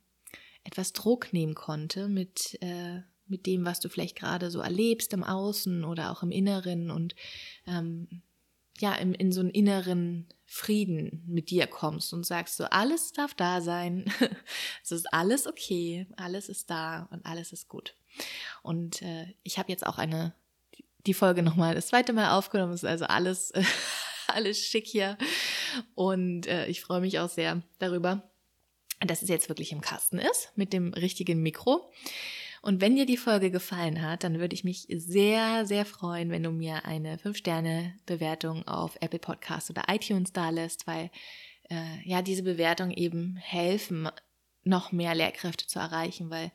etwas 0.63 0.93
Druck 0.93 1.31
nehmen 1.33 1.55
konnte 1.55 2.07
mit, 2.07 2.57
äh, 2.61 3.01
mit 3.25 3.45
dem, 3.45 3.65
was 3.65 3.79
du 3.79 3.89
vielleicht 3.89 4.17
gerade 4.17 4.51
so 4.51 4.59
erlebst 4.59 5.13
im 5.13 5.23
Außen 5.23 5.83
oder 5.83 6.11
auch 6.11 6.23
im 6.23 6.31
Inneren 6.31 6.91
und 6.91 7.15
ähm, 7.65 8.21
ja, 8.79 8.93
im, 8.95 9.13
in 9.13 9.31
so 9.31 9.39
einen 9.39 9.49
inneren 9.49 10.27
Frieden 10.45 11.23
mit 11.27 11.49
dir 11.49 11.67
kommst 11.67 12.13
und 12.13 12.25
sagst 12.25 12.57
so, 12.57 12.65
alles 12.65 13.11
darf 13.11 13.33
da 13.33 13.61
sein, 13.61 14.11
es 14.83 14.91
ist 14.91 15.13
alles 15.13 15.47
okay, 15.47 16.07
alles 16.15 16.47
ist 16.49 16.69
da 16.69 17.07
und 17.11 17.25
alles 17.25 17.51
ist 17.51 17.67
gut. 17.67 17.95
Und 18.61 19.01
äh, 19.01 19.33
ich 19.43 19.57
habe 19.59 19.71
jetzt 19.71 19.85
auch 19.85 19.97
eine, 19.97 20.33
die 21.05 21.13
Folge 21.13 21.43
nochmal 21.43 21.75
das 21.75 21.87
zweite 21.87 22.13
Mal 22.13 22.31
aufgenommen, 22.31 22.73
ist 22.73 22.85
also 22.85 23.05
alles, 23.05 23.51
alles 24.33 24.59
schick 24.59 24.87
hier 24.87 25.17
und 25.95 26.47
äh, 26.47 26.67
ich 26.67 26.81
freue 26.81 27.01
mich 27.01 27.19
auch 27.19 27.29
sehr 27.29 27.61
darüber, 27.79 28.29
dass 28.99 29.21
es 29.21 29.29
jetzt 29.29 29.49
wirklich 29.49 29.71
im 29.71 29.81
Kasten 29.81 30.19
ist 30.19 30.51
mit 30.55 30.73
dem 30.73 30.93
richtigen 30.93 31.41
Mikro. 31.41 31.91
Und 32.61 32.81
wenn 32.81 32.95
dir 32.95 33.05
die 33.05 33.17
Folge 33.17 33.51
gefallen 33.51 34.01
hat, 34.01 34.23
dann 34.23 34.39
würde 34.39 34.55
ich 34.55 34.63
mich 34.63 34.87
sehr, 34.89 35.65
sehr 35.65 35.85
freuen, 35.85 36.31
wenn 36.31 36.43
du 36.43 36.51
mir 36.51 36.85
eine 36.85 37.17
5-Sterne-Bewertung 37.17 38.67
auf 38.67 38.97
Apple 38.99 39.19
Podcast 39.19 39.69
oder 39.69 39.83
iTunes 39.89 40.33
da 40.33 40.49
lässt, 40.49 40.87
weil 40.87 41.11
äh, 41.69 42.01
ja 42.03 42.21
diese 42.21 42.43
Bewertungen 42.43 42.91
eben 42.91 43.35
helfen, 43.37 44.09
noch 44.63 44.91
mehr 44.91 45.15
Lehrkräfte 45.15 45.67
zu 45.67 45.79
erreichen, 45.79 46.29
weil 46.29 46.51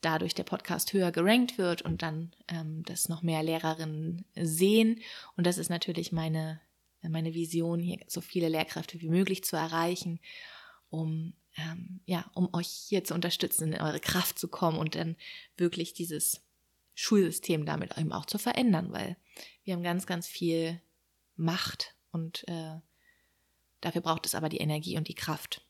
dadurch 0.00 0.34
der 0.34 0.44
Podcast 0.44 0.92
höher 0.92 1.12
gerankt 1.12 1.58
wird 1.58 1.82
und 1.82 2.02
dann 2.02 2.32
ähm, 2.48 2.82
das 2.84 3.08
noch 3.08 3.22
mehr 3.22 3.42
Lehrerinnen 3.42 4.24
sehen. 4.34 5.00
Und 5.36 5.46
das 5.46 5.58
ist 5.58 5.70
natürlich 5.70 6.12
meine 6.12 6.60
meine 7.02 7.34
Vision, 7.34 7.80
hier 7.80 7.98
so 8.06 8.20
viele 8.20 8.48
Lehrkräfte 8.48 9.00
wie 9.00 9.08
möglich 9.08 9.44
zu 9.44 9.56
erreichen, 9.56 10.20
um 10.90 11.34
ähm, 11.58 12.00
ja, 12.06 12.30
um 12.34 12.48
euch 12.54 12.68
hier 12.68 13.04
zu 13.04 13.14
unterstützen, 13.14 13.72
in 13.72 13.80
eure 13.80 14.00
Kraft 14.00 14.38
zu 14.38 14.48
kommen 14.48 14.78
und 14.78 14.94
dann 14.94 15.16
wirklich 15.56 15.92
dieses 15.92 16.40
Schulsystem 16.94 17.66
damit 17.66 17.96
eben 17.98 18.12
auch 18.12 18.26
zu 18.26 18.38
verändern, 18.38 18.92
weil 18.92 19.16
wir 19.64 19.74
haben 19.74 19.82
ganz, 19.82 20.06
ganz 20.06 20.26
viel 20.26 20.80
Macht 21.36 21.94
und 22.10 22.46
äh, 22.48 22.80
dafür 23.80 24.00
braucht 24.00 24.26
es 24.26 24.34
aber 24.34 24.48
die 24.48 24.58
Energie 24.58 24.96
und 24.96 25.08
die 25.08 25.14
Kraft. 25.14 25.64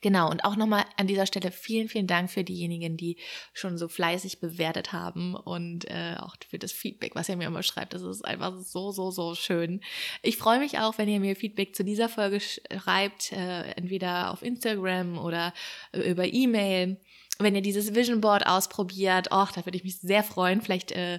Genau, 0.00 0.30
und 0.30 0.44
auch 0.44 0.56
nochmal 0.56 0.84
an 0.96 1.06
dieser 1.06 1.26
Stelle 1.26 1.52
vielen, 1.52 1.88
vielen 1.88 2.06
Dank 2.06 2.30
für 2.30 2.44
diejenigen, 2.44 2.96
die 2.96 3.16
schon 3.52 3.78
so 3.78 3.88
fleißig 3.88 4.40
bewertet 4.40 4.92
haben 4.92 5.34
und 5.34 5.84
äh, 5.90 6.16
auch 6.18 6.36
für 6.48 6.58
das 6.58 6.72
Feedback, 6.72 7.14
was 7.14 7.28
ihr 7.28 7.36
mir 7.36 7.46
immer 7.46 7.62
schreibt. 7.62 7.94
Das 7.94 8.02
ist 8.02 8.24
einfach 8.24 8.58
so, 8.60 8.90
so, 8.92 9.10
so 9.10 9.34
schön. 9.34 9.80
Ich 10.22 10.36
freue 10.36 10.58
mich 10.58 10.78
auch, 10.78 10.98
wenn 10.98 11.08
ihr 11.08 11.20
mir 11.20 11.36
Feedback 11.36 11.74
zu 11.76 11.84
dieser 11.84 12.08
Folge 12.08 12.40
schreibt, 12.40 13.32
äh, 13.32 13.70
entweder 13.72 14.32
auf 14.32 14.42
Instagram 14.42 15.18
oder 15.18 15.52
äh, 15.92 16.10
über 16.10 16.24
E-Mail. 16.24 16.98
Wenn 17.38 17.54
ihr 17.54 17.62
dieses 17.62 17.94
Vision 17.94 18.20
Board 18.20 18.46
ausprobiert, 18.46 19.32
auch 19.32 19.50
da 19.52 19.64
würde 19.64 19.76
ich 19.76 19.84
mich 19.84 19.98
sehr 19.98 20.22
freuen. 20.22 20.60
Vielleicht, 20.60 20.92
äh, 20.92 21.18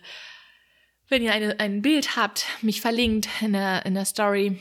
wenn 1.10 1.24
ihr 1.24 1.34
eine, 1.34 1.60
ein 1.60 1.82
Bild 1.82 2.16
habt, 2.16 2.46
mich 2.62 2.82
verlinkt 2.82 3.28
in 3.42 3.54
der, 3.54 3.86
in 3.86 3.94
der 3.94 4.06
Story 4.06 4.60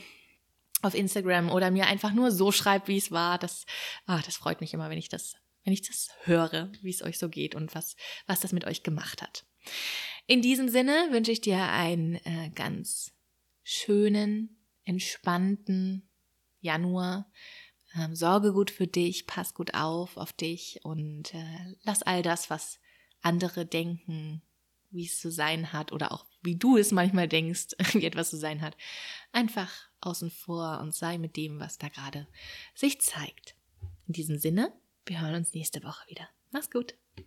auf 0.83 0.93
Instagram 0.93 1.49
oder 1.49 1.71
mir 1.71 1.87
einfach 1.87 2.13
nur 2.13 2.31
so 2.31 2.51
schreibt, 2.51 2.87
wie 2.87 2.97
es 2.97 3.11
war. 3.11 3.39
Das, 3.39 3.65
ah, 4.05 4.21
das 4.23 4.35
freut 4.35 4.61
mich 4.61 4.73
immer, 4.73 4.89
wenn 4.89 4.97
ich 4.97 5.09
das, 5.09 5.35
wenn 5.63 5.73
ich 5.73 5.81
das 5.81 6.09
höre, 6.23 6.71
wie 6.81 6.91
es 6.91 7.01
euch 7.01 7.17
so 7.17 7.29
geht 7.29 7.55
und 7.55 7.73
was, 7.73 7.95
was 8.27 8.41
das 8.41 8.51
mit 8.51 8.65
euch 8.65 8.83
gemacht 8.83 9.21
hat. 9.21 9.45
In 10.27 10.41
diesem 10.41 10.69
Sinne 10.69 11.07
wünsche 11.11 11.31
ich 11.31 11.41
dir 11.41 11.63
einen 11.63 12.15
äh, 12.15 12.51
ganz 12.53 13.13
schönen, 13.63 14.57
entspannten 14.83 16.09
Januar. 16.59 17.31
Ähm, 17.95 18.15
sorge 18.15 18.53
gut 18.53 18.71
für 18.71 18.87
dich, 18.87 19.27
pass 19.27 19.53
gut 19.53 19.73
auf 19.73 20.17
auf 20.17 20.33
dich 20.33 20.79
und 20.83 21.33
äh, 21.33 21.75
lass 21.83 22.03
all 22.03 22.21
das, 22.21 22.49
was 22.49 22.79
andere 23.21 23.65
denken, 23.65 24.41
wie 24.89 25.05
es 25.05 25.19
zu 25.19 25.31
sein 25.31 25.71
hat 25.71 25.91
oder 25.91 26.11
auch 26.11 26.25
wie 26.41 26.55
du 26.55 26.77
es 26.77 26.91
manchmal 26.91 27.27
denkst, 27.27 27.67
wie 27.93 28.05
etwas 28.05 28.29
zu 28.29 28.37
sein 28.37 28.61
hat, 28.61 28.75
einfach 29.31 29.71
außen 30.05 30.31
vor 30.31 30.79
und 30.81 30.93
sei 30.93 31.17
mit 31.17 31.35
dem, 31.37 31.59
was 31.59 31.77
da 31.77 31.89
gerade 31.89 32.27
sich 32.75 33.01
zeigt. 33.01 33.55
In 34.07 34.13
diesem 34.13 34.37
Sinne, 34.37 34.73
wir 35.05 35.21
hören 35.21 35.35
uns 35.35 35.53
nächste 35.53 35.83
Woche 35.83 36.07
wieder. 36.09 36.27
Mach's 36.51 36.69
gut. 36.69 36.95